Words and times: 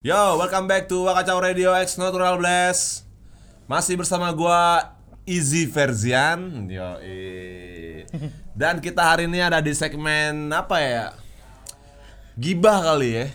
Yo, 0.00 0.40
welcome 0.40 0.64
back 0.64 0.88
to 0.88 1.04
Wakacau 1.04 1.44
Radio 1.44 1.76
X 1.76 2.00
Natural 2.00 2.40
Blast. 2.40 3.04
Masih 3.68 4.00
bersama 4.00 4.32
gua 4.32 4.96
Easy 5.28 5.68
Verzian. 5.68 6.40
Yo, 6.72 6.96
Dan 8.56 8.80
kita 8.80 9.04
hari 9.04 9.28
ini 9.28 9.44
ada 9.44 9.60
di 9.60 9.76
segmen 9.76 10.48
apa 10.56 10.80
ya? 10.80 11.12
Gibah 12.32 12.80
kali 12.80 13.12
ya. 13.12 13.26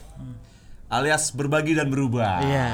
Alias 0.90 1.30
berbagi 1.38 1.78
dan 1.78 1.86
berubah. 1.86 2.42
Iya. 2.42 2.70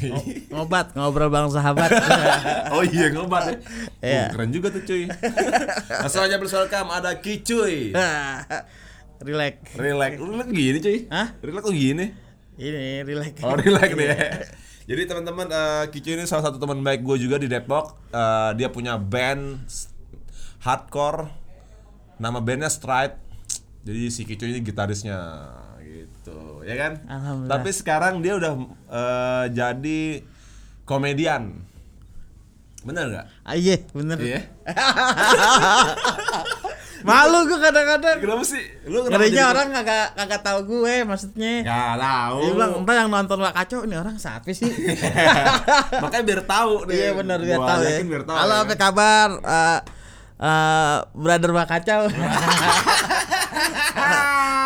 Ngobat, 0.56 0.96
ngobrol 0.96 1.28
bang 1.28 1.52
sahabat. 1.52 1.92
oh 2.72 2.80
iya 2.80 3.12
ngobat 3.12 3.44
ya. 3.44 3.56
Iya. 4.00 4.24
Oh, 4.24 4.40
keren 4.40 4.56
juga 4.56 4.72
tuh 4.72 4.88
cuy. 4.88 5.04
Langsung 6.00 6.24
aja 6.24 6.40
welcome 6.40 6.88
ada 6.96 7.12
Kicuy. 7.20 7.92
relax. 9.28 9.76
Relax. 9.76 10.12
Relax 10.16 10.48
gini 10.48 10.78
cuy. 10.80 10.98
Hah? 11.12 11.36
Relax 11.44 11.60
kok 11.60 11.76
gini? 11.76 12.23
Ini 12.54 13.02
relax. 13.02 13.42
Oh 13.42 13.58
relax 13.58 13.90
deh. 13.94 14.14
Jadi 14.84 15.02
teman-teman 15.08 15.48
uh, 15.48 15.84
Kicu 15.88 16.12
ini 16.12 16.28
salah 16.28 16.52
satu 16.52 16.60
teman 16.60 16.84
baik 16.84 17.00
gue 17.00 17.16
juga 17.16 17.40
di 17.40 17.48
Depok. 17.48 17.96
Eh, 18.12 18.50
dia 18.60 18.68
punya 18.68 19.00
band 19.00 19.64
hardcore. 20.60 21.32
Nama 22.20 22.38
bandnya 22.44 22.68
Stride. 22.68 23.16
Jadi 23.84 24.12
si 24.12 24.28
Kicu 24.28 24.44
ini 24.44 24.60
gitarisnya 24.60 25.16
gitu, 25.80 26.60
ya 26.68 26.76
kan? 26.76 26.92
Alhamdulillah. 27.08 27.52
Tapi 27.58 27.70
sekarang 27.72 28.20
dia 28.20 28.36
udah 28.36 28.52
eh, 28.92 29.44
jadi 29.56 30.00
komedian. 30.84 31.64
Bener 32.84 33.08
nggak? 33.08 33.26
Ah, 33.48 33.56
iya, 33.56 33.80
bener. 33.96 34.20
Iya. 34.20 34.40
Malu 37.04 37.38
gue 37.44 37.58
kadang-kadang. 37.60 38.16
Kenapa 38.16 38.44
sih? 38.48 38.64
Lu 38.88 39.04
kenapa 39.04 39.28
orang 39.28 39.68
kagak 39.76 40.06
kagak 40.16 40.40
tahu 40.40 40.58
gue 40.64 40.94
maksudnya. 41.04 41.52
Nggak 41.60 41.94
tahu. 42.00 42.38
Dia 42.40 42.50
bilang, 42.56 42.72
entar 42.80 42.94
yang 42.96 43.10
nonton 43.12 43.38
Wak 43.44 43.52
Kacau 43.52 43.84
ini 43.84 43.94
orang 44.00 44.16
siapa 44.16 44.48
sih? 44.50 44.72
Makanya 46.02 46.24
biar 46.24 46.42
tahu 46.48 46.88
deh. 46.88 46.96
iya 46.96 47.12
bener 47.12 47.38
dia 47.44 47.60
Gua 47.60 47.68
tahu 47.68 47.80
ya. 47.84 48.00
biar 48.00 48.22
tahu. 48.24 48.36
Halo, 48.40 48.54
ya. 48.56 48.64
apa 48.64 48.74
kabar? 48.74 49.28
Eh 49.36 49.78
eh, 50.40 50.96
brother 51.12 51.50
Kacau. 51.68 52.00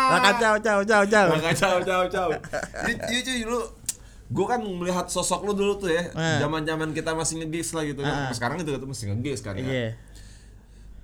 Wak 0.09 0.21
Kacau, 0.23 0.53
ciao, 0.63 0.79
ciao, 0.87 1.03
ciao. 1.05 1.27
Makanya 1.35 1.53
caw 1.53 1.77
caw 1.83 2.01
caw. 2.07 2.29
Iya 2.87 3.19
cuy 3.19 3.43
lu 3.43 3.59
Gue 4.29 4.45
kan 4.45 4.61
melihat 4.61 5.09
sosok 5.09 5.41
lu 5.41 5.57
dulu 5.57 5.81
tuh 5.81 5.89
ya 5.89 6.05
Eh. 6.05 6.37
Zaman-zaman 6.37 6.93
kita 6.93 7.17
masih 7.17 7.41
ngegigs 7.41 7.73
lah 7.73 7.81
gitu 7.81 7.99
kan. 7.99 8.29
Sekarang 8.29 8.61
itu 8.61 8.71
masih 8.79 9.09
ngegigs 9.11 9.41
kan 9.41 9.57
ya 9.57 9.65
Iya. 9.65 9.89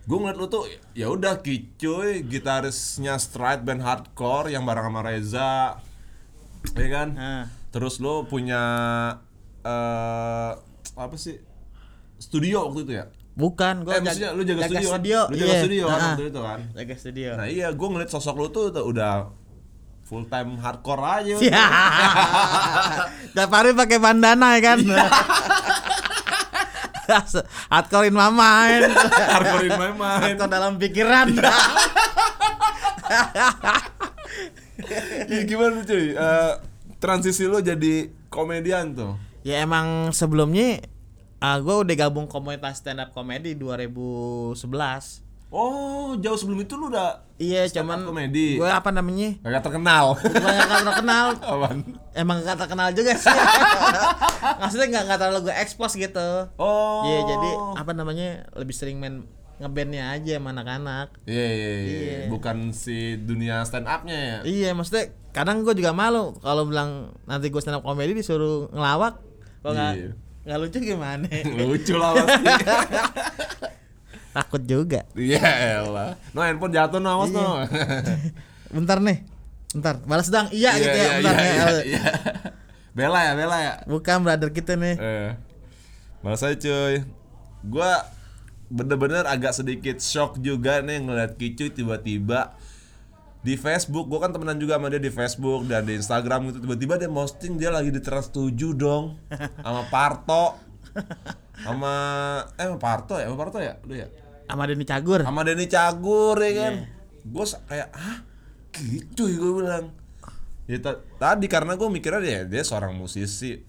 Gue 0.06 0.18
ngeliat 0.22 0.38
lu 0.38 0.46
tuh 0.46 0.70
ya 0.94 1.10
udah 1.10 1.42
Kicuy 1.42 2.22
Gitarisnya 2.22 3.18
Stride 3.18 3.66
band 3.66 3.82
hardcore 3.82 4.54
Yang 4.54 4.64
bareng 4.70 4.86
sama 4.94 5.02
Reza 5.02 5.54
Ya 6.78 6.88
kan 6.94 7.10
Ah. 7.18 7.44
Terus 7.74 7.98
lu 7.98 8.30
punya 8.30 8.62
eh 9.66 10.52
Apa 10.94 11.16
sih 11.18 11.42
Studio 12.22 12.70
waktu 12.70 12.86
itu 12.86 12.94
ya 13.02 13.06
Bukan, 13.36 13.84
gue 13.84 13.92
Eh 13.92 14.00
maksudnya 14.00 14.32
lu 14.32 14.48
jaga, 14.48 14.64
studio, 14.64 15.28
kan? 15.28 15.28
Lu 15.28 15.36
jaga 15.36 15.52
iya. 15.52 15.60
studio 15.60 15.84
kan 15.84 16.00
Ah, 16.00 16.08
waktu 16.16 16.26
itu 16.32 16.40
kan 16.40 16.60
Jaga 16.72 16.96
studio. 16.96 17.30
Nah 17.36 17.48
iya 17.52 17.68
gue 17.74 17.88
ngeliat 17.92 18.10
sosok 18.14 18.36
lu 18.40 18.48
tuh, 18.48 18.72
tuh 18.72 18.86
udah 18.88 19.28
full 20.06 20.22
time 20.30 20.56
hardcore 20.62 21.02
aja. 21.02 21.36
Iya. 21.42 21.66
Tiap 23.36 23.50
hari 23.52 23.74
pakai 23.74 23.98
bandana 23.98 24.54
ya 24.56 24.62
kan. 24.62 24.80
Iya. 27.08 27.20
Hardcorein 27.74 28.12
mama 28.12 28.34
main. 28.34 28.82
Hardcore 29.32 29.66
in 29.66 29.74
my 29.74 29.92
mind. 29.92 30.22
Hardcore 30.36 30.50
dalam 30.50 30.74
pikiran. 30.76 31.28
Iya, 35.26 35.42
gimana 35.46 35.82
cuy? 35.82 36.12
Eh, 36.12 36.54
transisi 36.98 37.46
lo 37.46 37.58
jadi 37.58 38.12
komedian 38.28 38.92
tuh. 38.92 39.14
ya 39.40 39.62
emang 39.62 40.10
sebelumnya 40.10 40.82
ah 41.38 41.56
gue 41.56 41.76
udah 41.76 41.96
gabung 41.96 42.26
komunitas 42.26 42.82
stand 42.82 43.00
up 43.00 43.10
comedy 43.12 43.54
2011. 43.54 45.24
Oh, 45.48 46.18
jauh 46.18 46.36
sebelum 46.36 46.60
itu 46.60 46.76
lu 46.76 46.90
udah 46.90 47.24
Iya, 47.36 47.70
cuman 47.70 48.04
comedy. 48.04 48.56
gue 48.56 48.66
apa 48.66 48.90
namanya? 48.90 49.38
Gak 49.40 49.64
terkenal. 49.64 50.18
Bukan 50.18 50.42
gak 50.42 50.84
terkenal, 50.84 51.26
Apaan? 51.38 51.78
emang 52.12 52.38
gak 52.42 52.58
terkenal 52.58 52.90
juga 52.92 53.12
sih. 53.14 53.32
Maksudnya 54.58 54.88
gak, 54.92 55.04
gak 55.08 55.20
terlalu 55.20 55.40
gue 55.48 55.56
expose 55.56 55.96
gitu. 55.96 56.30
Oh. 56.56 57.04
Iya, 57.04 57.20
jadi 57.26 57.50
apa 57.78 57.92
namanya? 57.92 58.48
Lebih 58.54 58.76
sering 58.76 58.98
main 58.98 59.24
ngebandnya 59.56 60.12
aja 60.12 60.36
sama 60.36 60.52
anak-anak. 60.52 61.16
Iya, 61.24 61.48
iya, 61.48 61.72
iya. 61.72 61.88
Iya. 61.88 62.20
Bukan 62.28 62.76
si 62.76 63.16
dunia 63.16 63.64
stand 63.64 63.88
up-nya 63.88 64.18
ya. 64.20 64.38
Iya, 64.44 64.70
maksudnya 64.76 65.16
kadang 65.32 65.64
gue 65.64 65.76
juga 65.76 65.92
malu 65.92 66.36
kalau 66.40 66.68
bilang 66.68 67.16
nanti 67.24 67.48
gue 67.48 67.62
stand 67.64 67.80
up 67.80 67.84
comedy 67.84 68.12
disuruh 68.12 68.68
ngelawak, 68.72 69.20
kok 69.64 69.72
nggak 69.72 69.94
Iya. 69.96 70.12
nggak 70.46 70.58
lucu 70.60 70.78
gimana? 70.78 71.28
Lucu 71.60 71.94
lah 71.96 72.12
pasti. 72.20 72.44
Takut 74.36 74.62
juga. 74.68 75.08
Iya 75.16 75.48
elah. 75.80 76.20
No 76.36 76.44
handphone 76.44 76.76
jatuh 76.76 77.00
no, 77.00 77.08
awas 77.16 77.32
no. 77.32 77.64
Bentar 78.76 79.00
nih, 79.00 79.24
bentar, 79.72 80.04
balas 80.04 80.28
dong. 80.28 80.52
Iya, 80.52 80.72
gitu 80.76 80.92
ya, 80.92 81.00
iya, 81.00 81.12
bentar 81.24 81.36
iya, 81.40 81.48
ya. 81.48 81.54
iya, 81.56 81.82
iya. 81.88 82.04
Bela 82.96 83.20
ya, 83.28 83.34
bela 83.36 83.58
ya. 83.60 83.74
Bukan 83.84 84.24
brother 84.24 84.56
kita 84.56 84.80
nih. 84.80 84.96
Eh, 84.96 85.32
aja 86.24 86.56
cuy. 86.56 87.04
Gua 87.68 88.08
bener-bener 88.72 89.28
agak 89.28 89.52
sedikit 89.52 90.00
shock 90.00 90.40
juga 90.40 90.80
nih 90.80 91.04
ngeliat 91.04 91.36
Kicuy 91.36 91.76
tiba-tiba 91.76 92.56
di 93.44 93.60
Facebook. 93.60 94.08
Gua 94.08 94.24
kan 94.24 94.32
temenan 94.32 94.56
juga 94.56 94.80
sama 94.80 94.88
dia 94.88 95.04
di 95.04 95.12
Facebook 95.12 95.68
dan 95.68 95.84
di 95.84 96.00
Instagram 96.00 96.56
gitu. 96.56 96.64
Tiba-tiba 96.64 96.96
dia 96.96 97.12
posting 97.12 97.60
dia 97.60 97.68
lagi 97.68 97.92
di 97.92 98.00
Trans 98.00 98.32
7 98.32 98.56
dong 98.72 99.20
sama 99.60 99.84
Parto. 99.92 100.56
Sama 101.60 101.94
eh 102.56 102.64
sama 102.64 102.80
Parto 102.80 103.20
ya, 103.20 103.28
sama 103.28 103.36
Parto 103.36 103.60
ya? 103.60 103.76
Lu 103.84 103.92
ya? 103.92 104.08
Sama 104.48 104.64
Denny 104.72 104.88
Cagur. 104.88 105.20
Sama 105.20 105.44
Denny 105.44 105.68
Cagur 105.68 106.40
ya 106.40 106.52
kan. 106.64 106.74
Iya. 106.80 107.28
Gue 107.28 107.46
kayak 107.68 107.90
ah 107.92 108.18
Kicuy 108.72 109.36
gue 109.36 109.52
bilang. 109.52 110.05
Ya 110.66 110.78
ta- 110.80 111.02
tadi 111.16 111.46
karena 111.46 111.74
gue 111.74 111.86
mikirnya 111.86 112.20
dia 112.20 112.40
dia 112.44 112.62
seorang 112.62 112.92
musisi, 112.92 113.62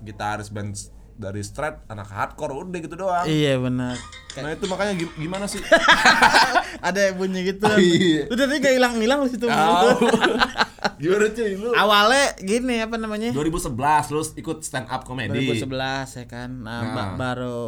gitaris 0.00 0.48
band 0.48 0.74
dari 1.14 1.40
Stride, 1.40 1.86
anak 1.86 2.06
hardcore 2.06 2.54
udah 2.56 2.78
gitu 2.80 2.94
doang. 2.96 3.22
Iya 3.24 3.54
benar. 3.56 3.94
Nah 4.34 4.50
itu 4.50 4.66
makanya 4.66 4.94
gi- 4.96 5.14
gimana 5.16 5.46
sih? 5.46 5.62
Ada 6.86 7.10
bunyi 7.12 7.46
gitu. 7.48 7.66
Iya. 7.66 8.26
Udah 8.28 8.44
tadi 8.44 8.58
kayak 8.58 8.76
hilang-hilang 8.76 9.22
di 9.22 9.30
situ. 9.30 9.46
Tahu. 9.46 10.10
gimana 11.00 11.26
cuy 11.28 11.52
lu? 11.54 11.70
Awalnya 11.72 12.24
gini 12.40 12.74
apa 12.78 12.96
namanya? 12.96 13.30
2011 13.30 13.74
lu 14.10 14.20
ikut 14.36 14.58
stand 14.60 14.86
up 14.86 15.02
comedy. 15.02 15.38
2011 15.48 15.66
ya 16.14 16.26
kan. 16.26 16.50
Nah, 16.60 16.80
ba- 16.84 17.02
Nah. 17.04 17.10
baru 17.14 17.58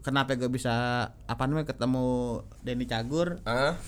kenapa 0.00 0.34
gue 0.34 0.48
bisa 0.48 0.72
apa 1.08 1.42
namanya 1.44 1.64
ketemu 1.66 2.04
Denny 2.60 2.84
Cagur 2.84 3.40
Hah? 3.42 3.80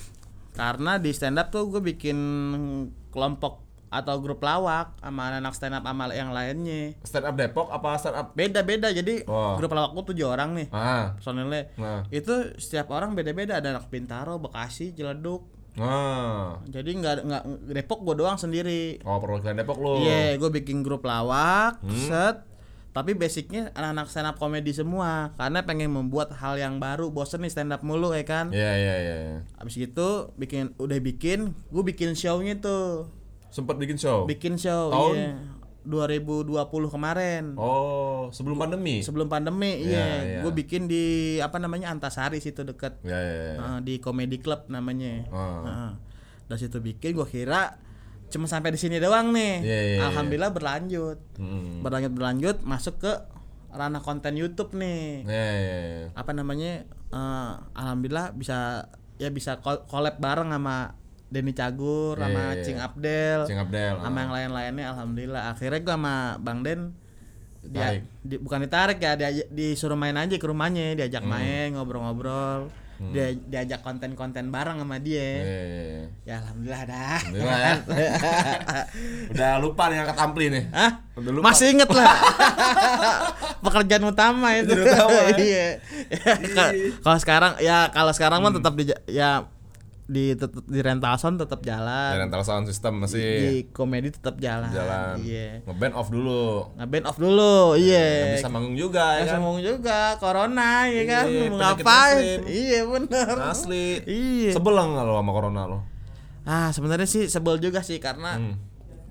karena 0.53 0.97
di 0.97 1.13
stand 1.13 1.37
up 1.37 1.49
tuh 1.49 1.69
gue 1.69 1.81
bikin 1.83 2.17
kelompok 3.07 3.66
atau 3.89 4.19
grup 4.19 4.39
lawak 4.39 4.93
sama 4.97 5.31
anak 5.33 5.53
stand 5.53 5.73
up 5.73 5.83
sama 5.83 6.11
yang 6.11 6.31
lainnya 6.31 6.99
Stand 7.01 7.23
up 7.25 7.35
Depok 7.35 7.69
apa 7.69 7.95
stand 7.97 8.15
up? 8.15 8.27
beda-beda 8.33 8.91
jadi 8.91 9.23
Oh. 9.25 9.55
grup 9.55 9.71
lawak 9.71 9.93
gue 9.93 10.13
tujuh 10.13 10.27
orang 10.27 10.53
nih 10.53 10.67
Ah. 10.69 11.15
personilnya 11.15 11.71
Nah. 11.75 12.03
itu 12.09 12.35
setiap 12.57 12.91
orang 12.91 13.13
beda-beda 13.13 13.57
ada 13.57 13.73
anak 13.73 13.87
Bintaro 13.87 14.37
Bekasi 14.37 14.91
Ciledug 14.91 15.47
Nah. 15.77 16.59
jadi 16.65 16.89
nggak 16.91 17.15
nggak 17.23 17.43
Depok 17.71 18.01
gue 18.03 18.15
doang 18.17 18.35
sendiri 18.35 18.99
Oh, 19.03 19.17
perwakilan 19.17 19.55
Depok 19.55 19.77
lu. 19.77 20.01
iya 20.01 20.35
gue 20.35 20.51
bikin 20.51 20.81
grup 20.81 21.03
lawak 21.03 21.79
Hmm. 21.79 21.93
set 21.93 22.37
tapi 22.91 23.13
basicnya 23.13 23.69
anak-anak 23.71 24.09
stand 24.09 24.25
up 24.27 24.37
komedi 24.37 24.73
semua 24.73 25.37
karena 25.37 25.61
pengen 25.63 25.93
membuat 25.93 26.33
hal 26.33 26.57
yang 26.57 26.81
baru 26.81 27.13
bosen 27.13 27.39
nih 27.39 27.53
stand 27.53 27.69
up 27.69 27.85
mulu 27.85 28.11
ya 28.11 28.25
kan 28.25 28.49
Iya, 28.49 28.73
iya, 28.75 28.95
iya. 28.97 29.17
iya. 29.23 29.39
Abis 29.55 29.77
gitu 29.77 30.33
bikin 30.35 30.73
udah 30.77 30.97
bikin, 30.99 31.53
gue 31.53 31.83
bikin 31.85 32.13
show-nya 32.13 32.57
tuh. 32.57 33.13
Sempat 33.51 33.77
bikin 33.77 33.97
show. 33.97 34.25
Bikin 34.25 34.55
show 34.57 34.91
Tahun? 34.91 35.15
iya. 35.17 35.33
2020 35.87 36.51
kemarin. 36.91 37.55
Oh, 37.55 38.27
sebelum 38.35 38.59
pandemi. 38.59 39.07
Sebelum 39.07 39.31
pandemi, 39.31 39.87
Iya, 39.87 39.87
iya. 39.87 40.07
iya. 40.27 40.41
Gue 40.43 40.51
bikin 40.51 40.91
di 40.91 41.39
apa 41.39 41.63
namanya 41.63 41.95
Antasari 41.95 42.43
situ 42.43 42.67
deket 42.67 42.99
Ya, 43.07 43.15
ya, 43.15 43.35
ya. 43.39 43.55
Nah, 43.63 43.79
di 43.81 44.03
Comedy 44.03 44.43
Club 44.43 44.67
namanya. 44.67 45.31
Ah. 45.31 45.63
Nah, 45.63 45.91
dari 46.51 46.59
situ 46.59 46.83
bikin 46.83 47.15
gue 47.15 47.27
kira 47.27 47.79
cuma 48.27 48.51
sampai 48.51 48.75
di 48.75 48.79
sini 48.83 48.99
doang 48.99 49.31
nih. 49.31 49.63
Iya, 49.63 49.79
iya, 49.79 49.95
iya. 49.95 50.01
Alhamdulillah 50.11 50.51
berlanjut. 50.51 51.19
Hmm. 51.39 51.87
Berlanjut 51.87 52.13
berlanjut 52.19 52.57
masuk 52.67 52.99
ke 52.99 53.13
ranah 53.71 54.03
konten 54.03 54.35
YouTube 54.35 54.75
nih. 54.75 55.23
Ya, 55.23 55.47
ya, 55.55 55.79
ya. 55.79 56.07
apa 56.19 56.35
namanya 56.35 56.83
eh, 57.15 57.53
alhamdulillah 57.79 58.35
bisa 58.35 58.91
ya 59.23 59.31
bisa 59.31 59.63
collab 59.63 60.19
bareng 60.19 60.51
sama 60.51 60.99
Denny 61.27 61.51
Cagur 61.51 62.15
sama 62.17 62.31
iya, 62.31 62.47
iya. 62.53 62.63
Cing 62.63 62.79
Abdel 62.79 63.41
Cing 63.45 63.59
Abdel. 63.59 63.95
sama 63.99 64.13
ah. 64.13 64.21
yang 64.21 64.33
lain-lainnya 64.33 64.85
alhamdulillah 64.91 65.43
akhirnya 65.51 65.81
gua 65.81 65.95
sama 65.95 66.15
Bang 66.39 66.61
Den 66.61 66.95
dia 67.63 67.99
di- 68.21 68.39
bukan 68.39 68.63
ditarik 68.63 68.97
ya 68.97 69.13
dia 69.13 69.29
disuruh 69.49 69.95
main 69.95 70.15
aja 70.15 70.33
ke 70.33 70.45
rumahnya 70.45 70.95
diajak 70.95 71.21
Hmm. 71.21 71.33
main 71.33 71.69
ngobrol-ngobrol 71.73 72.71
dia 72.97 73.29
diajak 73.37 73.83
konten-konten 73.83 74.49
bareng 74.49 74.79
sama 74.79 74.97
dia 74.97 75.21
Eh, 75.37 76.01
ya 76.23 76.41
alhamdulillah 76.41 76.83
dah 76.87 77.19
Alhamdulillah 77.19 77.59
ya. 77.61 77.75
Udah 79.33 79.51
lupa 79.59 79.83
nih 79.87 79.99
angkat 80.01 80.17
ampli 80.17 80.47
nih. 80.49 80.65
Hah? 80.71 80.91
Udah 81.13 81.29
lupa. 81.31 81.45
Masih 81.45 81.67
inget 81.73 81.91
lah 81.91 82.09
pekerjaan 83.61 84.05
utama 84.07 84.49
itu 84.55 84.73
utama, 84.73 85.13
ya? 85.13 85.37
iya 85.45 85.67
Ka- 86.49 86.73
kalau 87.03 87.19
sekarang 87.19 87.53
ya 87.61 87.91
kalau 87.91 88.13
sekarang 88.13 88.39
Hmm. 88.39 88.49
mah 88.49 88.57
tetap 88.57 88.73
di 88.73 88.85
ya 89.09 89.45
di 90.07 90.33
tetep, 90.33 90.63
di 90.63 90.79
rental 90.79 91.15
sound 91.17 91.35
tetap 91.37 91.61
jalan 91.61 92.15
Ya, 92.15 92.23
rental 92.23 92.41
sound 92.41 92.65
system 92.65 93.03
masih 93.03 93.19
di 93.19 93.55
komedi 93.69 94.09
tetap 94.09 94.39
jalan 94.39 94.71
jalan. 94.71 95.19
iya 95.19 95.59
Ngeband 95.63 95.95
off 95.95 96.09
dulu. 96.09 96.71
ngeband 96.75 97.05
off 97.05 97.19
dulu 97.19 97.75
iya 97.75 98.07
Nggak 98.23 98.39
bisa 98.39 98.49
manggung 98.49 98.77
juga 98.77 99.19
ya 99.19 99.23
Bisa 99.23 99.33
kan. 99.33 99.41
ngomong 99.41 99.61
juga 99.61 99.99
corona 100.17 100.87
ya 100.87 101.03
kan 101.05 101.25
Iya, 101.27 101.43
mau 101.45 101.59
penyakit 101.59 101.83
ngapain 101.83 102.39
iya 102.47 102.81
bener 102.85 103.35
Asli. 103.45 103.87
iya 104.05 104.51
Sebel 104.51 104.75
nggak 104.75 105.03
lo 105.03 105.15
sama 105.17 105.33
corona 105.33 105.63
lo? 105.67 105.79
ah 106.45 106.71
sebenarnya 106.71 107.05
sih 107.05 107.27
sebel 107.27 107.59
juga 107.59 107.83
sih 107.83 107.99
karena 107.99 108.39
Hmm. 108.39 108.55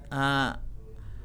ah, 0.07 0.63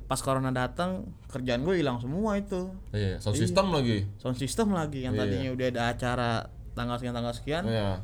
pas 0.05 0.19
corona 0.19 0.50
datang 0.50 1.06
kerjaan 1.26 1.62
gue 1.62 1.78
hilang 1.78 1.96
semua 1.96 2.34
itu 2.34 2.75
Iya, 2.90 3.22
sound 3.22 3.38
system 3.38 3.70
lagi. 3.70 4.02
sound 4.19 4.34
system 4.34 4.75
lagi 4.75 5.00
yang 5.00 5.14
Iya. 5.14 5.22
tadinya 5.22 5.49
udah 5.52 5.67
ada 5.69 5.82
acara 5.88 6.31
tanggal 6.72 6.99
sekian 6.99 7.14
tanggal 7.14 7.31
sekian 7.31 7.62
Iya. 7.64 8.02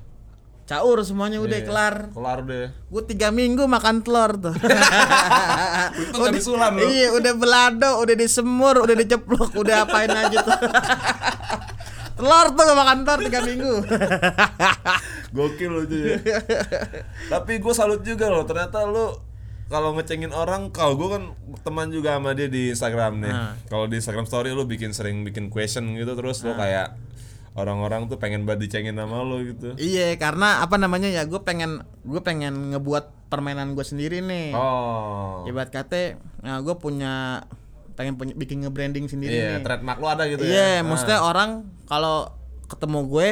Caur 0.66 0.98
semuanya 1.00 1.38
udah 1.38 1.56
Iya. 1.56 1.64
kelar 1.64 1.94
Kelar 2.10 2.38
deh. 2.42 2.66
gue 2.68 3.02
tiga 3.06 3.30
minggu 3.30 3.64
makan 3.64 4.02
telur 4.02 4.34
tuh 4.36 4.50
Untung 6.02 6.20
nggak 6.20 6.34
disulam 6.34 6.74
lo. 6.74 6.84
iya 6.84 7.08
udah 7.12 7.32
belado 7.32 7.90
udah 7.98 8.14
disemur 8.14 8.82
udah 8.82 8.94
diceplok 8.94 9.54
udah 9.54 9.76
apain 9.84 10.10
aja 10.10 10.36
tuh 10.36 10.58
telur 12.16 12.46
tuh 12.50 12.62
gak 12.62 12.74
makan 12.76 12.98
telur 13.02 13.20
tiga 13.22 13.40
minggu 13.40 13.74
Gokil 15.28 15.68
lo 15.68 15.82
tuh 15.84 16.00
ya. 16.00 16.16
Tapi 17.28 17.60
gue 17.60 17.70
salut 17.70 18.00
juga 18.00 18.26
loh. 18.26 18.42
Ternyata 18.42 18.82
lo 18.82 19.20
kalau 19.66 19.92
ngecengin 19.92 20.30
orang, 20.30 20.70
kalau 20.70 20.94
gue 20.94 21.08
kan 21.10 21.22
teman 21.60 21.90
juga 21.90 22.16
sama 22.16 22.32
dia 22.32 22.46
di 22.46 22.70
Instagram 22.70 23.18
nih. 23.18 23.28
Nah. 23.28 23.52
Kalau 23.66 23.84
di 23.84 23.98
Instagram 23.98 24.24
Story 24.24 24.50
lo 24.50 24.64
bikin 24.64 24.90
sering 24.90 25.22
bikin 25.22 25.50
question 25.50 25.92
gitu 25.92 26.14
terus 26.14 26.40
lo 26.40 26.54
kayak 26.54 26.94
orang-orang 27.56 28.04
tuh 28.06 28.16
pengen 28.16 28.44
banget 28.44 28.68
dicengin 28.68 28.94
sama 28.94 29.20
lo 29.20 29.40
gitu. 29.40 29.72
iya 29.76 30.12
karena 30.14 30.60
apa 30.60 30.76
namanya 30.76 31.08
ya 31.08 31.24
gue 31.24 31.40
pengen 31.40 31.80
gue 32.04 32.20
pengen 32.20 32.70
ngebuat 32.70 33.26
permainan 33.26 33.72
gue 33.72 33.82
sendiri 33.82 34.20
nih 34.20 34.52
Oh. 34.52 35.42
ibarat 35.44 35.68
kata 35.68 36.20
nah 36.40 36.60
gue 36.60 36.76
punya 36.76 37.42
pengen 37.96 38.14
punya, 38.14 38.36
bikin 38.36 38.60
nge-branding 38.60 39.08
sendiri 39.08 39.32
Iya, 39.32 39.48
nih 39.56 39.64
trademark 39.64 39.98
lo 39.98 40.06
ada 40.06 40.28
gitu 40.28 40.44
Iya, 40.44 40.80
ya. 40.80 40.84
maksudnya 40.84 41.18
orang 41.18 41.50
kalau 41.84 42.28
ketemu 42.66 42.98
gue 43.08 43.28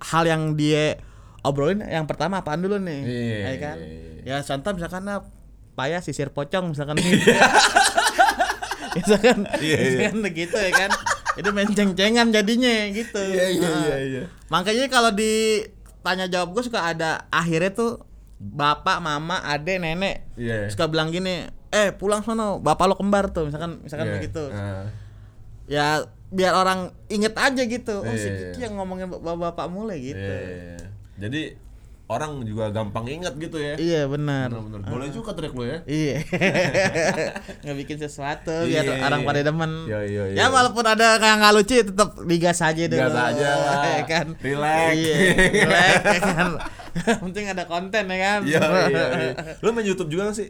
hal 0.00 0.24
yang 0.24 0.54
dia 0.54 1.02
obrolin 1.42 1.82
yang 1.82 2.06
pertama 2.06 2.38
apaan 2.38 2.62
dulu 2.62 2.78
nih? 2.78 3.00
Iya. 3.02 3.36
Ya 3.42 3.54
kan? 3.58 3.76
Ya 4.24 4.36
contoh 4.40 4.70
misalkan 4.72 5.02
ah, 5.10 5.20
payah 5.74 6.00
sisir 6.00 6.30
pocong 6.30 6.70
misalkan 6.70 6.96
gitu. 6.96 7.18
misalkan 8.96 9.38
Iya, 9.58 9.74
iya. 9.74 9.76
misalkan 9.90 10.18
begitu 10.22 10.54
ya 10.54 10.70
kan. 10.72 10.90
Itu 11.34 11.48
main 11.50 11.66
ceng-cengan 11.68 12.30
jadinya 12.30 12.72
gitu. 12.88 13.18
Iya, 13.18 13.44
iya, 13.50 13.66
Nah, 13.66 13.80
iya, 13.82 13.96
iya. 14.00 14.22
Makanya 14.48 14.86
kalau 14.86 15.10
ditanya 15.10 16.26
jawab 16.26 16.54
gue 16.54 16.62
suka 16.62 16.86
ada 16.86 17.26
akhirnya 17.28 17.70
tuh 17.70 18.02
bapak, 18.36 18.98
mama, 18.98 19.40
ade, 19.40 19.78
nenek 19.78 20.26
Iya. 20.34 20.68
suka 20.68 20.86
bilang 20.86 21.08
gini, 21.08 21.44
"Eh, 21.70 21.90
pulang 21.90 22.20
sono, 22.20 22.58
bapak 22.58 22.86
lo 22.86 22.94
kembar 22.94 23.30
tuh." 23.30 23.48
Misalkan 23.48 23.80
misalkan 23.80 24.08
Iya. 24.08 24.14
begitu 24.14 24.44
Ah. 24.48 24.86
ya 25.64 25.86
biar 26.28 26.52
orang 26.52 26.92
inget 27.08 27.32
aja 27.32 27.62
gitu 27.62 27.94
oh 27.98 28.14
si 28.14 28.26
Iya. 28.26 28.52
Kiki 28.52 28.60
yang 28.62 28.74
ngomongin 28.76 29.08
bapak-bapak 29.08 29.66
mulai 29.66 29.96
gitu 29.98 30.18
Iya. 30.18 30.76
Jadi 31.16 31.42
orang 32.04 32.42
juga 32.42 32.68
gampang 32.68 33.08
ingat 33.08 33.32
gitu 33.34 33.56
ya. 33.56 33.74
iya 33.76 34.04
benar 34.04 34.52
Bener-bener. 34.52 34.84
Boleh 34.86 35.08
juga 35.08 35.32
trik 35.32 35.50
lo 35.50 35.64
ya. 35.64 35.80
iya 35.84 36.20
ngebikin 37.64 37.96
sesuatu 37.96 38.52
biar 38.64 38.84
Iya. 38.84 39.00
orang 39.02 39.22
pada 39.22 39.40
demen 39.40 39.72
Iya, 39.86 40.00
iya, 40.04 40.22
iya. 40.28 40.36
ya 40.36 40.46
walaupun 40.48 40.84
ada 40.84 41.16
kayak 41.16 41.36
nggak 41.38 41.52
lucu 41.54 41.74
tetap 41.82 42.10
digas 42.22 42.60
aja 42.60 42.82
dulu 42.84 43.00
Gas 43.00 43.16
aja 43.32 43.50
lah. 43.50 43.84
ya 43.90 44.02
kan 44.04 44.26
Relax. 44.36 44.88
iya 44.92 45.16
relax 45.48 45.96
ya 46.04 46.20
kan 46.22 46.48
penting 47.24 47.44
ada 47.48 47.64
konten 47.64 48.04
ya 48.04 48.18
kan 48.18 48.40
Iya, 48.42 48.60
iya, 48.86 49.04
iya. 49.14 49.32
Lo 49.58 49.72
main 49.72 49.82
YouTube 49.82 50.08
juga 50.08 50.28
gak 50.28 50.36
sih? 50.36 50.48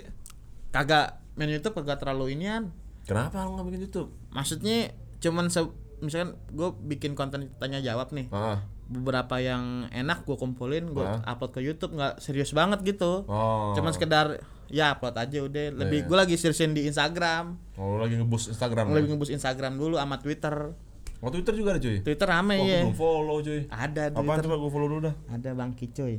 kagak 0.69 1.07
main 1.35 1.49
YouTube 1.49 1.75
kagak 1.77 1.99
terlalu 1.99 2.35
inian 2.35 2.75
Kenapa 3.05 3.45
lo 3.45 3.55
gak 3.55 3.67
bikin 3.69 3.87
YouTube? 3.87 4.11
maksudnya 4.29 4.91
cuman 5.21 5.47
se 5.47 5.63
misalkan 5.99 6.35
gue 6.49 6.69
bikin 6.87 7.13
konten 7.13 7.51
tanya 7.55 7.79
jawab 7.79 8.11
nih 8.11 8.27
Ah. 8.29 8.63
beberapa 8.85 9.37
yang 9.37 9.87
enak 9.89 10.23
gue 10.23 10.35
kumpulin 10.35 10.89
gue 10.89 11.01
Hah? 11.01 11.23
upload 11.27 11.53
ke 11.53 11.61
YouTube 11.61 11.93
nggak 11.93 12.19
serius 12.19 12.51
banget 12.51 12.83
gitu 12.83 13.25
Oh. 13.25 13.73
cuman 13.73 13.91
sekedar 13.91 14.39
ya 14.67 14.93
upload 14.93 15.15
aja 15.15 15.39
udah 15.41 15.65
lebih 15.75 16.01
Iya. 16.01 16.07
gue 16.07 16.17
lagi 16.19 16.35
seriusin 16.35 16.73
di 16.73 16.85
Instagram 16.85 17.57
Oh, 17.75 17.95
lo 17.95 18.03
lagi 18.03 18.15
ngeboost 18.15 18.51
Instagram. 18.51 18.91
lebih 18.91 19.03
ya? 19.03 19.13
ngebus 19.13 19.31
Instagram 19.31 19.73
dulu 19.75 19.97
sama 19.97 20.17
Twitter 20.17 20.73
Oh, 21.19 21.29
Twitter 21.29 21.55
juga 21.55 21.73
ada 21.73 21.81
cuy. 21.81 21.99
Twitter 21.99 22.27
rame 22.27 22.55
Oh, 22.55 22.67
ya 22.67 22.81
belum 22.83 22.93
follow 22.95 23.37
cuy. 23.41 23.65
ada 23.67 24.03
Apaan 24.07 24.21
Twitter 24.21 24.45
coba 24.45 24.57
gue 24.59 24.71
follow 24.71 24.89
dulu 24.91 25.01
dah. 25.03 25.15
ada 25.27 25.51
bang 25.51 25.73
Kicoy 25.73 26.15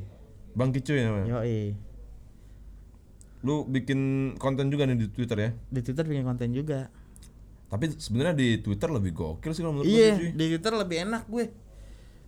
Bang 0.52 0.72
Kicuy 0.72 1.00
namanya. 1.00 1.26
yoi 1.38 1.76
Lu 3.42 3.62
bikin 3.64 4.00
konten 4.36 4.68
juga 4.68 4.90
nih 4.90 4.98
di 4.98 5.08
Twitter 5.08 5.38
ya. 5.38 5.50
di 5.70 5.80
Twitter 5.80 6.02
bikin 6.04 6.24
konten 6.24 6.50
juga 6.50 6.90
Tapi 7.66 7.92
sebenarnya 7.94 8.34
di 8.34 8.58
Twitter 8.58 8.88
lebih 8.88 9.12
gokil 9.12 9.52
sih 9.52 9.60
kalau 9.60 9.74
menurut 9.74 9.86
gue 9.86 9.96
iya 9.96 10.14
cuy. 10.16 10.30
di 10.32 10.46
Twitter 10.50 10.74
lebih 10.74 10.98
enak 11.02 11.24
gue 11.26 11.46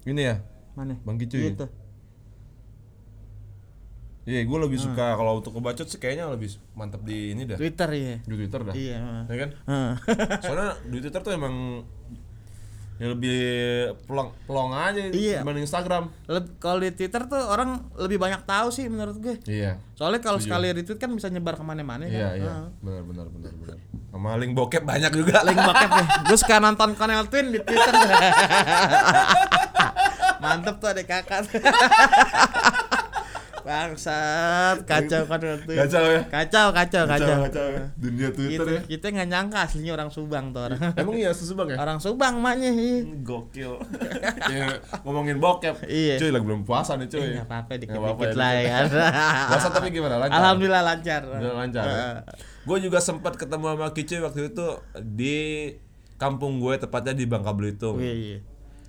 Ini 0.06 0.22
ya. 0.24 0.36
mana 0.74 0.94
Bang 1.01 1.16
Kicuy. 1.16 1.51
gitu 1.51 1.66
Iya, 4.24 4.44
gue 4.44 4.60
lebih 4.60 4.75
Ah. 4.75 4.84
suka 4.84 5.06
kalau 5.16 5.39
untuk 5.39 5.56
kebacot 5.56 5.88
sih 5.88 5.95
kayaknya 5.95 6.28
lebih 6.28 6.51
mantep 6.74 7.00
di 7.01 7.31
ini 7.31 7.45
dah. 7.45 7.56
Twitter 7.56 7.88
ya 7.89 8.16
Di 8.22 8.36
Twitter 8.36 8.60
dah. 8.62 8.74
iya 8.75 9.00
Ya 9.24 9.36
kan? 9.38 9.50
Heeh. 9.63 9.94
Soalnya 10.44 10.69
di 10.84 10.98
Twitter 11.00 11.22
tuh 11.22 11.31
emang 11.31 11.88
ya 12.97 13.07
lebih 13.07 13.38
pelong 14.03 14.29
pelong 14.44 14.71
aja 14.71 14.99
Iya. 15.07 15.39
dibanding 15.39 15.63
Instagram. 15.63 16.09
Kalau 16.57 16.77
di 16.77 16.89
Twitter 16.91 17.21
tuh 17.23 17.38
orang 17.39 17.69
lebih 17.95 18.17
banyak 18.17 18.41
tahu 18.44 18.67
sih 18.69 18.85
menurut 18.85 19.17
gue 19.17 19.38
Iya. 19.44 19.77
soalnya 19.94 20.17
kalau 20.19 20.38
sekali 20.38 20.69
retweet 20.71 20.97
kan 20.97 21.09
bisa 21.11 21.27
nyebar 21.27 21.53
ke 21.53 21.61
mana-mana 21.61 22.03
kan 22.03 22.11
Iya, 22.11 22.29
iya. 22.35 22.51
Heeh. 22.51 22.67
Benar 22.79 23.03
benar 23.03 23.25
benar 23.29 23.53
benar. 23.55 23.77
Sama 24.07 24.33
link 24.35 24.51
bokep 24.51 24.81
banyak 24.81 25.11
juga. 25.11 25.41
link 25.44 25.57
bokep 25.57 25.89
nih 25.91 26.07
gue 26.27 26.38
suka 26.38 26.57
nonton 26.57 26.89
Cornel 26.94 27.25
Twin 27.27 27.49
di 27.49 27.59
Twitter 27.59 27.94
mantep 30.38 30.77
tuh 30.77 30.89
ada 30.89 31.01
kakak 31.01 31.49
bangsat 33.68 34.78
kacau 34.84 35.28
Cornel 35.28 35.60
Twin 35.62 35.75
Kacau 35.78 36.04
ya? 36.08 36.22
kacau 36.25 36.68
kacau 36.72 37.04
kacau, 37.04 37.36
kacau 37.44 37.66
ya. 37.68 37.84
Dunia 38.00 38.30
Twitter 38.31 38.64
Gitu. 38.64 38.72
ya. 38.72 38.81
kita 38.88 39.06
nggak 39.12 39.28
nyangka 39.28 39.58
aslinya 39.62 39.92
orang 39.94 40.08
Subang 40.08 40.46
tuh 40.50 40.64
orang 40.66 40.80
Emang 40.96 41.14
iya 41.14 41.36
susubang 41.36 41.68
ya? 41.68 41.75
orang 41.75 42.00
Subang 42.00 42.40
maknya 42.40 42.71
iya. 42.71 43.04
Gokil. 43.19 43.76
ya, 44.56 44.66
ngomongin 45.04 45.38
bokep. 45.38 45.83
Iya. 45.83 46.16
Cuy 46.16 46.31
lagi 46.31 46.45
belum 46.45 46.64
puasa 46.64 46.95
nih 46.95 47.07
cuy. 47.07 47.19
Eh, 47.19 47.28
nggak 47.36 47.45
apa-apa 47.45 47.68
Nggak 47.68 47.80
dikit-dikit 47.83 48.07
apa-apa 48.07 48.26
lah 48.33 48.52
ya 48.54 48.64
kan 48.64 48.86
Puasa 49.52 49.68
tapi 49.69 49.88
gimana? 49.92 50.16
Lancar? 50.18 50.38
Alhamdulillah 50.40 50.83
lancar 50.86 51.21
Udah 51.28 51.54
lancar. 51.54 51.83
Heeh. 51.90 52.16
Gue 52.64 52.78
juga 52.80 53.00
sempat 53.00 53.36
ketemu 53.36 53.66
sama 53.69 53.88
Kicuy 53.92 54.19
waktu 54.19 54.42
itu 54.47 54.68
di 54.97 55.38
kampung 56.16 56.57
gue 56.57 56.74
tepatnya 56.78 57.12
di 57.12 57.26
Bangka 57.26 57.52
Belitung. 57.52 58.00
Iya, 58.00 58.14
iya. 58.14 58.40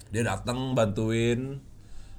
Dia 0.08 0.23
datang 0.25 0.73
bantuin 0.73 1.61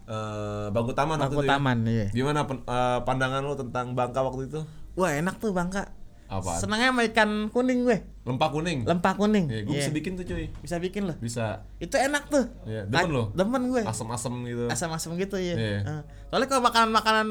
eh 0.10 0.68
Bangku 0.70 0.92
Taman 0.92 1.16
waktu 1.16 1.30
Bangku 1.30 1.38
itu 1.38 1.46
ya. 1.46 1.51
Taman 1.51 1.78
iya 1.86 2.08
Gimana 2.10 2.39
pen- 2.44 2.66
eh, 2.66 3.00
pandangan 3.04 3.42
lo 3.42 3.54
tentang 3.54 3.94
Bangka 3.94 4.20
waktu 4.20 4.50
itu? 4.50 4.60
wah 4.96 5.12
enak 5.12 5.38
tuh 5.38 5.51
Bangka 5.51 5.94
Apaan? 6.25 6.58
senangnya 6.58 6.89
sama 6.89 7.01
ikan 7.08 7.30
kuning 7.48 7.82
gue 7.84 7.98
Lempak 8.22 8.50
kuning. 8.51 8.86
lempah 8.86 9.13
kuning 9.16 9.46
Iya, 9.48 9.62
gue 9.63 9.72
Iya. 9.72 9.82
bisa 9.82 9.92
bikin 9.92 10.12
tuh 10.13 10.25
cuy. 10.28 10.46
bisa 10.56 10.75
bikin 10.78 11.04
loh 11.04 11.18
Bisa 11.18 11.46
itu 11.78 11.94
enak 11.94 12.25
tuh 12.28 12.46
Iya, 12.63 12.86
demen 12.86 13.01
Ka- 13.04 13.10
lo? 13.12 13.24
demen 13.34 13.62
gue 13.68 13.82
asem-asem 13.82 14.34
gitu. 14.44 14.66
asam-asam 14.68 15.13
gitu 15.16 15.38
ya 15.38 15.54
Iya. 15.54 15.80
Heeh. 15.80 16.01
soalnya 16.28 16.48
kalau 16.48 16.62
makanan-makanan 16.63 17.28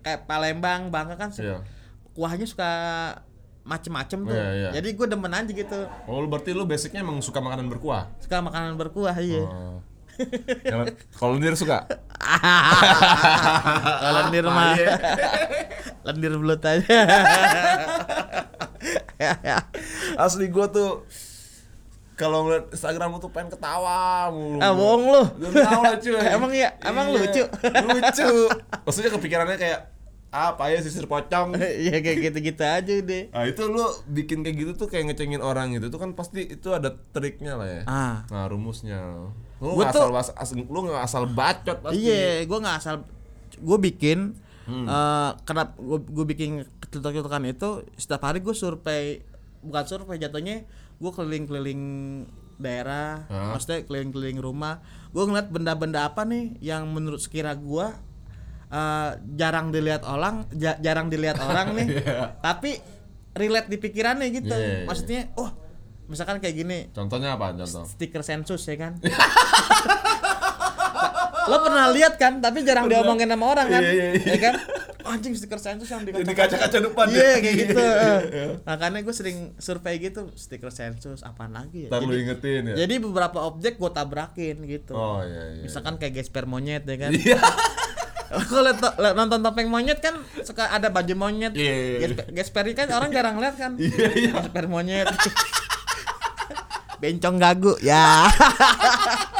kayak 0.00 0.20
Palembang 0.24 0.86
Bangka 0.88 1.14
kan 1.16 1.30
Iya. 1.32 1.62
kuahnya 2.12 2.42
suka 2.44 2.70
macem-macem 3.62 4.18
tuh 4.20 4.34
Iya, 4.34 4.50
iya. 4.52 4.70
jadi 4.72 4.88
gue 4.92 5.06
demen 5.08 5.30
aja 5.30 5.46
gitu 5.46 5.80
Oh, 6.04 6.22
berarti 6.24 6.50
lu 6.50 6.62
basicnya 6.64 6.98
emang 7.00 7.18
suka 7.18 7.38
makanan 7.38 7.66
berkuah? 7.68 8.10
suka 8.18 8.38
makanan 8.40 8.74
berkuah 8.74 9.14
iya 9.16 9.42
Oh. 9.44 9.78
Kalau 11.14 11.36
lendir 11.36 11.54
suka? 11.54 11.86
kalau 14.02 14.12
lendir 14.26 14.44
mah 14.46 14.74
Iya. 14.78 14.94
lendir 16.02 16.32
belut 16.38 16.62
aja 16.62 16.98
Asli 20.18 20.46
gua 20.48 20.70
tuh 20.70 21.06
kalau 22.12 22.46
ngeliat 22.46 22.70
Instagram 22.70 23.16
lu 23.16 23.18
tuh 23.18 23.32
pengen 23.34 23.50
ketawa 23.50 24.30
mulu. 24.30 24.60
ah 24.62 24.70
bohong 24.70 25.02
lu 25.10 25.22
lah 25.50 25.96
cuy 25.98 26.14
Emang 26.22 26.50
iya? 26.54 26.70
Emang 26.84 27.10
lucu? 27.10 27.42
Lucu 27.64 28.30
Maksudnya 28.86 29.10
kepikirannya 29.10 29.58
kayak 29.58 29.80
apa 30.32 30.72
ya 30.72 30.80
sisir 30.80 31.04
pocong. 31.04 31.52
Iya 31.84 32.00
kayak 32.00 32.18
gitu-gitu 32.32 32.62
aja 32.64 32.94
deh. 33.04 33.28
Nah 33.28 33.44
itu 33.44 33.62
lu 33.68 33.84
bikin 34.08 34.40
kayak 34.40 34.56
gitu 34.56 34.72
tuh 34.74 34.88
kayak 34.88 35.12
ngecengin 35.12 35.44
orang 35.44 35.76
gitu 35.76 35.92
tuh 35.92 36.00
kan 36.00 36.16
pasti 36.16 36.48
itu 36.48 36.72
ada 36.72 36.94
triknya 37.12 37.60
lah 37.60 37.68
ya. 37.68 37.82
Ah. 37.84 38.16
Nah 38.32 38.44
rumusnya. 38.48 39.28
Lu 39.62 39.72
Gua 39.72 39.86
nggak 39.86 39.94
tuh- 39.94 40.10
asal, 40.12 40.34
as- 40.34 40.52
lu 40.58 40.78
nggak 40.82 41.00
asal 41.00 41.22
bacot 41.24 41.78
pasti. 41.80 42.02
Iya, 42.02 42.42
gue 42.42 42.58
nggak 42.58 42.76
asal 42.76 42.94
gue 43.54 43.78
bikin 43.80 44.34
Hmm. 44.62 44.86
eh 44.86 45.30
kenapa 45.42 45.74
gue 45.78 46.24
bikin 46.24 46.62
ketutukan 46.80 47.42
itu 47.44 47.68
setiap 47.94 48.22
hari 48.22 48.38
gue 48.38 48.50
survei 48.52 49.18
bukan 49.60 49.84
survei 49.84 50.16
jatuhnya 50.16 50.62
gue 50.96 51.10
keliling-keliling 51.10 51.82
daerah, 52.56 53.26
Hah? 53.26 53.50
maksudnya 53.52 53.82
keliling-keliling 53.82 54.38
rumah. 54.38 54.78
Gue 55.10 55.22
ngeliat 55.24 55.46
benda-benda 55.48 56.04
apa 56.04 56.22
nih 56.22 56.58
yang 56.60 56.86
menurut 56.88 57.18
sekira 57.18 57.54
gue 57.54 57.86
eh, 58.68 59.10
jarang 59.32 59.68
dilihat 59.68 60.00
orang, 60.02 60.48
ja- 60.50 60.78
jarang 60.78 61.06
dilihat 61.06 61.36
orang 61.36 61.74
nih, 61.74 61.86
Iya. 61.98 62.38
tapi 62.38 62.78
relate 63.32 63.66
di 63.66 63.76
pikirannya 63.76 64.28
gitu. 64.32 64.48
Iya, 64.48 64.56
iya, 64.56 64.74
iya. 64.78 64.86
Maksudnya, 64.86 65.20
oh 65.34 65.50
misalkan 66.12 66.36
kayak 66.36 66.52
gini, 66.54 66.78
Contohnya 66.90 67.32
apa 67.32 67.56
contoh? 67.56 67.88
stiker 67.88 68.20
sensus 68.20 68.60
ya 68.62 68.76
kan 68.76 69.00
lo 71.42 71.56
pernah 71.58 71.90
lihat 71.90 72.14
kan 72.16 72.38
tapi 72.38 72.62
jarang 72.62 72.86
diomongin 72.86 73.26
sama 73.26 73.44
orang 73.48 73.66
kan 73.68 73.82
Iya, 73.82 73.90
iya, 73.90 74.06
iya. 74.14 74.26
ya 74.28 74.38
kan 74.40 74.54
anjing 75.02 75.34
stiker 75.34 75.58
sensus 75.58 75.90
yang 75.90 76.06
di 76.06 76.14
kaca-kaca 76.14 76.78
depan 76.78 77.06
iya 77.10 77.18
ya? 77.18 77.38
kayak 77.42 77.54
gitu 77.58 77.74
Iya. 77.74 78.44
makanya 78.62 79.02
gue 79.02 79.10
sering 79.10 79.38
survei 79.58 79.98
gitu 79.98 80.30
stiker 80.32 80.70
sensus 80.70 81.26
apaan 81.26 81.50
lagi 81.50 81.84
ya 81.84 81.90
Ntar 81.90 82.06
jadi, 82.06 82.14
ingetin 82.16 82.62
ya. 82.70 82.74
jadi 82.78 82.94
beberapa 83.02 83.42
objek 83.42 83.74
gue 83.74 83.90
tabrakin 83.90 84.56
gitu 84.62 84.94
Oh 84.94 85.18
iya 85.20 85.58
iya. 85.58 85.62
misalkan 85.66 85.98
kayak 85.98 86.22
gesper 86.22 86.46
monyet 86.46 86.86
ya 86.86 86.96
kan 86.96 87.10
Iya. 87.10 87.38
kalau 88.48 88.72
nonton 89.12 89.42
topeng 89.42 89.66
monyet 89.66 89.98
kan 89.98 90.14
suka 90.40 90.70
ada 90.70 90.88
baju 90.88 91.14
monyet 91.18 91.52
Iya, 91.52 91.74
iya, 91.74 92.06
iya. 92.06 92.22
Gesper, 92.32 92.64
kan 92.72 92.86
orang 92.88 93.10
jarang 93.10 93.36
lihat 93.36 93.58
kan 93.58 93.74
Iya 93.76 94.08
iya. 94.14 94.32
gesper 94.38 94.70
monyet 94.70 95.10
bencong 97.02 97.36
gagu 97.36 97.74
ya 97.82 98.22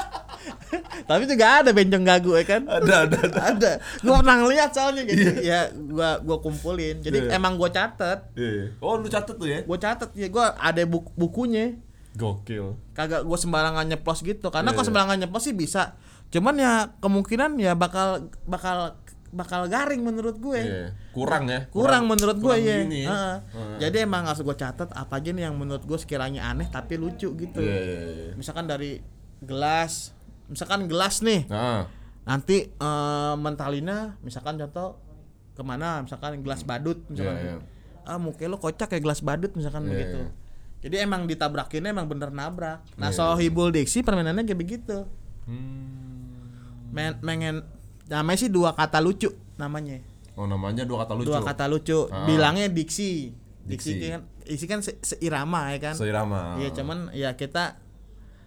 tapi 1.03 1.27
juga 1.27 1.61
ada 1.61 1.71
bencong 1.71 2.03
gagu 2.03 2.33
ya 2.33 2.45
kan 2.45 2.63
Ada 2.65 2.95
ada 3.05 3.19
ada. 3.21 3.41
ada 3.51 3.71
gua 4.01 4.19
pernah 4.19 4.37
ngeliat 4.41 4.71
soalnya 4.73 5.03
gitu 5.05 5.31
ya 5.41 5.61
gua 5.73 6.19
gua 6.19 6.39
kumpulin 6.41 6.99
jadi 6.99 7.19
Iya. 7.23 7.37
emang 7.37 7.55
gua 7.55 7.69
catet 7.69 8.25
Iya. 8.35 8.73
Oh 8.79 8.97
lu 8.97 9.07
catet 9.07 9.37
tuh 9.37 9.47
ya? 9.47 9.61
gua 9.63 9.77
catet 9.77 10.11
ya 10.13 10.27
gua 10.27 10.57
ada 10.57 10.83
buk- 10.83 11.13
bukunya 11.15 11.77
Gokil. 12.13 12.77
kagak 12.93 13.23
gua 13.23 13.37
sembarangan 13.37 13.85
nyeplos 13.87 14.21
gitu 14.21 14.49
karena 14.49 14.69
Iya, 14.69 14.75
kalau 14.75 14.83
iya. 14.83 14.89
sembarangan 14.91 15.17
nyeplos 15.19 15.45
sih 15.45 15.55
bisa 15.55 15.95
cuman 16.29 16.55
ya 16.57 16.73
kemungkinan 16.99 17.61
ya 17.61 17.73
bakal 17.75 18.09
bakal 18.43 18.97
bakal 19.33 19.65
garing 19.65 20.05
menurut 20.05 20.37
gue 20.37 20.61
Iya. 20.61 20.89
Kurang 21.11 21.49
ya. 21.49 21.65
kurang, 21.69 22.05
menurut 22.05 22.37
gue 22.37 22.53
kurang 22.53 22.63
ya. 22.63 22.77
ya. 22.85 23.09
Heeh. 23.09 23.37
Heeh. 23.51 23.77
Jadi 23.81 23.97
emang 24.05 24.29
harus 24.29 24.41
gue 24.41 24.53
catat 24.53 24.93
apa 24.93 25.17
aja 25.17 25.33
nih 25.33 25.49
yang 25.49 25.57
menurut 25.57 25.83
gue 25.83 25.97
sekiranya 25.97 26.47
aneh 26.47 26.69
tapi 26.69 26.95
lucu 26.95 27.33
gitu. 27.33 27.59
Iya 27.59 27.79
iya 27.81 28.01
iya. 28.05 28.33
Misalkan 28.37 28.69
dari 28.69 29.01
gelas, 29.41 30.13
misalkan 30.47 30.85
gelas 30.85 31.19
nih, 31.19 31.49
Nah. 31.49 31.89
nanti 32.23 32.69
eh, 32.69 33.35
mentalina, 33.37 34.21
misalkan 34.21 34.55
contoh 34.55 35.01
ke 35.53 35.61
mana, 35.61 36.01
misalkan 36.01 36.39
gelas 36.39 36.63
badut, 36.63 37.01
misalkan, 37.09 37.37
Iya, 37.37 37.57
ah 38.05 38.17
muka 38.17 38.45
lo 38.45 38.57
kocak 38.57 38.89
kayak 38.89 39.01
gelas 39.01 39.21
badut, 39.21 39.53
misalkan 39.53 39.85
Iya, 39.85 39.91
begitu. 39.91 40.19
iya. 40.21 40.31
Jadi 40.83 40.97
emang 40.99 41.25
ditabrakinnya 41.25 41.91
emang 41.91 42.05
bener 42.05 42.29
nabrak. 42.29 42.85
Nah 42.97 43.09
Iya, 43.09 43.17
sohibul 43.17 43.71
diksi 43.71 44.03
permainannya 44.03 44.45
kayak 44.45 44.61
begitu. 44.61 45.09
Hmm. 45.45 46.91
Men, 46.91 47.17
mengen, 47.21 47.65
namanya 48.07 48.39
sih 48.39 48.49
dua 48.49 48.73
kata 48.73 48.99
lucu 48.99 49.31
namanya. 49.55 50.01
Oh 50.33 50.45
namanya 50.45 50.83
dua 50.83 51.05
kata 51.05 51.13
lucu. 51.15 51.29
dua 51.29 51.41
kata 51.41 51.65
lucu 51.67 51.99
Ah. 52.07 52.25
bilangnya 52.25 52.67
diksi 52.67 53.31
diksi, 53.63 53.91
Diksi. 53.95 54.07
kan 54.09 54.21
isi 54.43 54.65
kan 54.67 54.81
se- 54.81 54.99
seirama 54.99 55.71
ya 55.71 55.79
kan 55.81 55.95
Seirama. 55.95 56.57
iya 56.57 56.73
cuman 56.73 57.13
ya 57.13 57.31
kita 57.33 57.79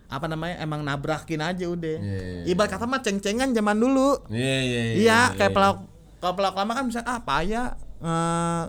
apa 0.05 0.25
namanya 0.27 0.59
emang 0.59 0.81
nabrakin 0.81 1.39
aja 1.39 1.65
udah 1.65 1.95
Iya, 1.95 2.19
iya, 2.43 2.43
ibarat 2.47 2.67
kata 2.69 2.83
mah 2.83 2.99
ceng-cengan 2.99 3.49
zaman 3.49 3.73
dulu 3.75 4.27
Iya 4.27 4.57
iya 4.59 4.81
iya. 4.83 4.93
iya 4.97 5.19
kayak 5.31 5.51
pelak 5.51 5.87
kalau 6.19 6.33
pelak 6.35 6.51
lama 6.53 6.71
kan 6.73 6.85
bisa 6.85 6.99
ah 7.01 7.21
paya 7.21 7.79
eh, 7.97 8.63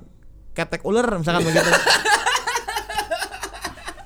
ketek 0.53 0.81
ular 0.83 1.19
misalkan 1.19 1.43
begitu 1.43 1.67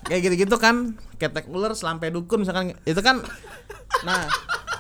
kayak 0.03 0.21
gitu-gitu 0.25 0.57
kan 0.57 0.97
ketek 1.17 1.47
ular 1.47 1.71
selampe 1.73 2.09
dukun 2.09 2.43
misalkan 2.43 2.75
itu 2.83 2.99
kan 2.99 3.21
nah 4.01 4.27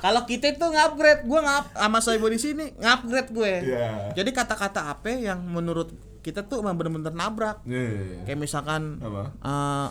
kalau 0.00 0.24
kita 0.24 0.50
itu 0.50 0.64
ngupgrade 0.64 1.22
gue 1.22 1.40
ngap 1.40 1.64
sama 1.72 1.98
Soibo 1.98 2.26
di 2.26 2.36
sini 2.36 2.72
ngupgrade 2.74 3.30
gue 3.30 3.52
Iya. 3.66 4.12
jadi 4.14 4.30
kata-kata 4.30 4.88
apa 4.88 5.12
yang 5.12 5.38
menurut 5.40 5.92
kita 6.20 6.42
tuh 6.42 6.60
emang 6.60 6.74
bener-bener 6.74 7.08
nabrak 7.10 7.60
Iya, 7.62 7.76
iya, 7.78 8.00
iya. 8.02 8.18
kayak 8.24 8.38
misalkan 8.38 8.96
Apa? 8.98 9.22
eh, 9.38 9.88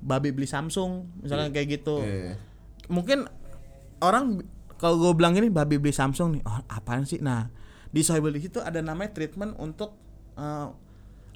babi 0.00 0.30
beli 0.30 0.46
Samsung 0.46 1.20
misalkan 1.20 1.50
kayak 1.50 1.68
gitu 1.74 2.00
Iya, 2.00 2.16
iya. 2.22 2.34
mungkin 2.88 3.26
orang 3.98 4.40
kalau 4.76 4.96
gue 5.00 5.12
bilang 5.12 5.34
ini 5.34 5.48
babi 5.48 5.76
beli 5.76 5.90
Samsung 5.90 6.28
nih 6.32 6.42
oh 6.42 6.60
apaan 6.66 7.02
sih 7.02 7.18
nah 7.18 7.50
di 7.88 8.00
Sohibul 8.00 8.30
di 8.30 8.40
situ 8.40 8.58
ada 8.58 8.78
namanya 8.78 9.12
treatment 9.12 9.56
untuk 9.56 9.96
eh, 10.34 10.66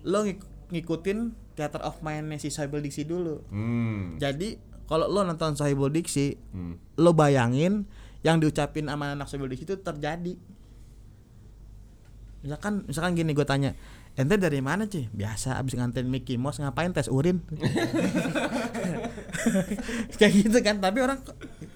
lo 0.03 0.19
ngik- 0.23 0.49
ngikutin 0.71 1.19
theater 1.53 1.81
of 1.81 2.01
mind 2.01 2.33
si 2.37 2.49
Sohibul 2.49 2.81
Diksi 2.81 3.03
dulu 3.03 3.45
Hmm. 3.47 4.17
jadi 4.17 4.57
kalau 4.93 5.07
lo 5.07 5.23
nonton 5.23 5.55
Sohibul 5.55 5.89
Diksi 5.89 6.35
Hmm. 6.53 6.77
lo 6.95 7.11
bayangin 7.13 7.83
yang 8.21 8.37
diucapin 8.37 8.87
sama 8.87 9.11
anak 9.11 9.25
Sohibul 9.25 9.49
Diksi 9.49 9.65
itu 9.65 9.75
terjadi. 9.75 10.37
Misalkan 12.43 12.83
misalkan 12.85 13.15
gini 13.15 13.33
gue 13.33 13.43
tanya 13.43 13.73
ente 14.13 14.37
dari 14.37 14.59
mana 14.59 14.85
sih 14.85 15.07
biasa 15.09 15.57
abis 15.57 15.73
nganterin 15.73 16.05
Mickey 16.07 16.37
Mouse 16.37 16.59
ngapain 16.59 16.91
tes 16.91 17.07
urin? 17.09 17.39
Kayak 20.19 20.33
gitu 20.37 20.59
kan 20.61 20.77
tapi 20.79 20.99
orang 21.01 21.19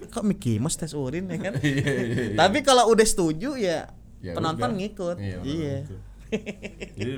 kok, 0.07 0.23
Mickey 0.23 0.57
Mouse 0.57 0.77
tes 0.77 0.93
urin 0.93 1.27
ya 1.27 1.37
kan? 1.39 1.53
Iya, 1.59 1.81
iya, 1.81 1.93
iya. 2.29 2.35
tapi 2.35 2.61
kalau 2.61 2.87
udah 2.87 3.03
setuju 3.03 3.55
ya, 3.55 3.89
Ya 4.19 4.33
penonton 4.33 4.69
udah. 4.69 4.77
ngikut. 4.77 5.15
Iya, 5.17 5.37
iya, 5.41 5.73
penonton 5.81 5.99
Jadi 6.99 7.11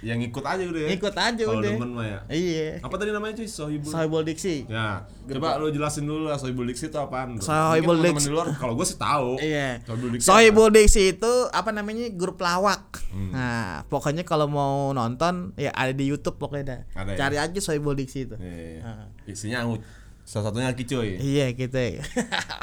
yang 0.00 0.18
ngikut 0.18 0.42
aja 0.42 0.62
udah 0.62 0.80
ya. 0.82 0.88
ngikut 0.90 1.14
aja 1.14 1.42
Kalau 1.42 1.60
udah 1.60 1.70
demen 1.70 1.90
mah 1.92 2.04
ya. 2.04 2.18
iya 2.28 2.68
Apa 2.80 2.94
tadi 2.96 3.10
namanya 3.10 3.36
cuy? 3.36 3.46
Sohibul. 3.46 3.90
Sohibul 3.90 4.22
Diksi 4.22 4.66
Ya, 4.66 5.04
coba 5.28 5.58
lu 5.58 5.70
jelasin 5.70 6.04
dulu 6.04 6.26
lah 6.26 6.38
Sohibul 6.38 6.66
Diksi 6.66 6.88
itu 6.88 6.98
apaan? 6.98 7.38
Sohibul 7.38 7.98
Diksi- 7.98 8.26
di 8.26 8.32
luar 8.32 8.50
kalau 8.54 8.74
gue 8.74 8.86
sih 8.86 8.96
tahu. 8.96 9.38
Iya. 9.38 9.82
Sohibul 9.84 10.08
Diksi. 10.12 10.26
Sohibul 10.26 10.68
Diksi 10.70 11.02
itu 11.12 11.32
apa 11.50 11.70
namanya 11.70 12.10
grup 12.10 12.38
lawak. 12.38 13.02
Hmm. 13.08 13.30
Nah, 13.32 13.84
pokoknya 13.86 14.22
kalau 14.22 14.46
mau 14.46 14.90
nonton 14.90 15.54
ya 15.54 15.70
ada 15.70 15.92
di 15.92 16.04
YouTube 16.04 16.36
pokoknya 16.36 16.64
dah. 16.64 16.80
Ada 16.96 17.10
ya? 17.12 17.18
Cari 17.18 17.36
aja 17.38 17.60
Sohibul 17.60 17.94
Diksi 17.94 18.26
itu. 18.26 18.36
Iya, 18.36 18.56
iya. 18.56 18.80
Ah. 18.82 19.06
Isinya. 19.24 19.60
Salah 20.26 20.50
satunya 20.50 20.74
Ki 20.74 20.82
cuy. 20.82 21.14
Iya 21.16 21.54
gitu 21.54 21.78
ya. 21.78 22.02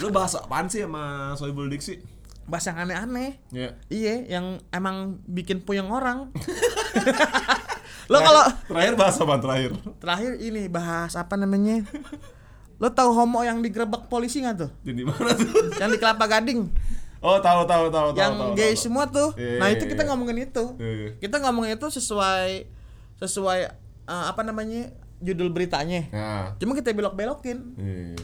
Lu 0.03 0.11
bahas 0.11 0.35
apaan 0.35 0.67
sih 0.67 0.83
sama 0.83 1.31
Sohibul 1.33 1.71
Diksi? 1.71 2.03
Bahasa 2.43 2.75
yang 2.75 2.89
aneh-aneh. 2.89 3.39
Iya. 3.49 3.69
Iya, 3.87 4.15
yang 4.39 4.45
emang 4.69 5.23
bikin 5.27 5.63
puyeng 5.63 5.87
orang. 5.89 6.29
Lo 8.11 8.19
kalau 8.19 8.43
terakhir 8.67 8.93
bahas 8.99 9.15
apa 9.15 9.35
terakhir? 9.39 9.71
terakhir 10.03 10.31
ini 10.43 10.67
bahas 10.67 11.15
apa 11.15 11.39
namanya? 11.39 11.87
Lo 12.81 12.91
tahu 12.91 13.15
homo 13.15 13.47
yang 13.47 13.63
digerebek 13.63 14.11
polisi 14.11 14.43
nggak 14.43 14.55
tuh? 14.59 14.71
Jadi 14.83 15.01
mana 15.07 15.31
tuh? 15.31 15.47
Yang 15.79 15.89
di 15.95 15.99
Kelapa 16.03 16.25
Gading. 16.27 16.61
Oh, 17.23 17.39
tahu 17.39 17.63
tahu 17.63 17.87
tahu 17.87 18.11
tahu. 18.11 18.19
yang 18.19 18.35
tahu, 18.35 18.51
gay 18.59 18.75
tahu. 18.75 18.83
semua 18.83 19.07
tuh. 19.07 19.31
Iya, 19.39 19.55
nah, 19.55 19.71
iya, 19.71 19.79
itu 19.79 19.87
kita 19.87 20.03
iya. 20.03 20.09
ngomongin 20.11 20.43
itu. 20.43 20.65
Iya. 20.75 21.07
Kita 21.23 21.39
ngomongin 21.39 21.79
itu 21.79 21.87
sesuai 21.87 22.67
sesuai 23.23 23.59
eh, 24.11 24.25
apa 24.27 24.43
namanya? 24.43 24.91
judul 25.23 25.55
beritanya. 25.55 26.03
Nah. 26.11 26.51
Cuma 26.59 26.75
kita 26.75 26.91
belok-belokin. 26.91 27.79
Iya. 27.79 28.19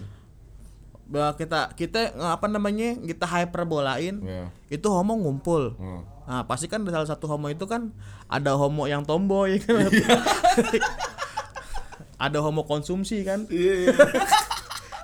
Kita 1.10 1.74
kita 1.74 2.14
apa 2.22 2.46
namanya? 2.46 2.94
kita 3.02 3.26
hyperbolain. 3.26 4.22
Iya. 4.22 4.54
Itu 4.70 4.94
homo 4.94 5.18
ngumpul. 5.18 5.74
Hmm. 5.76 6.06
Nah, 6.30 6.46
pasti 6.46 6.70
kan 6.70 6.86
salah 6.86 7.10
satu 7.10 7.26
homo 7.26 7.50
itu 7.50 7.66
kan 7.66 7.90
ada 8.30 8.54
homo 8.54 8.86
yang 8.86 9.02
tomboy 9.02 9.58
kan. 9.66 9.90
ada 12.22 12.38
homo 12.46 12.70
konsumsi 12.70 13.26
kan. 13.26 13.50
Iya. 13.50 13.98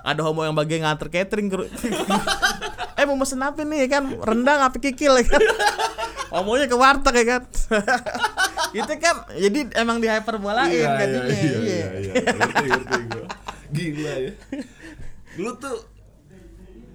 Ada 0.06 0.22
homo 0.22 0.46
yang 0.46 0.54
bagian 0.54 0.86
nganter 0.86 1.10
catering 1.10 1.50
Eh 2.98 3.04
mau 3.04 3.18
mesen 3.18 3.42
apa 3.42 3.66
nih 3.66 3.90
kan? 3.90 4.06
Rendang 4.22 4.62
apa 4.62 4.78
kikil 4.78 5.18
ya 5.18 5.24
kan? 5.26 5.42
Homonya 6.30 6.70
ke 6.70 6.78
warteg 6.78 7.14
ya 7.18 7.24
kan? 7.36 7.42
itu 8.78 8.92
kan 9.02 9.16
jadi 9.34 9.66
emang 9.76 9.98
di 9.98 10.06
hyperbolain 10.06 10.70
Iya, 10.70 10.88
kan 10.94 11.06
iya, 11.06 11.14
jadinya, 11.18 11.34
iya, 11.34 11.58
iya. 11.58 11.58
iya, 11.66 11.86
iya. 11.98 12.12
Ngerti, 12.34 12.66
ngerti 12.70 13.00
gua. 13.10 13.26
Gila 13.74 14.14
ya. 14.22 14.32
Lu 15.42 15.50
tuh 15.58 15.76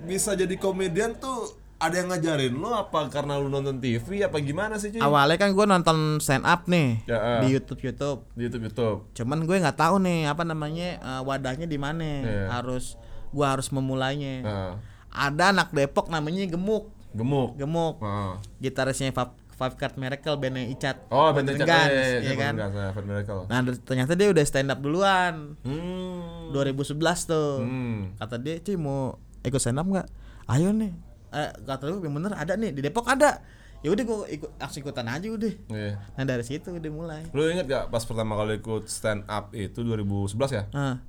bisa 0.01 0.33
jadi 0.33 0.55
komedian 0.55 1.15
tuh 1.15 1.53
ada 1.77 1.97
yang 1.97 2.13
ngajarin 2.13 2.53
lu 2.53 2.69
apa 2.69 3.09
karena 3.09 3.41
lu 3.41 3.49
nonton 3.49 3.81
TV 3.81 4.21
apa 4.21 4.37
gimana 4.37 4.77
sih 4.77 4.93
cuy? 4.93 5.01
Awalnya 5.01 5.37
kan 5.37 5.49
gue 5.49 5.65
nonton 5.65 5.97
stand 6.21 6.45
up 6.45 6.69
nih 6.69 7.01
Ya, 7.05 7.17
ah. 7.17 7.39
di 7.41 7.49
YouTube 7.49 7.81
YouTube. 7.81 8.21
Di 8.33 8.45
YouTube 8.45 8.69
YouTube. 8.69 8.97
Cuman 9.11 9.41
gue 9.43 9.57
nggak 9.57 9.77
tahu 9.77 9.97
nih 9.97 10.29
apa 10.29 10.45
namanya 10.45 10.87
eh, 10.95 11.21
wadahnya 11.21 11.65
di 11.65 11.81
mana. 11.81 12.05
Iya. 12.21 12.45
Harus 12.53 13.01
gue 13.33 13.41
harus 13.41 13.65
memulainya. 13.69 14.45
Nah, 14.45 14.71
Ada 15.11 15.51
anak 15.51 15.73
Depok 15.73 16.07
namanya 16.07 16.45
Gemuk. 16.45 16.87
gemuk. 17.11 17.57
Gemuk. 17.57 17.99
Nah, 17.99 18.39
Gitarisnya 18.61 19.11
Fab 19.11 19.35
Five 19.51 19.75
Card 19.75 19.97
Miracle 19.97 20.37
bandnya 20.37 20.69
Icat. 20.69 20.97
Oh, 21.09 21.33
Modern 21.33 21.53
cak. 21.53 21.67
Guns, 21.67 21.91
Eh, 21.91 22.29
ya 22.29 22.33
kan. 22.33 22.53
Fat 22.95 23.03
Miracle. 23.03 23.41
Nah, 23.45 23.59
ternyata 23.83 24.13
dia 24.15 24.29
udah 24.29 24.41
stand 24.41 24.69
up 24.69 24.79
duluan. 24.79 25.59
Hmm. 25.61 26.49
2011 26.49 27.25
tuh. 27.25 27.59
Hmm. 27.59 28.15
Kata 28.15 28.39
dia, 28.39 28.57
"Cuy, 28.57 28.79
mau 28.79 29.19
ikut 29.43 29.59
stand 29.59 29.79
up 29.79 29.87
nggak?" 29.87 30.07
Ayo 30.49 30.73
nih. 30.73 30.91
Eh, 31.31 31.49
kata 31.63 31.87
lu 31.87 32.03
yang 32.03 32.11
bener 32.11 32.35
ada 32.35 32.59
nih 32.59 32.75
di 32.75 32.81
Depok 32.83 33.07
ada. 33.07 33.39
Ya 33.81 33.89
udah 33.89 34.03
gua 34.05 34.29
ikut 34.29 34.51
langsung 34.61 34.81
ikutan 34.85 35.07
aja 35.09 35.25
udah. 35.25 35.53
Iya. 35.73 35.97
Nah, 36.13 36.23
dari 36.27 36.43
situ 36.45 36.69
udah 36.69 36.91
mulai. 36.93 37.23
Lu 37.33 37.41
inget 37.49 37.65
gak 37.65 37.89
pas 37.89 38.05
pertama 38.05 38.37
kali 38.37 38.61
ikut 38.61 38.85
stand 38.85 39.25
up 39.25 39.49
itu 39.57 39.81
2011 39.81 40.37
ya? 40.53 40.63
Nah, 40.69 41.01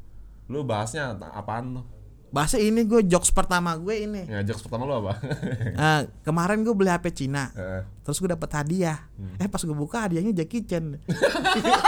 Lu 0.49 0.65
bahasnya 0.65 1.17
apaan 1.33 1.81
tuh? 1.81 1.85
bahasa 2.33 2.57
ini 2.57 2.89
gue 2.89 3.05
jokes 3.05 3.29
pertama 3.29 3.77
gue 3.77 4.09
ini. 4.09 4.25
Ya 4.25 4.41
jokes 4.41 4.65
pertama 4.65 4.89
lu 4.89 5.05
apa? 5.05 5.21
Eh, 5.85 6.01
kemarin 6.25 6.65
gue 6.65 6.73
beli 6.73 6.89
HP 6.89 7.13
Cina. 7.13 7.53
Eh, 7.53 7.85
Terus 8.09 8.17
gue 8.25 8.33
dapet 8.33 8.49
hadiah. 8.57 9.05
Hmm. 9.21 9.37
Eh 9.37 9.53
pas 9.53 9.61
gue 9.61 9.77
buka 9.77 10.09
hadiahnya 10.09 10.33
Jackie 10.33 10.65
Chan. 10.65 10.97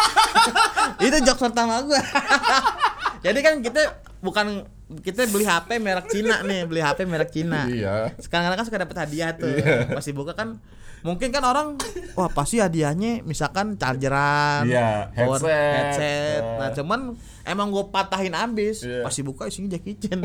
itu 1.08 1.16
jokes 1.24 1.40
pertama 1.40 1.80
gue. 1.80 1.96
Jadi 3.24 3.38
kan 3.40 3.64
kita 3.64 3.80
bukan 4.20 4.68
kita 4.84 5.24
beli 5.26 5.42
HP 5.42 5.78
merek 5.78 6.06
Cina 6.08 6.40
nih, 6.40 6.64
beli 6.64 6.78
HP 6.78 6.98
merek 7.04 7.30
Cina. 7.30 7.64
Iya. 7.66 8.12
Sekarang 8.16 8.52
kan 8.52 8.62
suka 8.62 8.76
dapet 8.78 8.96
hadiah 8.96 9.32
tuh. 9.32 9.48
Iya. 9.48 9.88
Pasti 9.90 10.12
buka 10.12 10.32
kan 10.32 10.60
mungkin 11.00 11.28
kan 11.28 11.44
orang 11.44 11.76
wah 12.16 12.28
pasti 12.28 12.56
hadiahnya 12.58 13.20
misalkan 13.22 13.76
chargeran, 13.76 14.64
Iya, 14.64 15.12
headset. 15.12 15.52
headset. 15.76 16.42
Nah, 16.56 16.68
Eh. 16.68 16.74
cuman 16.74 17.00
emang 17.44 17.68
gue 17.68 17.84
patahin 17.88 18.32
abis. 18.32 18.84
Iya. 18.84 19.04
Pasti 19.04 19.20
buka 19.20 19.44
isinya 19.44 19.72
Jackie 19.72 19.96
Chan. 19.96 20.20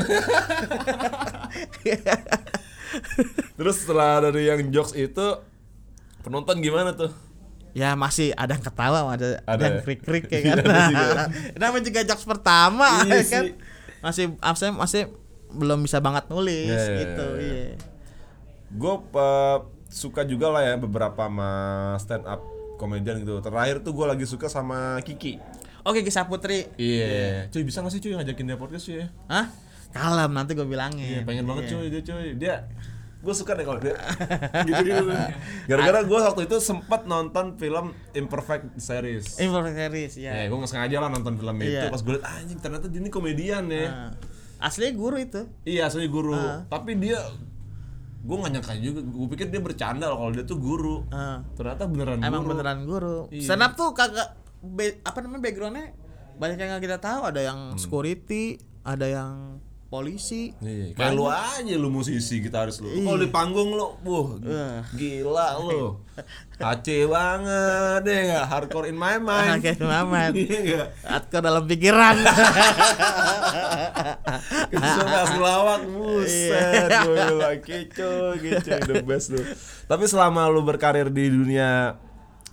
Terus 3.56 3.76
setelah 3.76 4.20
dari 4.22 4.48
yang 4.48 4.60
jokes 4.70 4.92
itu 4.92 5.26
penonton 6.20 6.58
gimana 6.58 6.92
tuh? 6.92 7.10
Ya 7.70 7.94
masih 7.94 8.34
ada 8.34 8.58
yang 8.58 8.64
ketawa, 8.66 9.06
ada, 9.06 9.38
ada, 9.46 9.62
yang 9.62 9.76
ya? 9.78 9.82
krik-krik 9.86 10.26
ya 10.26 10.38
Iya, 10.42 10.54
kan. 10.58 10.66
juga. 10.90 11.22
Namanya 11.54 11.84
juga 11.86 12.00
jokes 12.02 12.26
pertama 12.26 12.88
Iya 13.06 13.14
ya 13.14 13.22
kan. 13.22 13.44
sih. 13.46 13.54
Masih 14.00 14.34
saya 14.56 14.72
masih 14.72 15.02
belum 15.50 15.82
bisa 15.82 15.98
banget 15.98 16.30
nulis 16.30 16.70
Iya, 16.70 16.78
iya, 16.78 16.98
gitu, 17.02 17.26
iya, 17.36 17.42
iya. 17.42 17.62
iya. 17.74 17.76
Gue 18.70 18.94
suka 19.90 20.22
juga 20.22 20.46
lah 20.54 20.62
ya 20.62 20.74
beberapa 20.78 21.26
sama 21.26 21.50
stand 21.98 22.24
up 22.24 22.40
komedian 22.78 23.20
gitu. 23.20 23.42
Terakhir 23.42 23.82
tuh 23.82 23.92
gue 23.92 24.06
lagi 24.06 24.24
suka 24.24 24.46
sama 24.46 25.02
Kiki. 25.02 25.36
Oke, 25.82 26.04
Kisah 26.04 26.28
Putri. 26.28 26.70
Iya. 26.76 27.48
Cuy 27.50 27.64
bisa 27.64 27.82
gak 27.82 27.92
sih 27.92 28.00
cuy 28.00 28.14
ngajakin 28.14 28.46
dia 28.46 28.56
podcast 28.60 28.84
cuy 28.86 29.04
ya? 29.04 29.06
Hah? 29.26 29.46
Kalem 29.90 30.30
nanti 30.30 30.54
gue 30.54 30.64
bilangin. 30.64 31.02
Iya 31.02 31.20
pengen 31.26 31.44
banget 31.50 31.66
Iya. 31.66 31.72
cuy 31.74 31.86
dia 31.90 32.02
cuy. 32.06 32.28
Dia 32.38 32.54
gue 33.20 33.34
suka 33.36 33.52
deh 33.52 33.62
kalau 33.62 33.76
dia 33.76 33.92
gitu 34.68 34.80
gitu. 34.80 35.04
Gara-gara 35.68 36.00
gue 36.00 36.18
waktu 36.24 36.42
itu 36.48 36.56
sempat 36.56 37.04
nonton 37.04 37.52
film 37.54 37.92
Imperfect 38.12 38.76
series. 38.76 39.36
Imperfect 39.36 39.76
series 39.76 40.12
ya. 40.16 40.32
Ya, 40.34 40.44
gue 40.48 40.56
nggak 40.56 40.70
sengaja 40.70 40.96
lah 40.98 41.08
nonton 41.08 41.36
film 41.36 41.56
itu. 41.60 41.76
Iya. 41.76 41.92
Pas 41.92 42.00
gue 42.00 42.16
liat 42.16 42.24
anjing 42.24 42.58
ternyata 42.58 42.88
dia 42.88 42.96
ini 42.98 43.12
komedian 43.12 43.68
ya. 43.68 43.86
Nah, 43.86 44.10
aslinya 44.58 44.96
guru 44.96 45.16
itu. 45.16 45.44
Iya 45.64 45.86
asli 45.86 46.08
guru. 46.08 46.32
Ah. 46.32 46.64
Tapi 46.64 46.96
dia 46.96 47.20
gue 48.20 48.36
nggak 48.36 48.52
nyangka 48.56 48.72
juga. 48.80 49.00
Gue 49.04 49.26
pikir 49.28 49.46
dia 49.48 49.60
bercanda 49.60 50.08
loh 50.08 50.16
kalau 50.16 50.32
dia 50.32 50.44
tuh 50.48 50.56
guru. 50.56 51.04
Ah. 51.12 51.44
Ternyata 51.52 51.84
beneran 51.84 52.24
Emang 52.24 52.48
guru. 52.48 52.50
beneran 52.56 52.78
guru. 52.88 53.18
Iya. 53.28 53.52
Up 53.52 53.72
tuh 53.76 53.92
kagak 53.92 54.32
be- 54.60 55.00
apa 55.04 55.18
namanya 55.20 55.44
backgroundnya 55.44 55.86
banyak 56.40 56.56
yang 56.56 56.68
nggak 56.72 56.84
kita 56.88 56.98
tahu. 56.98 57.20
Ada 57.28 57.40
yang 57.52 57.58
security, 57.76 58.56
ada 58.80 59.04
yang 59.04 59.60
polisi. 59.90 60.54
Iya, 60.56 60.94
kayak 60.94 61.12
lu 61.12 61.26
aja 61.26 61.74
lu 61.74 61.90
musisi 61.90 62.38
gitaris 62.38 62.78
lu. 62.78 62.86
Kalau 62.86 63.18
di 63.18 63.26
panggung 63.26 63.74
lu, 63.74 63.98
wah 64.00 64.28
Iya. 64.38 64.86
gila 64.94 65.58
lu. 65.60 65.98
Aceh 66.62 67.04
banget 67.04 67.98
deh 68.04 68.18
nggak 68.24 68.44
hardcore 68.46 68.86
in 68.86 68.94
my 68.94 69.18
mind. 69.18 69.58
Oke, 69.58 69.74
Mamat. 69.80 70.30
Iya 70.32 70.58
nggak? 70.60 70.88
Atko 71.02 71.38
dalam 71.40 71.64
pikiran. 71.66 72.16
Suka 74.70 75.20
selawak 75.28 75.82
buset 75.86 76.86
Iya. 76.86 77.00
gue 77.02 77.16
bilang 77.26 77.58
keco 77.60 78.12
keco 78.36 78.74
the 78.86 79.02
best 79.02 79.26
lu. 79.30 79.42
Tapi 79.84 80.04
selama 80.06 80.46
lu 80.46 80.62
berkarir 80.62 81.08
di 81.08 81.26
dunia 81.26 81.98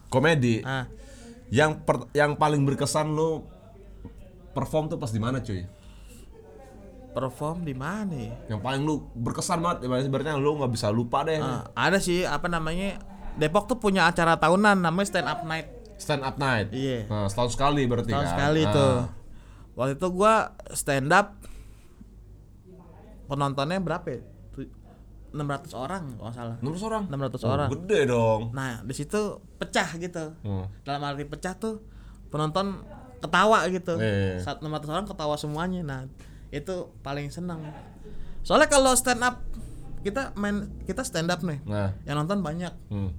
komedi, 0.07 0.63
Ah. 0.63 0.87
yang 1.49 1.79
per- 1.79 2.09
yang 2.11 2.33
paling 2.33 2.63
berkesan 2.63 3.11
lu 3.11 3.43
perform 4.51 4.89
tuh 4.89 4.97
pas 4.97 5.11
di 5.11 5.19
mana 5.19 5.37
cuy? 5.37 5.63
Perform 7.17 7.57
di 7.61 7.73
mana 7.73 8.13
ya? 8.13 8.35
Yang 8.47 8.61
paling 8.61 8.81
lu 8.83 8.93
berkesan 9.11 9.57
banget, 9.57 9.77
ibaratnya 10.03 10.35
lu 10.35 10.53
nggak 10.55 10.69
bisa 10.69 10.87
lupa 10.89 11.21
deh. 11.23 11.37
Ah, 11.37 11.65
ada 11.73 11.97
sih 11.97 12.21
apa 12.21 12.45
namanya 12.47 13.01
Depok 13.33 13.65
tuh 13.65 13.77
punya 13.77 14.05
acara 14.05 14.33
tahunan 14.35 14.77
namanya 14.79 15.07
stand 15.07 15.25
up 15.25 15.41
night 15.43 15.67
Stand 15.95 16.21
up 16.21 16.37
night. 16.37 16.69
Iya. 16.71 17.05
Nah, 17.05 17.25
setahun 17.25 17.53
sekali 17.53 17.85
berarti 17.85 18.09
tahun 18.09 18.21
kan. 18.23 18.31
sekali 18.31 18.61
Ah. 18.61 18.71
tuh 18.71 18.95
waktu 19.73 19.93
itu 19.95 20.07
gua 20.11 20.33
stand 20.71 21.09
up 21.09 21.33
penontonnya 23.27 23.77
berapa 23.79 24.05
ya? 24.07 24.19
Tu- 24.51 24.71
600 25.29 25.73
orang 25.73 26.03
kalau 26.15 26.31
salah 26.31 26.55
600 26.59 26.81
orang. 26.83 27.03
600 27.07 27.41
Oh, 27.41 27.49
orang 27.51 27.69
Gede 27.71 27.99
dong. 28.07 28.41
nah 28.51 28.79
di 28.79 28.93
situ 28.93 29.21
pecah 29.55 29.89
gitu 29.95 30.25
Hmm. 30.39 30.65
dalam 30.81 31.01
arti 31.03 31.25
pecah 31.25 31.53
tuh 31.53 31.83
penonton 32.27 32.81
ketawa 33.17 33.65
gitu 33.67 33.97
Iya. 33.97 34.39
saat 34.39 34.61
600 34.61 34.87
orang 34.87 35.05
ketawa 35.05 35.35
semuanya 35.35 35.81
nah 35.81 36.01
itu 36.57 36.75
paling 36.99 37.27
seneng 37.27 37.61
soalnya 38.41 38.67
kalau 38.67 38.93
stand 38.93 39.19
up 39.19 39.43
kita 39.99 40.31
main 40.33 40.57
kita 40.83 41.01
stand 41.01 41.27
up 41.27 41.41
nih 41.41 41.59
Nah. 41.63 41.91
yang 42.03 42.17
nonton 42.17 42.39
banyak 42.39 42.71
Hmm. 42.87 43.11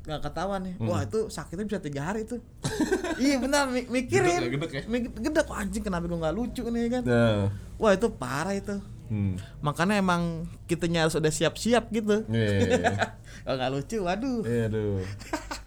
nggak 0.00 0.20
ketawa 0.22 0.56
nih 0.58 0.74
Hmm. 0.74 0.86
wah 0.86 1.02
itu 1.02 1.28
sakitnya 1.28 1.64
bisa 1.66 1.78
tiga 1.78 2.02
hari 2.04 2.24
tuh 2.24 2.40
iya 3.20 3.36
benar 3.36 3.68
mi- 3.68 3.84
mikirin 3.86 4.48
Gedek 4.48 4.72
ya, 4.72 4.82
gedek 5.12 5.46
ya? 5.46 5.54
Anjing 5.54 5.82
kenapa 5.82 6.04
gue 6.04 6.16
nggak 6.16 6.32
lucu 6.32 6.62
nih 6.64 6.84
kan 6.90 7.02
Nah. 7.04 7.52
wah 7.76 7.92
itu 7.92 8.08
parah 8.08 8.54
itu 8.54 8.80
Hmm. 9.06 9.34
makanya 9.58 9.98
emang 9.98 10.46
kitanya 10.64 11.04
harus 11.04 11.14
udah 11.14 11.28
siap-siap 11.28 11.90
gitu 11.90 12.22
Iya. 12.26 13.10
kalau 13.44 13.56
nggak 13.56 13.72
lucu 13.72 13.96
waduh 14.00 14.40
Iya 14.42 14.62
aduh. 14.68 15.02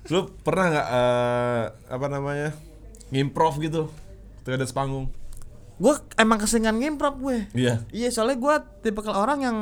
Lu 0.06 0.20
pernah 0.38 0.66
nggak 0.70 0.88
eh, 0.90 1.64
apa 1.90 2.08
namanya? 2.08 2.50
Ngimprov 3.08 3.56
gitu 3.58 3.88
ketika 4.40 4.56
ada 4.58 4.66
sepanggung? 4.66 5.08
Gue 5.76 5.94
emang 6.16 6.38
keseringan 6.38 6.76
ngimprov 6.76 7.18
gue 7.18 7.38
Iya. 7.54 7.82
iya 7.90 8.10
soalnya 8.10 8.36
gue 8.36 8.56
tipe 8.82 9.00
orang 9.04 9.40
yang 9.42 9.58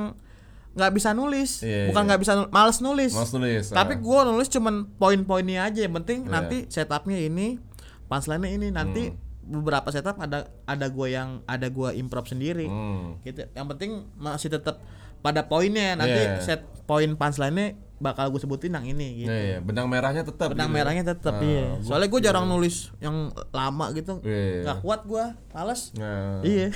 nggak 0.71 0.91
bisa 0.91 1.11
nulis 1.11 1.61
Iya, 1.61 1.87
bukan 1.87 2.01
iya. 2.01 2.07
nggak 2.07 2.21
bisa 2.21 2.31
nu- 2.33 2.49
males 2.49 2.79
nulis 2.79 3.11
Mas 3.11 3.31
nulis. 3.31 3.65
tapi 3.69 3.93
ah. 3.93 3.99
gue 3.99 4.19
nulis 4.25 4.47
cuman 4.47 4.75
poin-poinnya 4.93 5.65
aja 5.65 5.83
yang 5.83 5.95
penting 5.97 6.23
Iya. 6.23 6.31
nanti 6.31 6.57
setupnya 6.65 7.17
ini 7.17 7.59
punchline 8.05 8.47
ini 8.49 8.67
nanti 8.69 9.07
Hmm. 9.07 9.19
beberapa 9.53 9.87
setup 9.89 10.15
ada 10.17 10.47
ada 10.63 10.87
gue 10.87 11.07
yang 11.09 11.43
ada 11.43 11.67
gue 11.67 11.89
improv 11.93 12.23
sendiri 12.23 12.67
Hmm. 12.67 13.19
gitu 13.21 13.43
yang 13.49 13.67
penting 13.67 14.07
masih 14.15 14.47
tetap 14.49 14.79
pada 15.21 15.41
poinnya 15.43 15.95
nanti 15.95 16.17
Iya. 16.19 16.37
set 16.39 16.61
poin 16.83 17.09
punchline-nya 17.11 17.73
bakal 17.97 18.27
gue 18.27 18.37
sebutin 18.37 18.73
yang 18.73 18.83
ini 18.83 19.21
gitu 19.21 19.29
Iya, 19.29 19.41
iya. 19.47 19.57
benang 19.59 19.85
merahnya 19.85 20.21
tetap. 20.23 20.49
benang 20.49 20.67
gitu 20.67 20.73
ya. 20.73 20.81
merahnya 20.81 21.03
tetap 21.07 21.35
Ah, 21.35 21.43
iya 21.43 21.65
soalnya 21.79 22.07
gue 22.07 22.19
jarang 22.19 22.45
nulis 22.45 22.89
yang 22.97 23.15
lama 23.47 23.85
gitu 23.91 24.17
Iya. 24.21 24.65
nggak 24.65 24.77
kuat 24.79 25.01
gue 25.03 25.25
males 25.49 25.81
Nah. 25.95 26.41
iya 26.41 26.73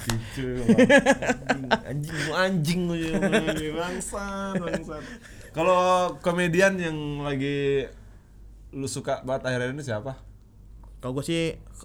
Gitu. 0.00 0.64
anjing 1.90 2.16
anjing 2.32 2.80
lu 2.88 2.96
ya. 2.96 3.20
bangsat 3.70 4.56
bangsat 4.56 5.02
kalau 5.52 5.80
komedian 6.18 6.72
yang 6.74 6.96
lagi 7.20 7.84
lu 8.70 8.86
suka 8.86 9.20
banget 9.20 9.44
akhir-akhir 9.44 9.76
ini 9.76 9.84
siapa 9.84 10.16
kalau 10.98 11.12
gue 11.12 11.24
sih 11.26 11.42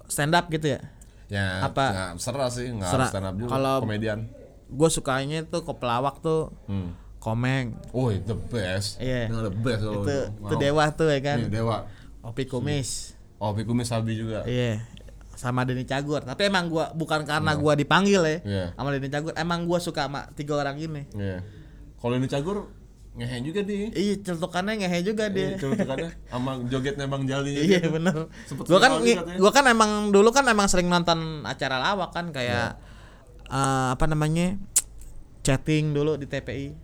stand 0.08 0.32
up 0.32 0.48
gitu 0.48 0.70
ya 0.70 0.80
ya 1.26 1.60
Apa? 1.60 1.84
nggak 1.84 2.10
serah 2.16 2.48
sih 2.48 2.70
nggak 2.70 2.88
stand 3.04 3.26
up 3.26 3.34
juga 3.34 3.52
Kalau- 3.52 3.84
komedian 3.84 4.32
gue 4.66 4.88
sukanya 4.90 5.46
tuh 5.46 5.62
ke 5.62 5.72
pelawak 5.76 6.18
tuh. 6.20 6.50
Hmm. 6.66 6.94
komeng. 7.16 7.74
Oh 7.90 8.14
the 8.14 8.38
best. 8.38 9.02
Iya. 9.02 9.26
Nah, 9.26 9.50
the 9.50 9.54
best 9.58 9.82
kalau 9.82 10.06
itu 10.06 10.14
Wow. 10.38 10.46
itu 10.46 10.54
dewa 10.62 10.84
tuh 10.94 11.10
ya 11.10 11.18
kan? 11.18 11.38
Iya, 11.42 11.48
dewa. 11.50 11.76
Opi 12.22 12.46
kumis. 12.46 13.18
Oh 13.42 13.50
Piku 13.50 13.74
Sabi 13.82 14.14
juga. 14.14 14.46
Iya. 14.46 14.78
Sama 15.34 15.66
Denny 15.66 15.82
Cagur. 15.84 16.22
Tapi 16.22 16.46
emang 16.48 16.70
gua 16.70 16.94
bukan 16.94 17.26
karena 17.26 17.52
gua 17.58 17.74
dipanggil 17.74 18.22
ya. 18.24 18.38
Iya. 18.46 18.64
sama 18.78 18.94
Denny 18.94 19.10
Cagur. 19.10 19.34
Emang 19.34 19.66
gua 19.66 19.82
suka 19.82 20.06
sama 20.08 20.30
tiga 20.38 20.54
orang 20.54 20.78
ini. 20.78 21.02
Iya. 21.18 21.42
Kalau 21.98 22.14
ini 22.14 22.30
cagur 22.30 22.70
ngehe 23.16 23.40
juga 23.40 23.64
nih. 23.64 23.96
iya 23.96 24.14
celutukannya 24.20 24.76
ngehe 24.76 25.00
juga 25.00 25.32
dia 25.32 25.56
Iya, 25.56 25.56
coba 25.56 25.72
tekannya 25.80 26.10
sama 26.28 26.50
jogetnya 26.68 27.06
Bang 27.08 27.24
Jali 27.24 27.56
iya 27.64 27.80
bener. 27.88 28.28
Sempet 28.44 28.68
gua 28.68 28.76
kan 28.76 29.00
gua 29.40 29.50
kan 29.56 29.64
emang 29.72 30.12
dulu 30.12 30.28
kan 30.36 30.44
emang 30.44 30.68
sering 30.68 30.92
nonton 30.92 31.40
acara 31.48 31.80
lawak 31.80 32.12
kan 32.12 32.28
kayak 32.28 32.76
eh, 33.46 33.88
apa 33.90 34.04
namanya 34.04 34.58
chatting 35.40 35.90
dulu 35.90 36.14
di 36.14 36.24
TPI 36.24 36.74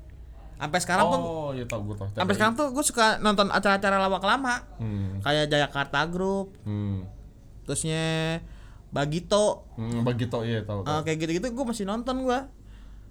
sampai 0.54 0.78
sekarang 0.78 1.04
pun 1.04 1.20
Oh, 1.20 1.50
iya 1.50 1.64
tahu 1.64 1.82
gua 1.84 1.96
tahu. 1.98 2.08
sampai 2.14 2.32
sekarang 2.32 2.54
tuh 2.54 2.70
gue 2.70 2.84
suka 2.84 3.18
nonton 3.18 3.48
acara-acara 3.48 3.98
lawak 3.98 4.22
lama 4.22 4.62
Hmm. 4.76 5.18
kayak 5.20 5.48
Jayakarta 5.48 6.06
Group 6.06 6.54
Hmm. 6.62 7.02
terusnya 7.62 8.38
Bagito 8.88 9.66
Hmm, 9.74 10.02
Bagito 10.02 10.42
iya 10.42 10.62
tahu. 10.62 10.80
tahu. 10.80 10.92
eh, 10.92 11.00
kayak 11.02 11.18
gitu-gitu 11.18 11.46
gue 11.48 11.64
masih 11.64 11.82
nonton 11.82 12.22
gue 12.22 12.38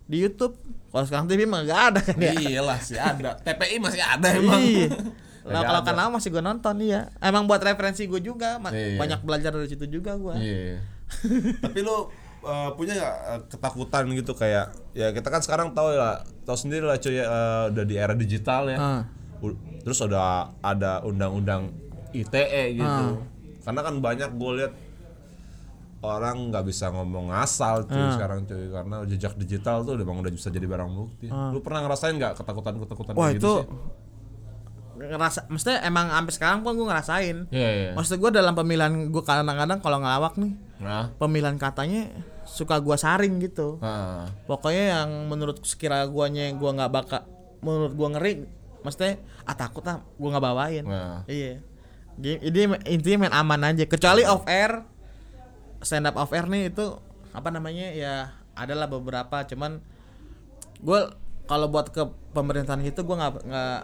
di 0.06 0.20
YouTube. 0.20 0.60
Kalau 0.88 1.04
sekarang 1.04 1.26
TV 1.26 1.44
mah 1.44 1.64
gak 1.64 1.82
ada 1.90 2.00
kan 2.02 2.16
ya. 2.18 2.36
Iyalah 2.36 2.80
sih 2.80 2.96
ada. 2.96 3.36
TPI 3.38 3.80
masih 3.80 4.00
ada 4.00 4.28
emang. 4.32 4.60
Iya. 4.60 4.88
Nah, 5.42 5.66
kalau 5.66 5.82
kenal 5.82 6.08
masih 6.08 6.30
gue 6.30 6.40
nonton 6.40 6.78
iya. 6.80 7.10
Emang 7.18 7.44
buat 7.44 7.58
referensi 7.60 8.06
gue 8.06 8.22
juga, 8.22 8.56
ma- 8.56 8.70
Iya. 8.70 8.96
banyak 8.96 9.20
belajar 9.22 9.50
dari 9.50 9.66
situ 9.66 9.90
juga 9.90 10.14
gue. 10.14 10.38
Iya. 10.38 10.78
Tapi 11.66 11.80
lu 11.82 12.14
uh, 12.41 12.69
punya 12.71 12.95
uh, 13.27 13.41
ketakutan 13.45 14.06
gitu 14.12 14.34
kayak 14.34 14.65
ya 14.91 15.10
kita 15.10 15.27
kan 15.27 15.39
sekarang 15.39 15.71
tahu 15.71 15.91
ya 15.91 16.19
tahu 16.41 16.58
sendiri 16.58 16.84
lah 16.84 16.95
cuy 16.95 17.17
uh, 17.17 17.69
udah 17.69 17.84
di 17.84 17.95
era 17.95 18.13
digital 18.13 18.67
ya. 18.67 18.77
Ah. 18.77 19.01
U- 19.39 19.58
Terus 19.82 19.97
ada 19.99 20.54
ada 20.60 21.01
undang-undang 21.01 21.73
ITE 22.12 22.75
gitu. 22.75 22.86
Ah. 23.08 23.17
Karena 23.62 23.82
kan 23.82 23.95
banyak 23.97 24.30
gue 24.32 24.51
lihat 24.58 24.73
orang 26.01 26.49
nggak 26.49 26.65
bisa 26.65 26.89
ngomong 26.89 27.30
asal 27.32 27.86
cuy 27.86 27.93
Ah. 27.95 28.10
sekarang 28.12 28.43
cuy 28.43 28.67
karena 28.67 29.06
jejak 29.06 29.34
digital 29.36 29.82
tuh 29.82 29.93
udah 29.93 30.04
bang 30.04 30.17
udah 30.19 30.34
bisa 30.34 30.49
jadi 30.49 30.65
barang 30.65 30.89
bukti. 30.91 31.30
Lu 31.30 31.62
pernah 31.62 31.82
ngerasain 31.82 32.13
nggak 32.15 32.34
ketakutan-ketakutan 32.36 33.13
Wah 33.13 33.30
kayak 33.30 33.38
itu 33.38 33.41
gitu 33.43 33.54
sih? 33.60 33.67
Ngerasa, 35.10 35.50
maksudnya 35.50 35.82
emang 35.82 36.14
sampai 36.14 36.34
sekarang 36.34 36.60
pun 36.62 36.78
gue 36.78 36.86
ngerasain. 36.86 37.38
Iya 37.50 37.70
iya. 37.74 37.92
Maksud 37.98 38.22
gue 38.22 38.32
dalam 38.34 38.54
pemilihan 38.54 39.10
gue 39.10 39.24
kadang-kadang 39.26 39.82
kalau 39.82 39.98
ngelawak 40.02 40.38
nih, 40.38 40.54
Nah. 40.82 41.14
pemilihan 41.22 41.58
katanya 41.62 42.10
suka 42.52 42.82
gua 42.84 42.98
saring 43.00 43.40
gitu. 43.40 43.80
Ah. 43.80 44.28
Pokoknya 44.50 45.00
yang 45.00 45.10
menurut 45.32 45.64
sekira 45.64 46.04
guanya 46.10 46.52
gua 46.58 46.76
nggak 46.76 46.92
bakal, 46.92 47.22
menurut 47.64 47.94
gua 47.96 48.10
ngeri, 48.18 48.44
maksudnya 48.84 49.22
ah 49.48 49.56
takut 49.56 49.86
ah 49.88 50.04
gua 50.20 50.36
nggak 50.36 50.46
bawain. 50.46 50.84
Nah. 50.84 51.24
Iya. 51.30 51.64
Jadi 52.20 52.44
ini 52.44 52.62
intinya 52.92 53.18
main 53.26 53.36
aman 53.38 53.62
aja. 53.72 53.88
Kecuali 53.88 54.28
off 54.28 54.44
air, 54.50 54.84
stand 55.80 56.12
up 56.12 56.20
off 56.20 56.36
air 56.36 56.46
nih 56.50 56.74
itu 56.74 57.00
apa 57.32 57.50
namanya 57.54 57.88
ya 57.96 58.36
adalah 58.54 58.92
beberapa. 58.92 59.48
Cuman 59.48 59.80
gue 60.82 61.00
kalau 61.48 61.72
buat 61.72 61.94
ke 61.94 62.04
pemerintahan 62.36 62.84
gitu 62.84 63.08
gue 63.08 63.16
nggak 63.16 63.48
nggak 63.48 63.80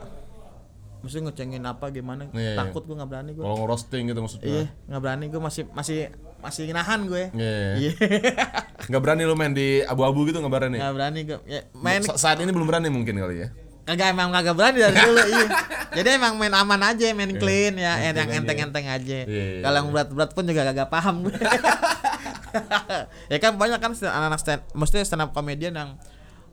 mesti 1.02 1.18
ngecengin 1.22 1.64
apa 1.64 1.94
gimana. 1.94 2.28
Iya, 2.34 2.54
iya. 2.54 2.58
Takut 2.58 2.84
gue 2.84 2.96
nggak 2.98 3.10
berani 3.10 3.32
gue. 3.38 3.44
Kalau 3.44 3.58
ngerosting 3.64 4.04
gitu 4.10 4.20
maksudnya. 4.20 4.48
Iya 4.50 4.64
nggak 4.90 5.02
berani 5.02 5.26
gue 5.30 5.42
masih 5.42 5.64
masih 5.72 6.00
masih 6.38 6.64
nahan 6.74 7.06
gue. 7.06 7.24
Iya. 7.34 7.60
Iya. 7.78 7.92
Nggak 8.88 9.02
berani 9.04 9.22
lu 9.28 9.36
main 9.36 9.52
di 9.52 9.84
abu-abu 9.84 10.24
gitu 10.30 10.40
nggak 10.40 10.54
berani. 10.54 10.78
nggak 10.80 10.96
berani 10.96 11.20
gue. 11.28 11.38
Ya, 11.50 11.62
main 11.76 12.00
Sa- 12.06 12.16
saat 12.16 12.38
ini 12.40 12.54
belum 12.54 12.70
berani 12.70 12.88
mungkin 12.88 13.20
kali 13.20 13.44
ya. 13.44 13.50
kagak 13.88 14.12
emang 14.12 14.36
kagak 14.36 14.56
berani 14.56 14.84
dari 14.84 14.96
dulu 15.00 15.24
iya. 15.32 15.48
Jadi 15.98 16.10
emang 16.20 16.36
main 16.36 16.52
aman 16.52 16.82
aja, 16.92 17.08
main 17.16 17.32
clean 17.40 17.80
ya, 17.80 17.96
main 17.96 18.12
yang 18.12 18.28
clean 18.28 18.36
aja. 18.36 18.40
enteng-enteng 18.44 18.86
aja. 18.86 19.18
Iya, 19.24 19.44
iya, 19.58 19.62
Kalau 19.64 19.78
yang 19.80 19.90
berat-berat 19.96 20.32
pun 20.36 20.44
juga 20.44 20.62
kagak 20.68 20.90
paham 20.92 21.16
gue. 21.26 21.36
ya 23.32 23.38
kan 23.40 23.56
banyak 23.56 23.80
kan 23.80 23.92
anak-anak 23.96 24.40
stand, 24.40 24.62
mesti 24.76 24.98
stand 25.08 25.24
up 25.24 25.32
comedian 25.32 25.74
yang 25.74 25.90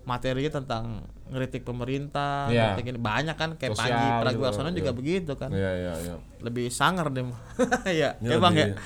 materinya 0.04 0.52
tentang 0.60 0.84
ngeritik 1.32 1.64
pemerintah, 1.64 2.48
Iya. 2.52 2.76
ngeritik 2.76 2.86
ini 2.92 3.00
banyak 3.00 3.36
kan 3.36 3.50
kayak 3.56 3.72
Sosial 3.72 3.88
Panji 3.88 4.04
gitu, 4.04 4.20
Pragiwaksono 4.22 4.68
juga 4.76 4.92
iya. 4.92 4.98
begitu 5.00 5.32
kan. 5.34 5.50
Iya 5.50 5.70
iya 5.72 5.92
iya. 6.04 6.14
Lebih 6.44 6.68
sangar 6.68 7.08
deh. 7.08 7.24
Iya, 7.96 8.20
Ini 8.20 8.36
ya 8.36 8.38
Bang 8.38 8.54
ya. 8.54 8.76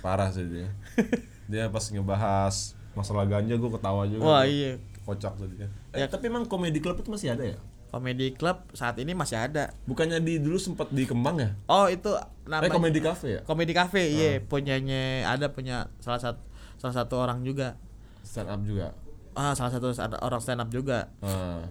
Parah 0.00 0.32
sih 0.32 0.48
dia. 0.48 0.72
dia 1.52 1.68
pas 1.68 1.84
ngebahas 1.92 2.54
masalah 2.96 3.24
ganja 3.28 3.54
gue 3.54 3.70
ketawa 3.70 4.02
juga. 4.08 4.22
Wah, 4.24 4.42
iya. 4.48 4.80
Kocak 5.04 5.36
tuh 5.36 5.48
dia. 5.52 5.68
Eh, 5.92 6.02
Ya. 6.02 6.06
tapi 6.08 6.32
emang 6.32 6.48
komedi 6.48 6.80
club 6.80 6.96
itu 7.00 7.12
masih 7.12 7.36
ada 7.36 7.44
ya? 7.44 7.58
Comedy 7.90 8.38
Club 8.38 8.70
saat 8.70 9.02
ini 9.02 9.18
masih 9.18 9.34
ada. 9.34 9.74
Bukannya 9.82 10.22
di 10.22 10.38
dulu 10.38 10.54
sempat 10.62 10.94
di 10.94 11.02
Kemang 11.10 11.42
ya? 11.42 11.50
Oh, 11.66 11.90
itu 11.90 12.14
Eh 12.14 12.46
namanya 12.46 12.70
komedi 12.70 13.02
cafe 13.02 13.26
ya? 13.34 13.40
Komedi 13.42 13.74
Cafe, 13.74 14.14
iya, 14.14 14.38
punyanya 14.38 15.26
ada 15.26 15.50
punya 15.50 15.90
salah 15.98 16.22
satu 16.22 16.38
salah 16.78 16.94
satu 16.94 17.18
orang 17.18 17.42
juga. 17.42 17.74
Stand 18.22 18.46
up 18.46 18.62
juga. 18.62 18.94
Ah, 19.32 19.54
salah 19.54 19.70
satu 19.70 19.90
ada 19.92 20.18
orang 20.20 20.40
stand 20.42 20.60
up 20.60 20.68
juga. 20.68 21.08
Ah. 21.20 21.64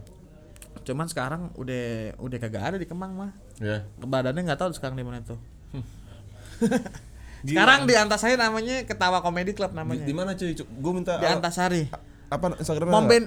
Cuman 0.83 1.05
sekarang 1.05 1.51
udah 1.53 2.15
udah 2.17 2.37
kagak 2.39 2.63
ada 2.73 2.77
di 2.79 2.87
Kemang 2.87 3.13
mah. 3.13 3.31
Ya. 3.59 3.83
Badannya 3.99 4.47
nggak 4.47 4.59
tahu 4.59 4.71
sekarang 4.71 4.95
di 4.95 5.03
mana 5.03 5.19
tuh. 5.21 5.37
Gila. 7.39 7.55
Sekarang 7.63 7.87
di 7.87 7.95
Antasari 7.95 8.35
namanya 8.35 8.83
Ketawa 8.83 9.23
Comedy 9.23 9.55
Club 9.55 9.71
namanya. 9.71 10.03
di 10.03 10.11
mana 10.11 10.35
cuy? 10.35 10.51
Gue 10.51 10.91
minta 10.91 11.15
Di 11.15 11.23
Antasari. 11.23 11.87
apa 12.27 12.51
Instagramnya? 12.59 12.91
Momben 12.91 13.23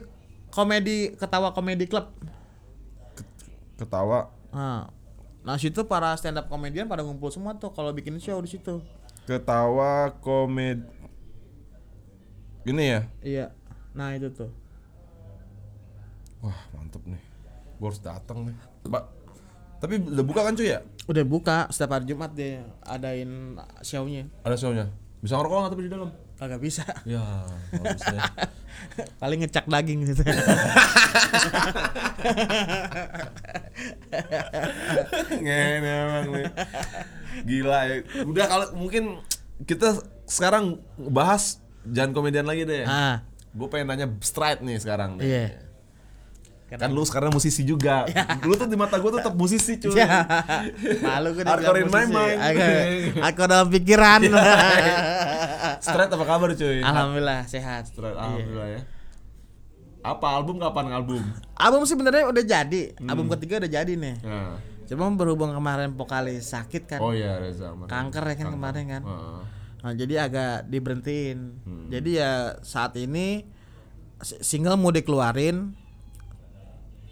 Komedi 0.53 1.17
Ketawa 1.17 1.57
Comedy 1.57 1.89
Club. 1.89 2.13
Ketawa 3.77 4.29
Nah, 4.53 4.93
nah 5.41 5.57
situ 5.57 5.89
para 5.89 6.13
stand 6.15 6.37
up 6.37 6.47
komedian 6.47 6.85
pada 6.85 7.01
ngumpul 7.01 7.33
semua 7.33 7.57
tuh 7.57 7.73
kalau 7.73 7.89
bikin 7.91 8.21
show 8.21 8.37
di 8.39 8.53
situ. 8.53 8.85
ketawa 9.25 10.13
komed 10.21 10.85
Gini 12.63 12.85
ya? 12.93 13.01
Iya. 13.25 13.47
Nah, 13.93 14.17
itu 14.17 14.29
tuh. 14.33 14.51
Wah 16.43 16.59
mantep 16.75 17.03
nih 17.07 17.23
Gue 17.79 17.87
harus 17.87 18.03
datang 18.03 18.51
nih 18.51 18.57
Mbak 18.91 19.05
Tapi 19.79 19.95
udah 20.11 20.25
buka 20.27 20.41
kan 20.43 20.55
cuy 20.59 20.75
ya? 20.75 20.83
Udah 21.07 21.25
buka 21.27 21.67
setiap 21.75 21.99
hari 21.99 22.07
Jumat 22.07 22.31
dia 22.35 22.63
adain 22.87 23.59
show-nya. 23.83 24.31
Ada 24.47 24.55
show-nya? 24.55 24.87
Bisa 25.19 25.35
ngerokok 25.39 25.59
nggak 25.59 25.73
tapi 25.75 25.83
di 25.87 25.91
dalam? 25.91 26.11
Kagak 26.39 26.63
bisa. 26.63 26.87
Ya 27.03 27.23
bisa 27.75 28.11
ya. 28.15 28.23
Paling 29.23 29.43
ngecak 29.43 29.67
daging 29.67 30.03
gitu. 30.11 30.23
Ngene 35.43 35.91
emang 35.91 36.27
nih 36.31 36.47
Gila 37.43 37.81
ya 37.89 37.95
Udah 38.23 38.47
kalau 38.47 38.67
mungkin 38.79 39.19
Kita 39.67 39.99
sekarang 40.31 40.79
bahas 41.11 41.59
Jangan 41.87 42.15
komedian 42.15 42.47
lagi 42.47 42.63
deh 42.63 42.87
ah, 42.87 43.27
Gue 43.53 43.69
pengen 43.69 43.87
nanya 43.89 44.07
straight 44.21 44.65
nih 44.65 44.81
sekarang 44.81 45.21
nih. 45.21 45.25
iya. 45.25 45.47
Kan 46.73 46.89
lu 46.89 47.05
sekarang 47.05 47.29
musisi 47.29 47.69
juga 47.69 48.09
Lu 48.49 48.57
tuh 48.57 48.65
di 48.65 48.81
mata 48.81 48.97
gue 48.97 49.11
tuh 49.13 49.21
tetap 49.21 49.37
musisi 49.37 49.77
cuy 49.77 49.93
Ya. 49.93 50.25
Malu 51.05 51.37
gue 51.37 51.45
Hardcore 51.45 51.85
in 51.85 51.93
my 51.93 52.09
mind. 52.09 52.39
Aku, 53.21 53.45
dalam 53.53 53.69
pikiran. 53.69 54.25
Straight 55.85 56.09
apa 56.09 56.25
kabar 56.25 56.49
cuy? 56.57 56.81
Alhamdulillah 56.81 57.45
sehat. 57.45 57.93
Straight 57.93 58.17
Iya. 58.17 58.25
alhamdulillah 58.25 58.69
ya 58.73 58.81
Apa 60.03 60.27
album 60.33 60.57
kapan 60.59 60.87
album? 60.91 61.23
Album 61.55 61.83
sebenarnya 61.85 62.25
udah 62.27 62.41
jadi. 62.43 62.83
Album 63.05 63.29
ketiga 63.37 63.61
udah 63.61 63.71
jadi 63.71 63.93
nih. 63.93 64.17
Nah. 64.25 64.57
Cuma 64.89 65.13
berhubung 65.13 65.53
kemarin 65.53 65.93
vokalis 65.93 66.51
sakit 66.51 66.89
kan. 66.89 66.99
Oh 66.99 67.13
iya 67.13 67.37
Reza. 67.37 67.71
Kanker 67.87 68.25
ya 68.33 68.35
kan 68.35 68.49
kemarin 68.49 68.85
kan. 68.89 69.03
Heeh. 69.05 69.41
Nah, 69.83 69.93
jadi 69.93 70.15
agak 70.23 70.67
diberhentiin. 70.67 71.39
Hmm. 71.61 71.87
Jadi 71.89 72.11
ya 72.15 72.33
saat 72.61 72.95
ini 72.95 73.43
si- 74.19 74.39
single 74.41 74.75
mau 74.77 74.89
dikeluarin 74.89 75.75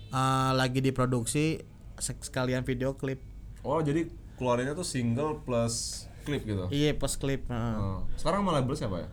eh, 0.09 0.51
lagi 0.53 0.79
diproduksi 0.79 1.63
sek- 1.97 2.23
sekalian 2.23 2.63
video 2.63 2.95
klip. 2.95 3.19
Oh 3.61 3.79
jadi 3.79 4.07
keluarinnya 4.35 4.73
tuh 4.73 4.83
single 4.85 5.39
plus 5.41 6.07
klip 6.23 6.43
gitu. 6.43 6.67
Iya, 6.69 6.95
post 6.95 7.19
klip. 7.19 7.45
heeh. 7.45 7.75
Oh. 7.77 8.07
Sekarang 8.15 8.43
sama 8.43 8.55
label 8.55 8.75
siapa 8.75 8.97
ya? 8.99 9.09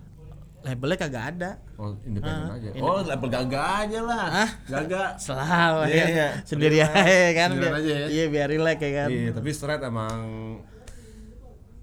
Labelnya 0.60 0.98
kagak 1.00 1.26
ada. 1.32 1.52
Oh 1.76 1.94
independen 2.02 2.44
Ah, 2.44 2.56
aja. 2.56 2.68
independen. 2.68 2.82
Oh 2.84 3.00
label 3.00 3.30
gaga 3.32 3.62
aja 3.80 4.00
lah. 4.02 4.26
Hah? 4.36 4.50
Gaga. 4.68 5.04
Selalu 5.16 5.80
Iya, 5.88 5.96
ya. 5.96 6.06
iya. 6.08 6.28
Sendiri 6.44 6.78
Relax. 6.78 6.94
aja 6.96 7.30
kan. 7.32 7.50
Sendirian 7.50 7.62
biar- 7.64 7.78
aja 7.80 7.94
ya. 7.94 8.08
Iya, 8.08 8.26
biar 8.28 8.48
relax 8.48 8.78
ya 8.78 8.92
kan. 8.96 9.10
Iya 9.10 9.30
tapi 9.32 9.50
straight 9.52 9.82
emang. 9.82 10.18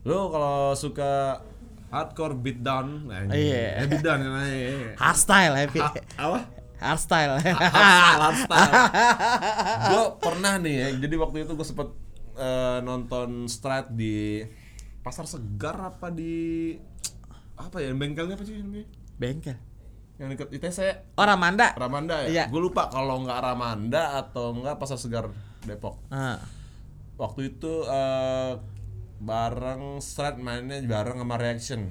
Lu 0.05 0.19
kalau 0.29 0.75
suka 0.75 1.41
hardcore 1.95 2.35
beatdown, 2.35 3.07
nah 3.07 3.23
ini. 3.23 3.31
Iya. 3.39 3.63
Eh, 3.79 3.87
beatdown 3.87 4.19
ya. 4.19 4.29
nah. 4.29 4.45
Hardstyle 4.99 5.55
happy. 5.55 5.79
Ha- 5.79 5.95
apa? 6.19 6.39
Hardstyle. 6.75 7.33
hardstyle, 7.39 8.19
hardstyle. 8.21 8.73
gue 9.87 10.05
pernah 10.19 10.55
nih 10.59 10.75
ya, 10.75 10.89
jadi 11.01 11.15
waktu 11.17 11.37
itu 11.47 11.53
gue 11.55 11.65
sempet 11.65 11.89
eh, 12.35 12.79
nonton 12.83 13.47
straight 13.47 13.89
di 13.89 14.43
pasar 15.01 15.25
segar 15.25 15.79
apa 15.79 16.11
di 16.11 16.75
apa 17.55 17.79
ya 17.79 17.95
bengkelnya 17.95 18.35
apa 18.35 18.43
sih 18.43 18.59
namanya? 18.59 18.91
Bengkel. 19.15 19.55
Yang 20.15 20.29
dekat 20.35 20.49
ITC 20.53 20.79
Oh, 21.15 21.23
Ramanda. 21.23 21.75
Ramanda 21.75 22.23
ya? 22.23 22.29
Iya. 22.31 22.45
Gue 22.51 22.63
lupa 22.63 22.91
kalau 22.91 23.23
nggak 23.23 23.39
Ramanda 23.39 24.19
atau 24.19 24.55
nggak 24.55 24.79
pasar 24.79 24.99
segar 24.99 25.31
Depok. 25.63 26.03
Ah. 26.11 26.39
Waktu 27.15 27.55
itu 27.55 27.73
eh, 27.87 28.53
bareng 29.19 29.99
straight 29.99 30.37
mainnya 30.37 30.83
bareng 30.83 31.19
sama 31.19 31.37
Reaction 31.37 31.91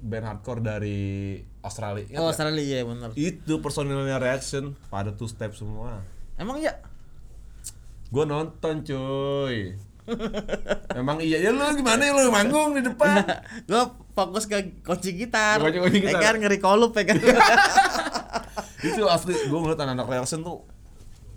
band 0.00 0.24
hardcore 0.24 0.64
dari 0.64 1.36
Australia. 1.60 2.08
Ingat 2.08 2.20
Oh? 2.20 2.28
Australia 2.28 2.62
iya 2.62 2.80
bener. 2.82 3.12
Itu 3.12 3.60
personilnya 3.60 4.16
Reaction 4.16 4.72
pada 4.88 5.12
two 5.12 5.28
step 5.28 5.52
semua. 5.52 6.00
Emang 6.34 6.56
ya? 6.56 6.72
Gue 8.08 8.24
nonton 8.24 8.82
cuy 8.82 9.76
Emang 10.98 11.20
iya 11.20 11.38
ya 11.38 11.54
lu 11.54 11.62
gimana 11.70 12.02
ya 12.02 12.10
lu 12.10 12.32
manggung 12.32 12.74
di 12.74 12.82
depan 12.82 13.22
gue 13.62 13.82
fokus 14.10 14.48
ke 14.48 14.82
kunci 14.82 15.14
gitar. 15.14 15.60
Kunci- 15.60 15.78
kunci 15.78 16.00
gitar. 16.02 16.34
ngeri 16.34 16.58
kolup 16.58 16.96
ya 16.96 17.04
kan. 17.06 17.16
Itu 18.88 19.04
asli 19.06 19.36
gue 19.36 19.54
ngeliat 19.54 19.78
anak-anak 19.78 20.08
reaction 20.08 20.40
tuh 20.40 20.64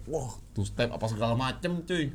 Wah 0.04 0.32
two 0.52 0.64
step 0.64 0.90
apa 0.90 1.06
segala 1.06 1.36
macem 1.36 1.84
cuy 1.84 2.12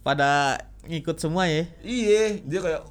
Pada 0.00 0.60
ngikut 0.86 1.16
semua 1.16 1.44
ya. 1.44 1.64
Iya 1.80 2.40
dia 2.40 2.60
kayak 2.60 2.82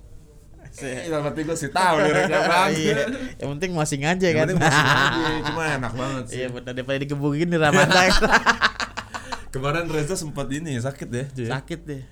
Dalam 0.74 1.22
hati 1.24 1.42
gue 1.44 1.54
sih 1.54 1.70
tahu 1.70 1.96
liriknya 2.02 2.40
bang. 2.42 2.70
Iya. 2.82 2.96
Yang 3.38 3.50
penting 3.54 3.72
masing 3.74 4.02
aja 4.04 4.26
Yang 4.26 4.34
kan. 4.34 4.46
penting 4.48 4.60
masih 4.60 4.84
aja, 4.84 5.32
cuma 5.48 5.64
enak 5.72 5.94
banget 5.94 6.24
sih. 6.26 6.36
Iya 6.36 6.48
benar 6.50 6.72
daripada 6.74 6.98
digebukin 6.98 7.48
di 7.48 7.58
Ramanda 7.58 8.02
Kemarin 9.54 9.86
Reza 9.86 10.16
sempat 10.16 10.50
ini 10.50 10.74
sakit 10.76 11.08
ya, 11.08 11.24
cuy. 11.30 11.46
sakit 11.46 11.80
deh. 11.86 12.04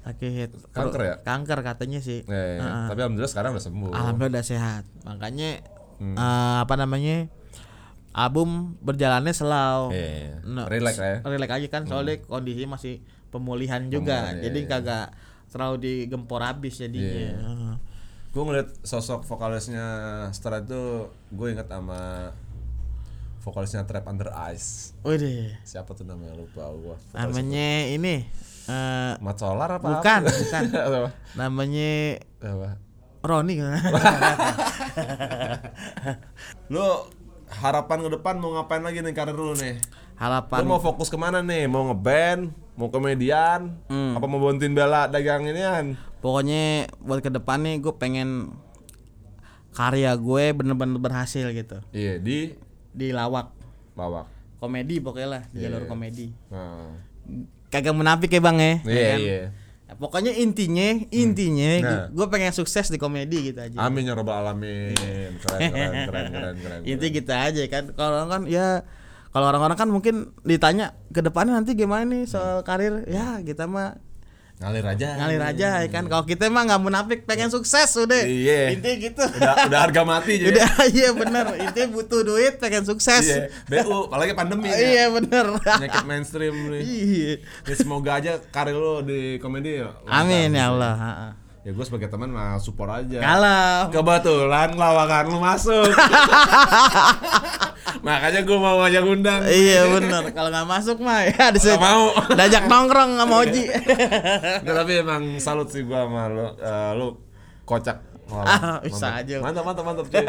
Sakit. 0.00 0.48
Kanker 0.70 1.00
ya? 1.02 1.14
Kanker 1.20 1.58
katanya 1.62 2.00
sih. 2.00 2.20
Eh, 2.22 2.56
Heeh. 2.56 2.86
tapi 2.88 3.00
alhamdulillah 3.00 3.28
sekarang 3.28 3.50
udah 3.52 3.64
sembuh. 3.64 3.90
Alhamdulillah 3.90 4.32
udah 4.34 4.44
sehat. 4.44 4.84
Makanya 5.02 5.64
Hmm. 5.96 6.16
eh, 6.16 6.56
apa 6.60 6.74
namanya? 6.74 7.28
Album 8.10 8.76
berjalannya 8.80 9.30
slow. 9.30 9.88
Iya, 9.88 10.42
No, 10.42 10.66
relax 10.66 10.96
lah 10.96 11.06
ya. 11.06 11.18
Hmm. 11.22 11.30
Relax 11.30 11.48
aja 11.54 11.68
kan 11.70 11.82
soalnya 11.86 12.20
kondisi 12.20 12.64
masih 12.66 13.00
pemulihan 13.30 13.86
juga. 13.88 14.28
Pemulihan, 14.28 14.44
jadi 14.44 14.60
iya. 14.60 14.68
kagak 14.68 15.06
terlalu 15.50 15.76
digempor 15.82 16.42
habis 16.42 16.78
jadinya. 16.78 17.34
Iya. 17.34 17.74
Gue 18.30 18.42
ngeliat 18.46 18.70
sosok 18.86 19.26
vokalisnya 19.26 19.86
Star 20.30 20.62
itu 20.62 21.10
gue 21.34 21.46
inget 21.50 21.66
sama 21.66 22.30
vokalisnya 23.42 23.88
Trap 23.88 24.06
Under 24.06 24.30
Ice. 24.54 24.94
Waduh. 25.02 25.50
Siapa 25.66 25.90
tuh 25.96 26.06
namanya 26.06 26.38
lupa 26.38 26.70
gue. 26.70 26.96
Namanya 27.16 27.90
ini 27.90 28.22
eh 28.70 29.12
Mat 29.18 29.36
Solar 29.40 29.80
apa? 29.80 29.86
Bukan, 29.98 30.20
apa? 30.22 30.30
bukan. 30.30 30.62
apa? 30.86 31.10
namanya 31.34 32.22
Apa? 32.38 32.68
Roni 33.20 33.60
Lu 36.72 36.86
harapan 37.50 37.98
ke 38.00 38.08
depan 38.16 38.34
mau 38.40 38.54
ngapain 38.56 38.80
lagi 38.80 39.02
nih 39.02 39.12
karir 39.12 39.36
lu 39.36 39.52
nih? 39.58 39.76
Lu 39.76 39.90
harapan 40.16 40.62
mau 40.64 40.80
fokus 40.80 41.12
ke 41.12 41.18
mana 41.18 41.44
nih? 41.44 41.66
Mau 41.68 41.90
ngeband? 41.90 42.52
Mau 42.72 42.88
komedian? 42.88 43.76
Hmm. 43.86 44.14
Apa 44.14 44.24
mau 44.24 44.40
bantuin 44.40 44.70
bela 44.70 45.06
dagang 45.06 45.44
inian? 45.44 45.96
pokoknya 46.20 46.84
buat 46.98 47.18
ke 47.18 47.30
depan 47.30 47.56
nih 47.58 47.80
gue 47.80 47.94
pengen 47.94 48.52
karya 49.70 50.12
gue 50.12 50.44
bener-bener 50.52 50.98
berhasil 50.98 51.48
gitu 51.48 51.80
Iya 51.90 52.18
di 52.18 52.52
di 52.90 53.08
lawak 53.08 53.48
Lawak. 53.94 54.28
komedi 54.56 54.98
pokoknya 54.98 55.28
lah 55.30 55.42
di 55.48 55.56
Iya. 55.56 55.72
jalur 55.72 55.86
komedi 55.86 56.28
Nah. 56.48 56.92
kagak 57.68 57.94
menafik 57.94 58.28
ya 58.28 58.40
bang 58.42 58.56
ya 58.58 58.72
Iya 58.84 59.06
kan? 59.06 59.18
iya. 59.18 59.40
Ya, 59.86 59.94
pokoknya 59.96 60.32
intinya 60.34 60.88
intinya 61.08 61.70
Nah. 61.80 62.04
gue 62.10 62.26
pengen 62.28 62.52
sukses 62.52 62.86
di 62.86 62.98
komedi 62.98 63.40
gitu 63.46 63.58
aja 63.58 63.80
Amin 63.80 64.04
ya 64.04 64.12
robbal 64.12 64.44
alamin. 64.44 64.92
Keren 65.40 65.60
keren 65.72 65.92
keren 66.04 66.26
keren 66.28 66.56
keren. 66.62 66.80
inti 66.84 67.06
gitu 67.10 67.32
aja 67.32 67.62
kan 67.66 67.88
kalau 67.94 68.26
kan 68.26 68.44
ya 68.44 68.84
kalau 69.30 69.46
orang-orang 69.46 69.76
kan 69.76 69.88
mungkin 69.88 70.14
ditanya 70.42 70.92
ke 71.08 71.20
depannya 71.20 71.54
nanti 71.54 71.72
gimana 71.72 72.02
nih 72.02 72.24
soal 72.24 72.60
karir 72.60 73.06
ya 73.06 73.38
kita 73.40 73.64
mah 73.64 73.94
Ngalir 74.60 74.84
aja. 74.84 75.16
ngalir 75.16 75.40
aja 75.40 75.68
ya 75.80 75.88
kan 75.88 76.04
kalau 76.04 76.20
kita 76.22 76.44
mah 76.46 76.60
nggak 76.62 76.82
munafik 76.82 77.24
pengen 77.24 77.48
sukses 77.48 77.88
udah 77.96 78.20
Iya. 78.20 78.76
intinya 78.76 78.96
gitu 79.00 79.24
Udah 79.32 79.54
udah 79.64 79.80
harga 79.80 80.02
mati 80.04 80.36
jadi. 80.42 80.52
udah 80.52 80.68
iya 80.90 81.08
bener 81.10 81.46
intinya 81.58 81.88
butuh 81.90 82.20
duit 82.20 82.60
pengen 82.60 82.84
sukses 82.84 83.24
Iya. 83.24 83.48
BU 83.64 84.12
apalagi 84.12 84.36
pandemi. 84.36 84.68
ya. 84.68 84.76
iya 84.76 85.04
bener 85.08 85.56
Penyakit 85.56 86.04
mainstream 86.04 86.52
nih. 86.72 86.82
iya 86.84 87.32
Ya, 87.64 87.74
semoga 87.74 88.20
aja 88.20 88.36
karir 88.46 88.76
lo 88.76 89.00
di 89.00 89.38
komedi 89.38 89.80
ya. 89.80 89.96
amin 90.04 90.52
ya 90.52 90.68
Allah 90.68 90.92
ha, 90.94 91.12
ha. 91.14 91.28
Ya 91.60 91.70
gue 91.70 91.84
sebagai 91.86 92.08
teman 92.08 92.28
mah 92.28 92.56
support 92.56 92.88
aja. 92.90 93.16
kalau 93.16 93.88
Kebetulan 93.90 94.72
lawakan 94.74 95.24
lu 95.26 95.38
masuk. 95.38 95.88
Makanya 98.00 98.40
gue 98.40 98.56
mau 98.56 98.76
ngajak 98.78 99.04
undang. 99.04 99.40
iya 99.44 99.84
bener 99.86 100.22
kalau 100.30 100.48
nggak 100.48 100.66
masuk 100.66 100.98
mah 100.98 101.20
ya 101.22 101.48
di 101.48 101.58
situ 101.58 101.70
Nggak 101.70 101.82
mau. 101.82 102.04
dajak 102.32 102.64
nongkrong 102.64 103.10
sama 103.14 103.34
Oji 103.38 103.64
Nggak, 104.58 104.74
tapi 104.74 104.92
emang 104.98 105.22
salut 105.36 105.68
sih 105.68 105.82
gue 105.82 105.94
sama 105.94 106.26
lu. 106.26 106.46
Eh, 106.54 106.90
lu 106.94 107.06
kocak. 107.62 107.98
Ah, 108.26 108.78
bisa 108.80 108.94
mantap. 109.06 109.20
aja. 109.20 109.36
Mantap 109.38 109.64
mantap 109.64 109.84
mantap. 109.84 110.06
cuy. 110.06 110.26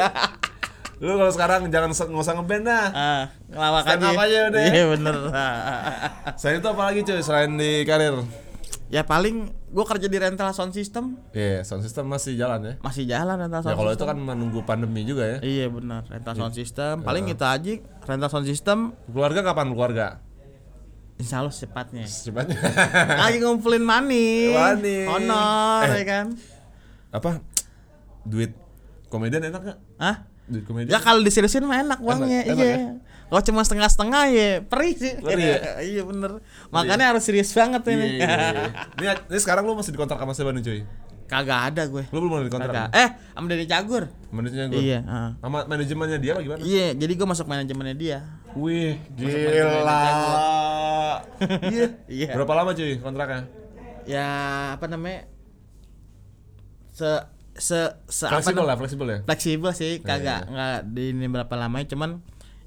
lu 0.99 1.15
kalau 1.15 1.31
sekarang 1.31 1.61
jangan 1.67 1.89
se- 1.91 2.05
nggak 2.05 2.21
usah 2.21 2.35
ngeband 2.35 2.63
dah. 2.63 2.85
ah 2.91 3.23
ngelawak 3.47 3.83
aja 3.87 4.05
up 4.07 4.19
aja 4.19 4.37
udah. 4.47 4.63
iya 4.67 4.85
bener 4.87 5.15
Selain 6.35 6.57
itu 6.57 6.67
apa 6.67 6.81
lagi 6.83 6.99
cuy 7.01 7.19
selain 7.19 7.51
di 7.53 7.71
karir? 7.83 8.21
ya 8.87 9.01
paling 9.01 9.49
gua 9.71 9.85
kerja 9.85 10.05
di 10.05 10.15
rental 10.15 10.51
sound 10.51 10.71
system 10.71 11.15
Iya, 11.31 11.63
sound 11.63 11.81
system 11.81 12.05
masih 12.05 12.35
jalan 12.35 12.59
ya. 12.61 12.73
masih 12.79 13.03
jalan 13.05 13.35
rental 13.37 13.59
Ya 13.59 13.65
sound 13.65 13.77
kalau 13.77 13.91
itu 13.91 14.03
kan 14.03 14.17
menunggu 14.17 14.59
pandemi 14.61 15.01
juga 15.01 15.23
ya. 15.25 15.37
iya 15.41 15.65
bener 15.65 16.03
rental 16.05 16.35
sound 16.35 16.51
system 16.51 17.01
paling 17.01 17.25
itu 17.25 17.39
aja 17.39 17.73
rental 18.01 18.29
sound 18.29 18.45
system 18.45 18.91
Keluarga 19.07 19.41
kapan 19.43 19.71
keluarga? 19.71 20.07
insya 21.15 21.39
Allah 21.39 21.49
secepatnya 21.49 22.03
Secepatnya. 22.03 22.57
lagi 23.21 23.37
ngumpulin 23.39 23.81
money 23.81 24.51
Money. 24.51 25.05
honor 25.05 25.85
Eh. 25.85 25.95
ya 25.95 26.05
kan 26.05 26.25
apa? 27.11 27.43
Duit 28.23 28.51
komedian 29.07 29.43
enak 29.43 29.61
gak? 29.61 29.77
Hah? 29.97 30.15
Duit 30.45 30.63
komedian. 30.63 30.89
Ya 30.89 30.99
kalau 30.99 31.19
diseriusin 31.19 31.61
mah 31.61 31.77
enak 31.77 31.99
uangnya, 31.99 32.41
iya. 32.45 32.95
Kalau 33.31 33.41
cuma 33.41 33.63
setengah-setengah 33.63 34.23
ya 34.27 34.49
perih 34.59 34.91
sih. 34.91 35.13
Perih 35.17 35.45
ya? 35.47 35.57
iya 35.95 36.01
bener. 36.03 36.43
Makanya 36.67 37.15
harus 37.15 37.23
serius 37.23 37.47
banget 37.55 37.79
Iya, 37.81 37.93
ini. 37.95 38.07
iya, 38.19 38.27
iya. 38.27 38.69
Ini, 38.99 39.05
ini 39.31 39.39
sekarang 39.39 39.63
lu 39.63 39.73
masih 39.73 39.95
dikontrak 39.95 40.19
sama 40.19 40.35
siapa 40.35 40.51
nih 40.51 40.59
cuy? 40.61 40.79
Kagak 41.25 41.71
ada 41.71 41.87
gue. 41.87 42.03
Lu 42.11 42.19
belum 42.19 42.33
ada 42.35 42.45
dikontrak? 42.45 42.75
Kagak. 42.75 42.89
Eh, 42.91 43.09
sama 43.31 43.45
Denny 43.47 43.63
Cagur. 43.63 44.03
Manajernya 44.29 44.67
gue. 44.67 44.81
Iya. 44.83 44.99
Sama 45.39 45.63
manajemennya 45.63 46.19
dia 46.19 46.31
apa 46.35 46.41
gimana? 46.43 46.59
Iya, 46.59 46.87
jadi 46.91 47.13
gue 47.15 47.27
masuk 47.31 47.47
manajemennya 47.47 47.95
dia. 47.95 48.17
Wih, 48.51 48.99
gila. 49.15 50.03
Iya. 51.71 51.87
Iya. 52.19 52.27
Berapa 52.35 52.51
lama 52.53 52.75
cuy 52.75 52.99
kontraknya? 52.99 53.47
Ya, 54.03 54.27
apa 54.75 54.91
namanya? 54.91 55.31
Se 56.91 57.07
se 57.51 57.79
se 58.05 58.27
Fleksibel 58.27 58.63
lah, 58.63 58.75
fleksibel 58.75 59.07
ya. 59.07 59.19
fleksibel 59.23 59.71
sih, 59.71 59.99
kagak 59.99 60.47
Iya. 60.47 60.51
nggak 60.51 60.75
di 60.89 61.03
ini 61.11 61.27
berapa 61.27 61.51
lamanya 61.53 61.87
cuman 61.87 62.19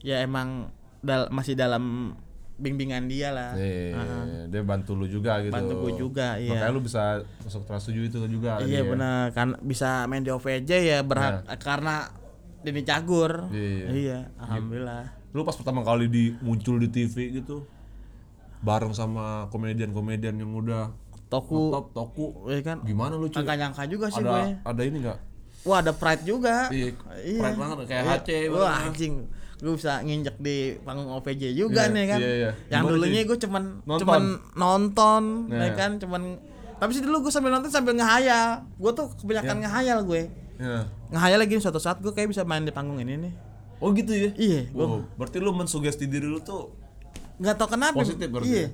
ya 0.04 0.20
emang 0.20 0.68
dal 1.00 1.32
masih 1.32 1.56
dalam 1.56 2.12
bimbingan 2.54 3.10
dia 3.10 3.34
lah. 3.34 3.50
Iya, 3.58 3.98
Heeh. 3.98 4.24
dia 4.46 4.62
bantu 4.62 4.94
lu 4.94 5.10
juga 5.10 5.42
gitu. 5.42 5.50
Bantu 5.50 5.74
gue 5.80 5.92
juga, 5.98 6.38
iya. 6.38 6.54
Makanya 6.54 6.70
lu 6.70 6.82
bisa 6.84 7.02
masuk 7.42 7.66
trans 7.66 7.82
7 7.82 7.98
itu 8.06 8.16
juga. 8.30 8.62
Iya 8.62 8.84
dia. 8.84 8.86
benar 8.86 9.34
kan 9.34 9.58
bisa 9.58 10.06
main 10.06 10.22
di 10.22 10.30
OVJ 10.30 10.70
ya 10.70 10.98
berhak 11.02 11.42
karena 11.58 12.14
Denny 12.62 12.86
Cagur. 12.86 13.50
Iya. 13.50 13.86
Iya, 13.90 14.18
alhamdulillah. 14.38 15.04
Lu 15.34 15.42
pas 15.42 15.56
pertama 15.58 15.82
kali 15.82 16.06
di 16.06 16.30
muncul 16.38 16.78
di 16.78 16.86
TV 16.86 17.42
gitu 17.42 17.66
bareng 18.64 18.94
sama 18.94 19.50
komedian-komedian 19.52 20.40
yang 20.40 20.54
udah 20.54 20.88
Toku 21.28 21.68
top 21.74 21.86
toku 21.90 22.26
ya 22.46 22.62
kan. 22.62 22.78
gimana 22.86 23.18
lu 23.18 23.26
cuy? 23.26 23.42
Nyangka 23.42 23.84
juga 23.90 24.06
sih 24.08 24.22
Ada 24.22 24.30
gue. 24.30 24.42
ada 24.62 24.82
ini 24.86 24.96
enggak? 25.02 25.18
Wah, 25.64 25.80
ada 25.82 25.90
pride 25.90 26.22
juga. 26.22 26.68
Iya, 26.70 26.92
pride 27.40 27.58
banget, 27.58 27.76
kayak 27.88 28.02
Iya. 28.04 28.14
HC 28.20 28.28
Wah, 28.52 28.84
anjing. 28.86 29.14
Gue 29.64 29.74
bisa 29.74 29.96
nginjek 29.98 30.36
di 30.38 30.56
panggung 30.78 31.08
OVJ 31.10 31.42
juga 31.50 31.82
Iya, 31.82 31.90
nih 31.90 32.04
kan. 32.06 32.18
iya, 32.20 32.32
iya. 32.36 32.50
Yang 32.68 32.82
Gimana, 32.82 32.92
dulunya 32.92 33.20
gue 33.22 33.38
cuman 33.40 33.62
Nonton? 33.82 33.98
cuman 33.98 34.22
nonton, 34.54 35.22
Nah. 35.48 35.62
ya 35.62 35.70
kan, 35.72 35.90
cuman 35.96 36.22
tapi 36.74 36.90
sih 36.90 37.00
dulu 37.00 37.16
gue 37.22 37.32
sambil 37.32 37.48
nonton 37.50 37.70
sambil 37.70 37.94
ngehayal. 37.94 38.68
Gue 38.74 38.92
tuh 38.92 39.06
Iya. 39.06 39.16
kebanyakan 39.16 39.56
ngehayal 39.58 39.98
gue. 40.02 40.22
Ya. 40.54 40.84
Ngehayal 41.08 41.38
lagi 41.40 41.54
suatu 41.56 41.78
saat 41.78 41.96
gue 41.98 42.10
kayak 42.10 42.28
bisa 42.28 42.42
main 42.42 42.60
di 42.60 42.70
panggung 42.70 42.98
ini 42.98 43.16
nih. 43.18 43.32
Oh 43.78 43.88
gitu 43.90 44.12
ya? 44.12 44.30
Iya, 44.34 44.60
gue 44.66 44.84
Wow, 44.84 45.08
berarti 45.14 45.38
lu 45.38 45.50
mensugesti 45.50 46.04
diri 46.04 46.24
lu 46.24 46.38
tuh 46.38 46.76
nggak 47.34 47.56
tau 47.56 47.66
kenapa 47.66 47.98
Positif 47.98 48.28
berarti 48.28 48.46
iya 48.46 48.60
ya? 48.60 48.68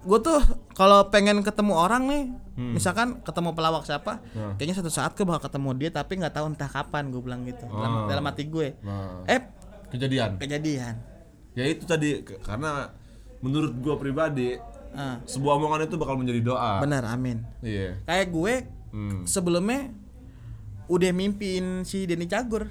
gue 0.00 0.18
tuh 0.18 0.40
kalau 0.72 1.04
pengen 1.06 1.44
ketemu 1.44 1.76
orang 1.76 2.08
nih 2.08 2.22
misalkan 2.56 3.20
ketemu 3.20 3.52
pelawak 3.52 3.84
siapa 3.84 4.24
Hmm. 4.30 4.56
kayaknya 4.56 4.72
suatu 4.74 4.88
saat 4.88 5.12
gue 5.12 5.20
bakal 5.22 5.44
ketemu 5.44 5.70
dia 5.76 5.90
tapi 5.90 6.16
nggak 6.16 6.32
tahu 6.32 6.48
entah 6.48 6.64
kapan 6.66 7.08
gue 7.08 7.20
bilang 7.20 7.44
gitu 7.44 7.60
Ah. 7.62 7.76
dalam, 7.76 7.92
dalam 8.08 8.24
hati 8.24 8.44
gue 8.46 8.80
nah, 8.80 9.20
eh 9.26 9.44
kejadian. 9.90 10.38
kejadian 10.38 10.94
Ya 11.50 11.66
itu 11.66 11.82
tadi 11.82 12.14
karena 12.38 12.94
menurut 13.38 13.74
gua 13.76 13.96
pribadi 13.96 14.54
Ah, 14.90 15.22
sebuah 15.22 15.54
omongan 15.54 15.86
itu 15.86 15.94
bakal 15.94 16.14
menjadi 16.14 16.42
doa. 16.44 16.78
benar 16.78 17.06
amin 17.06 17.46
Iya. 17.60 18.02
kayak 18.02 18.26
gue 18.28 18.54
Hmm. 18.90 19.22
sebelumnya 19.22 19.94
udah 20.86 21.10
mimpiin 21.10 21.82
si 21.82 22.02
Denny 22.04 22.26
Cagur 22.26 22.66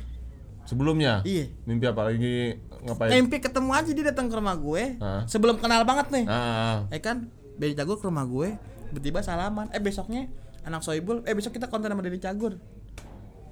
Sebelumnya 0.61 1.23
iya 1.23 1.47
mimpi 1.63 1.85
apa 1.85 2.05
lagi 2.05 2.59
ngapain? 2.81 3.09
mimpi 3.15 3.39
ketemu 3.39 3.71
aja 3.71 3.89
dia 3.89 4.05
datang 4.05 4.27
ke 4.27 4.35
rumah 4.35 4.53
gue 4.53 4.83
Ah. 4.97 5.23
sebelum 5.25 5.57
kenal 5.57 5.81
banget 5.81 6.11
nih 6.11 6.25
ah, 6.25 6.87
eh 6.87 6.99
kan 6.99 7.31
Denny 7.55 7.71
Cagur 7.73 7.95
ke 7.95 8.05
rumah 8.05 8.23
gue 8.23 8.51
tiba-tiba 8.89 9.19
salaman 9.19 9.67
eh 9.69 9.79
besoknya 9.79 10.27
anak 10.61 10.83
Soibul 10.83 11.23
eh 11.23 11.31
besok 11.31 11.51
kita 11.53 11.65
konten 11.65 11.87
sama 11.87 11.99
Denny 11.99 12.19
Cagur 12.19 12.59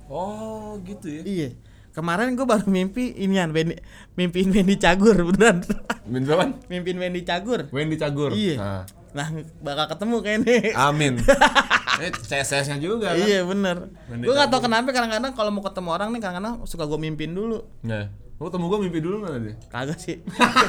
Oh 0.05 0.79
gitu 0.81 1.07
ya. 1.09 1.21
Iya. 1.23 1.49
Kemarin 1.97 2.37
gue 2.37 2.45
baru 2.45 2.69
mimpi 2.69 3.09
inian 3.17 3.49
Wendy, 3.49 3.81
mimpiin 4.13 4.53
Wendy 4.53 4.77
Cagur 4.77 5.17
beneran. 5.17 5.65
Mimpi 6.05 6.29
apa? 6.29 6.53
mimpiin 6.69 6.97
Wendy 7.01 7.25
Cagur. 7.25 7.65
Wendy 7.73 7.97
Cagur. 7.97 8.37
Iya. 8.37 8.55
Nah. 8.61 8.83
Nah, 9.17 9.27
bakal 9.65 9.89
ketemu 9.97 10.15
kayaknya. 10.21 10.77
Amin. 10.77 11.17
eh 12.05 12.13
CS-nya 12.13 12.77
juga 12.77 13.09
kan? 13.09 13.17
iya 13.17 13.41
bener. 13.41 13.89
Gue 14.13 14.29
gak 14.29 14.53
tau 14.53 14.61
kenapa 14.61 14.93
kadang-kadang 14.93 15.33
kalau 15.33 15.49
mau 15.49 15.65
ketemu 15.65 15.89
orang 15.89 16.13
nih 16.13 16.21
kadang-kadang 16.21 16.61
suka 16.69 16.85
gue 16.85 17.01
mimpin 17.01 17.33
dulu. 17.33 17.65
Nah. 17.81 18.13
Lu 18.37 18.53
temu 18.53 18.69
gua 18.69 18.77
mimpi 18.77 19.01
dulu 19.01 19.25
nggak 19.25 19.33
tadi? 19.33 19.51
Kagak 19.65 19.97
sih. 19.97 20.21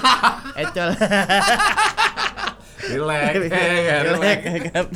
Ecol. 0.64 0.88
Relax, 2.88 3.32
eh, 3.36 3.44
relax. 3.44 4.00
Relax, 4.16 4.40
kan. 4.72 4.86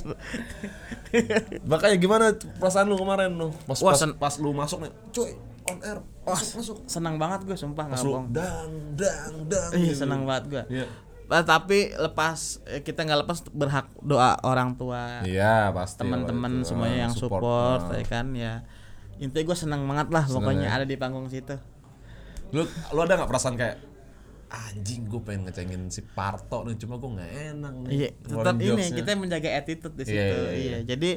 Makanya 1.68 1.96
gimana 2.00 2.24
perasaan 2.56 2.88
lu 2.88 2.96
kemarin 2.96 3.28
lu 3.36 3.52
pas 3.68 3.76
pas, 3.76 4.00
pas 4.16 4.34
lu 4.40 4.56
masuk 4.56 4.88
nih, 4.88 4.92
cuy 5.12 5.36
on 5.68 5.76
air 5.84 6.00
masuk 6.24 6.54
masuk. 6.56 6.76
senang 6.87 7.16
banget 7.16 7.40
gue 7.42 7.56
sumpah 7.56 7.85
nggak 7.85 8.00
bohong 8.00 8.28
dang 8.30 8.70
dang 8.92 9.35
dang. 9.44 9.70
iya 9.74 9.92
senang 9.92 10.22
banget 10.22 10.44
gue 10.48 10.64
Iya. 10.72 10.87
Eh, 11.24 11.44
tapi 11.44 11.78
lepas 11.90 12.38
eh, 12.64 12.78
kita 12.78 13.02
nggak 13.02 13.20
lepas 13.20 13.38
berhak 13.48 13.88
doa 13.98 14.37
orang 14.42 14.74
tua 14.74 15.22
Iya 15.22 15.72
pasti. 15.72 15.98
teman-teman 15.98 16.61
semuanya 16.61 17.08
yang 17.08 17.12
support, 17.12 17.82
ah. 17.85 17.96
ya 17.96 18.04
kan 18.04 18.26
ya 18.32 18.62
intinya 19.16 19.44
gue 19.44 19.56
senang 19.56 19.82
banget 19.82 20.08
lah 20.08 20.24
pokoknya 20.24 20.68
ada 20.68 20.85
di 20.85 20.94
panggung 20.94 21.26
situ 21.26 21.56
Lu 22.50 22.62
lu 22.64 23.00
ada 23.00 23.16
nggak 23.16 23.26
perasaan 23.26 23.56
kayak 23.56 23.80
anjing 24.48 25.08
gue 25.08 25.16
pengen 25.18 25.48
ngecengin 25.48 25.88
si 25.88 26.04
Parto 26.04 26.62
nih 26.62 26.76
cuma 26.76 26.94
gue 26.96 27.11
nggak 27.11 27.30
enak 27.50 27.74
nih. 27.80 27.90
iya 27.90 28.08
tetap 28.12 28.54
ini 28.54 28.68
jokesnya. 28.68 28.96
kita 29.00 29.11
menjaga 29.16 29.48
attitude 29.54 29.94
di 29.94 30.02
Iya, 30.02 30.06
situ 30.06 30.20
iya, 30.37 30.37
iya. 30.37 30.61
iya 30.61 30.78
jadi 30.85 31.11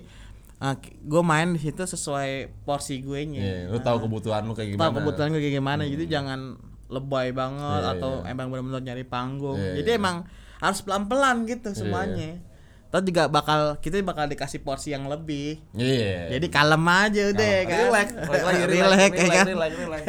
gue 1.02 1.22
main 1.22 1.52
di 1.52 1.60
situ 1.60 1.84
sesuai 1.84 2.30
porsi 2.64 3.00
gue 3.00 3.22
nya 3.28 3.42
Iya, 3.42 3.60
lu 3.68 3.78
tahu 3.78 3.98
kebutuhan 4.02 4.44
lu 4.44 4.54
kayak 4.54 4.74
gimana. 4.74 4.84
tahu 4.84 4.92
kebutuhan 4.98 5.28
gue 5.30 5.42
kayak 5.42 5.56
gimana 5.56 5.84
jadi 5.84 6.06
jangan 6.10 6.40
lebay 6.86 7.30
banget 7.32 7.82
Iya, 7.82 7.92
atau 7.94 8.12
iya. 8.20 8.32
emang 8.32 8.48
benar-benar 8.48 8.82
nyari 8.82 9.04
panggung 9.04 9.58
Iya, 9.58 9.74
jadi 9.78 9.90
iya. 9.92 10.00
emang 10.00 10.16
harus 10.58 10.80
pelan-pelan 10.82 11.44
gitu 11.46 11.70
semuanya 11.72 12.40
Terus 12.86 13.04
juga 13.04 13.28
bakal 13.28 13.60
kita 13.78 14.00
bakal 14.00 14.26
dikasih 14.26 14.64
porsi 14.64 14.96
yang 14.96 15.06
lebih 15.06 15.60
Iya. 15.72 16.32
jadi 16.32 16.48
kalem 16.48 16.86
aja 16.86 17.22
udah 17.30 17.48
ya 17.52 17.62
kan 17.62 17.78
Relax, 17.84 18.08
balik 18.24 18.44
lagi, 18.46 18.62
relax, 18.64 18.80
Relax, 18.80 19.12
ya 19.12 19.20
relax, 19.20 19.36
kan 19.36 19.46
relax, 19.46 19.72
relax. 19.76 20.04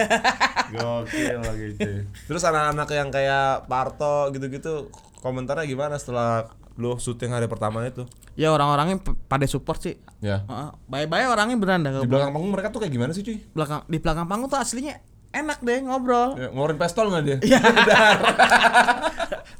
Gokil 0.68 1.38
lagi 1.40 1.66
cuy. 1.74 1.96
Terus 2.26 2.42
anak-anak 2.44 2.88
yang 2.92 3.09
kayak 3.09 3.46
Parto 3.66 4.30
gitu-gitu 4.30 4.90
komentarnya 5.18 5.64
gimana 5.64 5.94
setelah 5.96 6.50
lu 6.76 6.94
syuting 6.94 7.30
hari 7.30 7.46
pertama 7.46 7.82
itu? 7.82 8.02
ya 8.32 8.50
orang-orangnya 8.50 8.96
pada 9.24 9.44
support 9.44 9.80
sih 9.80 9.96
Ya. 10.18 10.42
Heeh, 10.42 10.66
bye-bye 10.86 11.26
orangnya 11.26 11.54
beneran 11.54 11.82
dah 11.82 11.90
Di 11.94 12.06
belakang 12.06 12.30
panggung 12.30 12.50
mereka 12.50 12.66
tuh 12.68 12.78
kayak 12.78 12.90
gimana 12.90 13.10
sih 13.10 13.22
cuy? 13.22 13.36
belakang 13.50 13.82
di 13.84 13.96
belakang 13.96 14.24
panggung 14.24 14.46
tuh 14.46 14.56
aslinya 14.56 14.96
enak 15.30 15.58
deh 15.60 15.78
ngobrol 15.82 16.34
Ya, 16.34 16.48
ngeluarin 16.48 16.74
pistol 16.74 17.06
nggak 17.06 17.22
dia? 17.22 17.36
Iya. 17.42 17.58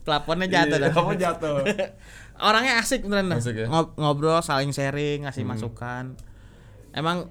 Plafonnya 0.03 0.47
jatuh 0.55 0.77
dah. 0.79 0.89
Kamu 0.91 1.11
jatuh. 1.15 1.55
Orangnya 2.39 2.79
asik 2.79 3.03
beneran 3.03 3.29
dah. 3.29 3.37
Asik 3.39 3.55
ya? 3.55 3.67
Ngob- 3.67 3.95
ngobrol, 3.97 4.39
saling 4.41 4.71
sharing, 4.71 5.25
ngasih 5.25 5.43
Hmm. 5.43 5.51
masukan. 5.51 6.05
Emang 6.93 7.29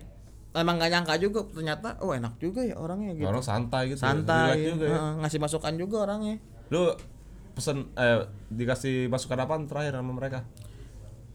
emang 0.52 0.78
gak 0.78 0.90
nyangka 0.90 1.14
juga 1.18 1.40
ternyata 1.48 1.96
oh 2.00 2.12
enak 2.12 2.36
juga 2.38 2.62
ya 2.62 2.76
orangnya 2.76 3.14
gitu. 3.14 3.26
Orang 3.26 3.42
santai 3.42 3.90
gitu. 3.90 3.98
ya, 3.98 4.04
Santai, 4.04 4.50
relax 4.52 4.66
juga 4.70 4.86
ya. 4.86 5.00
ngasih 5.20 5.40
masukan 5.40 5.74
juga 5.76 5.96
orangnya. 6.02 6.36
Lu 6.70 6.92
pesen 7.56 7.90
eh 7.96 8.28
dikasih 8.52 9.08
masukan 9.08 9.40
apa 9.40 9.56
terakhir 9.66 9.96
sama 9.96 10.12
mereka? 10.12 10.44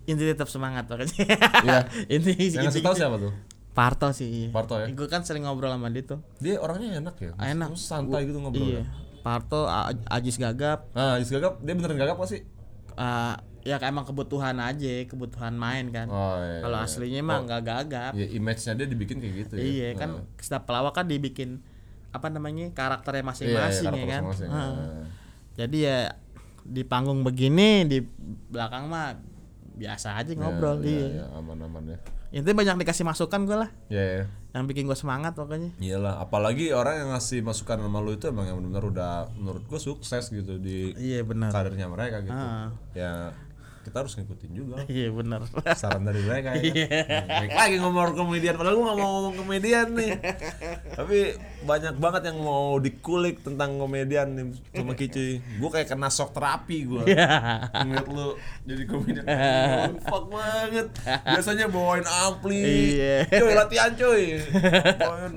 Inti 0.04 0.24
tetap 0.28 0.46
semangat 0.46 0.84
pokoknya. 0.84 1.16
Iya. 1.64 1.78
Inti 2.14 2.32
Yang 2.36 2.68
ngasih 2.68 2.82
tahu 2.84 2.94
siapa 2.94 3.16
tuh? 3.16 3.32
Parto 3.70 4.08
sih. 4.12 4.50
Parto 4.50 4.76
ya? 4.76 4.86
Gue 4.90 5.06
kan 5.06 5.22
sering 5.22 5.46
ngobrol 5.46 5.70
sama 5.70 5.88
dia 5.88 6.04
tuh. 6.04 6.20
Dia 6.38 6.58
orangnya 6.58 6.98
enak 6.98 7.16
ya. 7.16 7.32
Enak. 7.38 7.72
Terus 7.72 7.84
santai 7.86 8.26
gitu 8.26 8.38
ngobrol. 8.42 8.66
Iya. 8.78 8.82
Parto, 9.20 9.68
A- 9.68 9.92
Ajis 10.16 10.40
Gagap, 10.40 10.88
Nah, 10.96 11.20
Is 11.20 11.28
gagap, 11.28 11.60
dia 11.60 11.76
beneran 11.76 12.00
gagap 12.00 12.16
gak 12.16 12.30
sih? 12.32 12.40
eh, 12.96 13.34
ya 13.60 13.76
kayak 13.76 13.92
emang 13.92 14.08
kebutuhan 14.08 14.56
aja, 14.56 15.04
kebutuhan 15.04 15.52
main 15.52 15.92
kan. 15.92 16.08
Oh 16.08 16.40
iya. 16.40 16.64
Kalau 16.64 16.78
iya. 16.80 16.88
aslinya 16.88 17.20
mah 17.20 17.38
nggak 17.44 17.62
gagap. 17.62 18.12
Ya 18.16 18.26
image-nya 18.26 18.72
dia 18.76 18.88
dibikin 18.88 19.20
kayak 19.20 19.34
gitu 19.44 19.52
ya. 19.56 19.62
Iya 19.62 19.88
kan 19.96 20.10
setiap 20.40 20.64
pelawak 20.64 20.96
kan 20.96 21.04
dibikin 21.04 21.60
apa 22.10 22.26
namanya 22.26 22.72
karakternya 22.72 23.22
masing-masing 23.22 23.92
Iya, 23.92 23.92
ya 23.92 24.04
karakter 24.04 24.08
kan. 24.08 24.22
masing-masing. 24.24 24.50
Heeh. 24.50 24.72
Nah. 24.72 25.04
Jadi 25.60 25.84
ya 25.84 26.16
di 26.60 26.80
panggung 26.82 27.20
begini 27.20 27.84
di 27.84 28.00
belakang 28.48 28.88
mah 28.88 29.20
biasa 29.76 30.16
aja 30.16 30.32
ngobrol 30.32 30.80
Iya, 30.80 30.88
iya. 30.88 31.08
iya, 31.20 31.24
aman-aman 31.36 31.84
ya. 31.86 31.98
Intinya 32.30 32.56
banyak 32.56 32.86
dikasih 32.86 33.02
masukan 33.02 33.42
gue 33.42 33.56
lah 33.58 33.70
Iya, 33.88 34.04
iya. 34.06 34.24
yang 34.52 34.64
bikin 34.64 34.86
gue 34.86 34.94
semangat 34.94 35.34
pokoknya. 35.34 35.74
Iyalah, 35.76 36.20
apalagi 36.20 36.70
orang 36.70 36.94
yang 36.96 37.08
ngasih 37.10 37.42
masukan 37.42 37.76
sama 37.76 37.98
lu 37.98 38.14
itu 38.14 38.24
emang 38.24 38.46
yang 38.46 38.56
benar-benar 38.56 38.84
udah 38.86 39.12
menurut 39.34 39.66
gua 39.66 39.76
sukses 39.76 40.28
gitu 40.28 40.56
di 40.56 40.94
Iya 40.94 41.26
benar. 41.26 41.50
karirnya 41.50 41.86
mereka 41.86 42.22
gitu. 42.22 42.32
Ah. 42.32 42.70
Ya 42.92 43.34
kita 43.80 43.96
harus 44.04 44.12
ngikutin 44.12 44.50
juga 44.52 44.76
Iya 44.92 45.08
benar. 45.08 45.40
saran 45.72 46.04
dari 46.04 46.20
mereka 46.20 46.52
ya. 46.52 46.62
Iya. 46.62 46.88
Baik 47.26 47.52
lagi 47.56 47.76
ngomong 47.80 48.12
komedian 48.12 48.54
padahal 48.60 48.76
gua 48.76 48.86
gak 48.92 48.98
mau 49.00 49.10
ngomong 49.16 49.34
komedian 49.40 49.86
nih. 49.96 50.12
Tapi 50.92 51.18
banyak 51.64 51.94
banget 51.96 52.22
yang 52.28 52.38
mau 52.44 52.76
dikulik 52.76 53.40
tentang 53.40 53.80
komedian 53.80 54.28
nih 54.36 54.44
sama 54.76 54.92
Kicuy. 54.92 55.40
Gua 55.56 55.70
kayak 55.72 55.88
kena 55.88 56.12
shock 56.12 56.36
terapi 56.36 56.78
gua. 56.84 57.08
Iya. 57.08 57.26
Ngeliat 57.88 58.08
lu 58.12 58.28
jadi 58.68 58.82
komedian. 58.84 59.24
Fuck 60.04 60.24
banget. 60.28 60.86
Biasanya 61.24 61.66
bawain 61.72 62.04
ampli. 62.04 62.60
Iya. 63.00 63.16
Cuy 63.32 63.54
latihan 63.56 63.90
cuy. 63.96 64.24
Bawain 65.00 65.34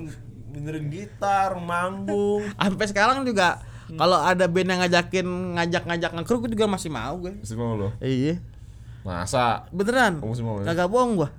benerin 0.53 0.85
gitar, 0.91 1.55
manggung. 1.57 2.43
Sampai 2.59 2.87
sekarang 2.91 3.23
juga 3.23 3.63
kalau 3.97 4.17
ada 4.19 4.45
band 4.49 4.69
yang 4.69 4.79
ngajakin 4.81 5.27
ngajak-ngajak 5.57 6.11
ngekru 6.17 6.35
gue 6.45 6.51
juga 6.55 6.65
masih 6.69 6.89
mau 6.89 7.13
gue. 7.19 7.33
Masih 7.39 7.57
mau 7.57 7.73
lo? 7.77 7.89
Iya. 7.99 8.41
Masa? 9.03 9.67
Beneran. 9.69 10.23
Kamu 10.23 10.31
masih 10.31 10.45
mau 10.45 10.55
ya? 10.61 10.65
Kagak 10.71 10.87
bohong 10.87 11.11
gua. 11.19 11.29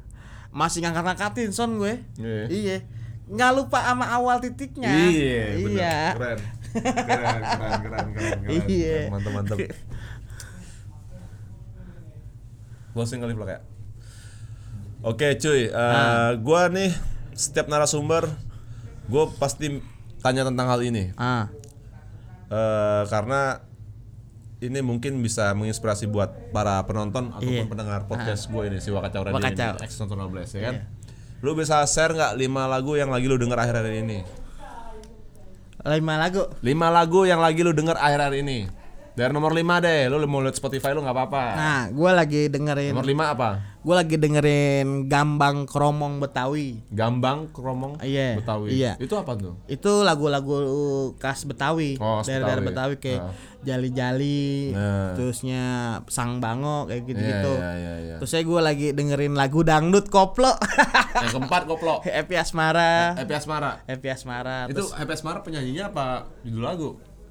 Masih 0.54 0.84
ngangkat-ngangkatin 0.84 1.50
son 1.50 1.80
gue. 1.80 2.02
Iya. 2.20 2.44
Iya. 2.52 2.76
Nggak 3.24 3.50
lupa 3.56 3.78
sama 3.80 4.06
awal 4.12 4.36
titiknya. 4.44 4.92
Iya, 4.92 5.44
bener. 5.56 5.70
Iya. 5.72 5.96
Keren. 6.12 6.38
Keren, 6.74 7.04
keren, 7.06 7.42
keren, 7.48 7.80
keren, 7.82 8.38
keren. 8.44 8.68
Iya. 8.68 8.98
Mantap, 9.08 9.32
mantap. 9.32 9.58
Closing 12.92 13.18
kali 13.24 13.32
Plak, 13.34 13.50
ya. 13.50 13.60
Oke 15.04 15.36
cuy, 15.36 15.68
eh, 15.68 16.30
gua 16.40 16.72
nih 16.72 16.88
setiap 17.36 17.68
narasumber 17.68 18.24
gue 19.04 19.24
pasti 19.36 19.84
tanya 20.24 20.48
tentang 20.48 20.64
hal 20.64 20.80
ini 20.80 21.12
Ah. 21.20 21.50
Eh, 22.54 23.02
karena 23.10 23.58
ini 24.62 24.78
mungkin 24.78 25.18
bisa 25.18 25.50
menginspirasi 25.52 26.06
buat 26.06 26.54
para 26.54 26.78
penonton 26.86 27.34
ataupun 27.34 27.50
Iya. 27.50 27.66
pendengar 27.66 28.06
podcast 28.06 28.46
gue 28.46 28.62
ini 28.70 28.78
si 28.78 28.94
Wakacau 28.94 29.26
Radio 29.26 29.36
Wakacau. 29.36 29.74
ini, 29.74 29.84
X 29.84 29.90
Nonton 29.98 30.30
Blast, 30.30 30.54
ya 30.54 30.70
kan. 30.70 30.74
Lu 31.42 31.58
bisa 31.58 31.82
share 31.84 32.14
nggak 32.14 32.38
lima 32.38 32.70
lagu 32.70 32.94
yang 32.94 33.10
lagi 33.10 33.26
lu 33.26 33.36
denger 33.36 33.58
akhir-akhir 33.58 33.94
ini? 34.06 34.18
Lima 35.84 36.14
lagu. 36.16 36.48
Lima 36.62 36.88
lagu 36.88 37.28
yang 37.28 37.42
lagi 37.42 37.60
lu 37.60 37.74
denger 37.74 37.98
akhir-akhir 37.98 38.40
ini. 38.40 38.58
Dari 39.14 39.30
nomor 39.30 39.54
5 39.54 39.78
deh, 39.78 40.10
lu 40.10 40.18
mau 40.26 40.42
lihat 40.42 40.58
Spotify 40.58 40.90
lu 40.90 40.98
nggak 40.98 41.14
apa-apa. 41.14 41.44
Nah, 41.54 41.82
gua 41.94 42.10
lagi 42.18 42.50
dengerin 42.50 42.90
Nomor 42.90 43.06
5 43.06 43.24
apa? 43.30 43.50
Gua 43.84 44.00
lagi 44.00 44.16
dengerin 44.16 45.06
Gambang 45.06 45.64
Kromong 45.64 46.16
Betawi. 46.16 46.80
Gambang 46.88 47.52
Kromong 47.52 48.00
Iya, 48.00 48.34
Betawi. 48.34 48.68
iya. 48.72 48.96
Itu 48.96 49.14
apa 49.14 49.36
tuh? 49.36 49.60
Itu 49.66 50.00
lagu-lagu 50.00 50.56
khas 51.14 51.44
Betawi. 51.44 51.94
Oh, 51.96 52.18
dari 52.20 52.40
daerah 52.40 52.64
Betawi. 52.64 52.96
Kayak 52.96 53.20
Ah. 53.22 53.32
Jali-jali, 53.64 54.72
Nah. 54.72 55.12
terusnya 55.12 55.62
Sang 56.06 56.36
Bango 56.36 56.84
kayak 56.84 57.04
gitu-gitu. 57.04 57.52
Iya, 57.54 57.70
iya, 57.74 57.94
iya. 57.98 58.14
Terus 58.16 58.30
saya 58.30 58.42
gue 58.42 58.60
lagi 58.60 58.88
dengerin 58.90 59.32
lagu 59.32 59.60
dangdut 59.60 60.08
koplo. 60.08 60.52
Yang 61.20 61.32
keempat 61.32 61.62
koplo. 61.64 62.00
Happy 62.06 62.34
Asmara. 62.34 63.12
Happy 63.14 63.32
Asmara. 63.32 63.84
Happy 63.84 64.08
Asmara. 64.08 64.58
Itu 64.66 64.80
Terus 64.80 64.92
Happy 64.92 65.12
Asmara 65.12 65.40
penyanyinya 65.40 65.84
apa 65.86 66.06
judul 66.40 66.62
lagu? 66.62 66.90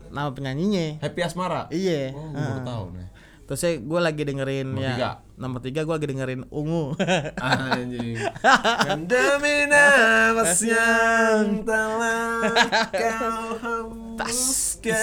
nama 0.09 0.29
penyanyinya. 0.29 1.01
Happy 1.01 1.21
Asmara. 1.21 1.65
Iya. 1.69 2.13
Oh, 2.13 2.29
gue 2.29 2.37
baru 2.39 2.61
tahu 2.63 2.85
nih. 2.93 3.07
Terus 3.43 3.59
saya 3.59 3.75
gue 3.75 3.99
lagi 3.99 4.23
dengerin 4.23 4.71
Nomor 4.71 4.83
ya. 4.83 4.91
tiga. 4.95 5.11
Nomor 5.35 5.59
tiga 5.59 5.81
gue 5.83 5.93
lagi 5.93 6.07
dengerin 6.07 6.41
Ungu. 6.47 6.95
Anjing. 7.43 8.15
Demi 9.11 9.57
nafas 9.67 10.63
yang 10.63 11.59
telah 11.61 12.39
kau 12.87 13.43
hembuskan. 13.59 14.95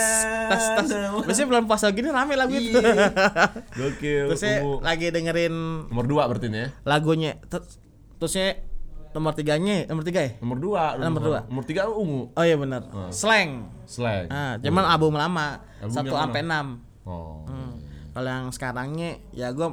tas 0.49 0.65
tas. 0.81 0.89
Biasanya 1.29 1.47
bulan 1.47 1.65
puasa 1.69 1.93
gini 1.93 2.09
rame 2.09 2.33
lagu 2.33 2.57
itu. 2.57 2.81
Iya. 2.81 3.13
Gokil. 3.79 4.25
Terus 4.33 4.41
saya 4.41 4.65
Ungu. 4.65 4.81
lagi 4.81 5.13
dengerin 5.13 5.55
Nomor 5.93 6.07
dua 6.09 6.23
berarti 6.25 6.49
nih 6.49 6.61
ya. 6.61 6.69
lagunya. 6.89 7.37
Terus 7.45 7.77
terus 8.17 8.33
saya 8.33 8.51
nomor 9.11 9.35
tiganya, 9.35 9.85
nomor 9.85 10.07
tiga 10.07 10.23
ya? 10.23 10.33
Nomor 10.41 10.57
dua. 10.57 10.83
lu 10.97 11.03
Nomor 11.05 11.21
dua. 11.21 11.39
Nomor 11.45 11.65
tiga 11.69 11.91
ungu. 11.93 12.33
Oh 12.33 12.45
iya 12.47 12.57
benar. 12.57 12.89
Slang. 13.13 13.69
Slang. 13.85 14.33
Ah, 14.33 14.57
cuman 14.57 14.87
album 14.89 15.13
lama. 15.19 15.61
Album 15.83 15.93
Satu 15.93 16.15
sampai 16.17 16.41
enam. 16.41 16.81
Oh. 17.05 17.45
Hmm. 17.45 17.90
Kalau 18.11 18.27
yang 18.27 18.51
sekarangnya 18.51 19.11
ya 19.31 19.51
gue 19.51 19.67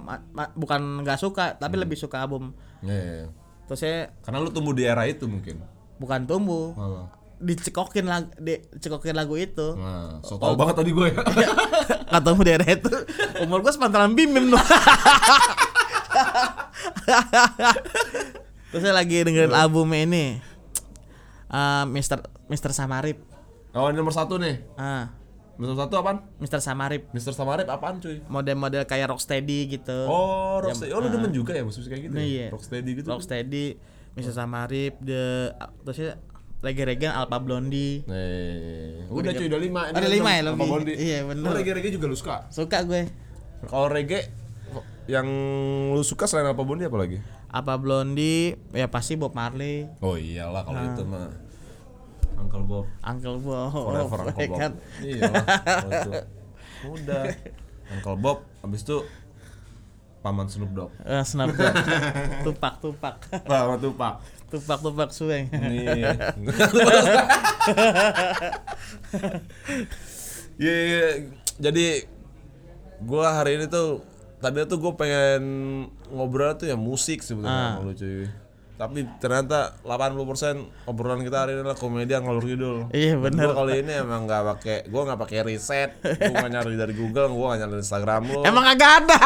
bukan 0.54 0.82
nggak 1.02 1.18
suka 1.18 1.54
tapi 1.54 1.76
Hmm. 1.76 1.84
lebih 1.84 1.96
suka 1.96 2.18
album. 2.20 2.54
Iya, 2.80 2.94
iya, 2.94 3.14
iya. 3.18 3.28
Terus 3.66 3.80
saya 3.80 4.00
Karena 4.22 4.40
lu 4.40 4.50
tumbuh 4.50 4.72
di 4.72 4.84
era 4.84 5.04
itu 5.04 5.26
mungkin. 5.26 5.60
bukan 5.98 6.24
tumbuh, 6.24 6.72
Apa? 6.72 7.02
dicekokin 7.38 8.06
lagu, 8.06 8.30
dicekokin 8.38 9.14
lagu 9.14 9.34
itu. 9.36 9.74
Nah, 9.74 10.22
so 10.22 10.38
tau 10.38 10.54
banget 10.54 10.78
tadi 10.78 10.90
gue 10.92 11.08
ya. 11.08 11.22
Nggak 12.10 12.22
tumbuh 12.24 12.44
di 12.44 12.50
daerah 12.50 12.70
itu. 12.70 12.94
Umur 13.42 13.60
gue 13.60 13.72
sepantaran 13.72 14.14
bim 14.14 14.30
bim 14.30 14.46
tuh. 14.48 14.62
Terus 18.68 18.82
saya 18.82 18.94
lagi 18.94 19.24
dengerin 19.24 19.52
albumnya 19.52 20.04
ini. 20.04 20.26
Eh, 21.48 21.84
Mister 21.88 22.20
Mister 22.46 22.72
Samarip. 22.72 23.24
Oh, 23.72 23.88
ini 23.88 23.96
nomor 23.96 24.12
satu 24.12 24.36
nih. 24.36 24.64
Ah, 24.76 25.14
Mister 25.58 25.74
satu 25.76 25.96
apaan? 25.96 26.18
Mr. 26.38 26.60
Samarip 26.60 27.10
Mister 27.12 27.34
Samarip 27.34 27.66
apaan 27.66 27.98
cuy? 27.98 28.22
model-model 28.26 28.86
kayak 28.86 29.10
Rocksteady 29.10 29.66
gitu 29.68 30.06
Oh, 30.06 30.62
Rocksteady. 30.62 30.92
Oh, 30.92 31.02
lu 31.02 31.10
demen 31.10 31.30
juga 31.30 31.52
ya 31.52 31.66
musik 31.66 31.86
kayak 31.86 32.02
gitu. 32.06 32.14
Nah, 32.14 32.22
ya? 32.22 32.30
iya. 32.30 32.46
Rocksteady 32.50 32.90
gitu. 32.94 33.08
Rocksteady 33.08 33.66
Mr. 34.14 34.34
Samarip 34.34 34.94
the 35.00 35.50
terusnya 35.82 36.22
reggae-reggae 36.58 37.06
Alpha 37.08 37.38
Blondie 37.38 38.02
Nih, 38.06 39.06
udah 39.08 39.32
cuy 39.32 39.46
udah 39.46 39.60
lima. 39.60 39.82
Ini 39.88 39.96
Ada 39.96 40.08
lima 40.08 40.30
ya 40.32 40.42
apa 40.44 40.64
lebih? 40.78 40.96
Iya, 40.96 41.20
bener. 41.24 41.44
Oh, 41.44 41.54
reggae-reggae 41.54 41.92
juga 41.92 42.06
lu 42.06 42.16
suka? 42.16 42.36
suka 42.50 42.78
gue 42.84 43.10
Kalau 43.64 43.88
reggae 43.88 44.30
yang 45.06 45.26
lu 45.92 46.04
suka 46.04 46.26
selain 46.26 46.46
apa 46.48 46.62
Bondi 46.62 46.84
apa 46.84 46.98
lagi? 46.98 47.18
Alpha 47.48 47.76
Blondie 47.76 48.60
ya 48.72 48.86
pasti 48.86 49.16
Bob 49.16 49.32
Marley 49.32 49.88
Oh 50.00 50.14
iyalah 50.14 50.62
kalau 50.62 50.78
Nah. 50.78 50.92
itu 50.92 51.04
mah 51.04 51.28
Uncle 52.38 52.64
Bob 52.64 52.86
Uncle 53.02 53.38
Bob 53.38 53.70
Forever 53.72 54.20
Uncle 54.24 54.48
Bob 54.48 54.58
kan? 54.58 54.72
Iya. 55.00 55.32
Udah 56.94 57.24
Uncle 57.90 58.18
Bob 58.18 58.38
Habis 58.60 58.82
itu 58.82 58.98
Paman 60.20 60.46
Snoop 60.46 60.72
Dogg 60.72 60.92
Eh, 61.02 61.24
Snoop 61.24 61.52
Dogg. 61.52 61.74
tupak 62.46 62.74
tupak 62.80 63.16
Paman 63.42 63.80
Tupac 63.80 64.22
tupak 64.48 64.80
tupak 64.80 65.10
sueng 65.10 65.50
Nih 65.50 66.06
Iya 70.58 70.76
iya. 70.84 71.06
Jadi 71.60 71.88
Gua 73.00 73.30
hari 73.32 73.56
ini 73.56 73.68
tuh 73.68 74.02
Tadinya 74.38 74.66
tuh 74.66 74.78
gue 74.80 74.94
pengen 74.94 75.42
ngobrol 76.08 76.54
tuh 76.54 76.66
ya 76.66 76.78
musik 76.78 77.22
sebenarnya 77.22 77.58
Ah. 77.58 77.74
sama 77.76 77.86
lu 77.86 77.94
cuy 77.94 78.30
tapi 78.78 79.10
ternyata 79.18 79.74
80% 79.82 80.86
obrolan 80.86 81.26
kita 81.26 81.38
hari 81.44 81.58
ini 81.58 81.66
adalah 81.66 81.74
komedian 81.74 82.22
ngalur 82.22 82.46
ngidul. 82.46 82.78
Iya, 82.94 83.18
bener. 83.18 83.50
Gue 83.50 83.58
kali 83.58 83.74
ini 83.82 83.94
emang 83.98 84.30
nggak 84.30 84.44
pakai, 84.54 84.78
gue 84.86 85.02
nggak 85.02 85.20
pakai 85.20 85.38
riset, 85.44 85.98
gue 85.98 86.30
nggak 86.30 86.54
nyari 86.54 86.78
dari 86.78 86.94
Google, 86.94 87.34
gue 87.34 87.46
nggak 87.50 87.60
nyari 87.66 87.76
Instagram 87.82 88.22
lu. 88.30 88.42
emang 88.46 88.64
kagak 88.70 88.92
ada 89.02 89.20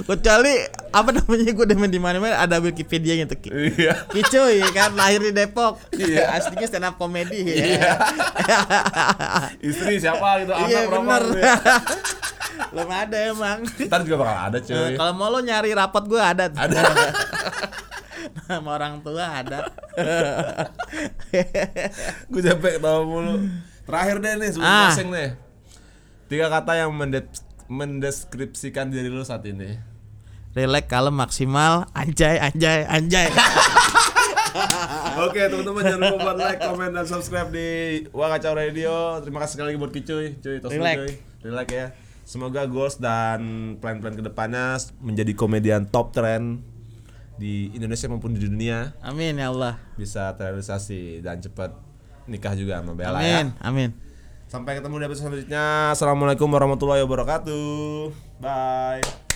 kecuali 0.00 0.54
apa 0.90 1.10
namanya 1.12 1.50
gue 1.52 1.66
demen 1.66 1.90
di 1.90 2.00
mana 2.00 2.18
mana 2.18 2.40
ada 2.40 2.58
Wikipedia 2.58 3.14
Ki. 3.14 3.50
Iya. 3.50 3.94
Ki 4.10 4.22
cuy 4.26 4.58
kan 4.72 4.94
lahir 4.96 5.22
di 5.22 5.30
Depok 5.30 5.78
Iya. 5.94 6.34
aslinya 6.34 6.66
stand 6.66 6.86
up 6.88 6.94
comedy 6.96 7.46
Iya. 7.46 7.78
ya 7.78 7.94
Istri 9.60 10.00
siapa 10.00 10.42
gitu, 10.42 10.52
anak 10.56 10.68
iya 10.70 10.80
bener 10.88 11.22
gitu 11.22 11.38
ya. 11.38 11.54
Belum 12.68 12.88
ada 12.88 13.16
emang 13.26 13.58
Ntar 13.64 14.00
juga 14.02 14.16
bakal 14.18 14.36
ada 14.46 14.58
Eh, 14.58 14.62
cuy. 14.62 14.94
kalau 14.94 15.12
mau 15.12 15.28
lo 15.28 15.40
nyari 15.40 15.70
rapot 15.72 16.04
gue 16.04 16.18
ada 16.18 16.46
tuh. 16.46 16.60
Ada. 16.60 16.80
sama 18.46 18.70
orang 18.72 19.00
tua 19.00 19.24
ada 19.40 19.64
gue 22.26 22.40
capek 22.40 22.74
tau 22.78 23.02
mulu. 23.02 23.34
Terakhir 23.82 24.16
deh 24.18 24.34
nih 24.36 24.50
sebelum 24.50 24.68
Ah. 24.68 24.82
closing 24.86 25.08
nih. 25.08 25.28
Tiga 26.26 26.46
kata 26.46 26.72
yang 26.76 26.92
mendet- 26.92 27.42
mendeskripsikan 27.66 28.86
diri 28.86 29.06
lu 29.06 29.22
saat 29.22 29.42
ini. 29.44 29.78
relax 30.50 30.90
kalem 30.90 31.14
maksimal 31.14 31.86
anjay 31.92 32.34
anjay 32.36 32.82
anjay 32.84 33.30
Oke 35.22 35.46
teman-teman 35.46 35.82
jangan 35.84 36.00
lupa 36.04 36.18
buat 36.24 36.36
like, 36.36 36.58
comment, 36.58 36.90
dan 36.90 37.06
subscribe 37.06 37.48
di 37.48 37.68
Wakacau 38.10 38.58
Radio. 38.58 39.22
Terima 39.22 39.38
kasih 39.40 39.54
sekali 39.54 39.66
lagi 39.70 39.78
buat 39.78 39.92
Kicuy, 39.92 40.26
cuy, 40.36 40.56
tos 40.58 40.74
cuy. 40.74 41.10
Relax 41.40 41.66
ya. 41.70 41.86
Semoga 42.30 42.62
goals 42.70 43.02
dan 43.02 43.74
plan-plan 43.82 44.14
ke 44.14 44.22
depannya 44.22 44.78
menjadi 45.02 45.34
komedian 45.34 45.90
top 45.90 46.14
trend 46.14 46.62
di 47.42 47.74
Indonesia 47.74 48.06
maupun 48.06 48.36
di 48.36 48.44
dunia 48.46 48.92
amin 49.02 49.40
ya 49.40 49.48
Allah 49.48 49.80
bisa 49.96 50.30
terrealisasi 50.36 51.24
dan 51.24 51.40
cepat 51.40 51.72
nikah 52.28 52.52
juga 52.52 52.78
sama 52.78 52.92
Bella 52.92 53.18
ya. 53.18 53.40
amin 53.40 53.48
amin 53.64 53.90
Sampai 54.50 54.74
ketemu 54.74 54.98
di 54.98 55.06
episode 55.06 55.30
selanjutnya. 55.30 55.94
Assalamualaikum 55.94 56.50
warahmatullahi 56.50 57.06
wabarakatuh. 57.06 58.10
Bye. 58.42 59.29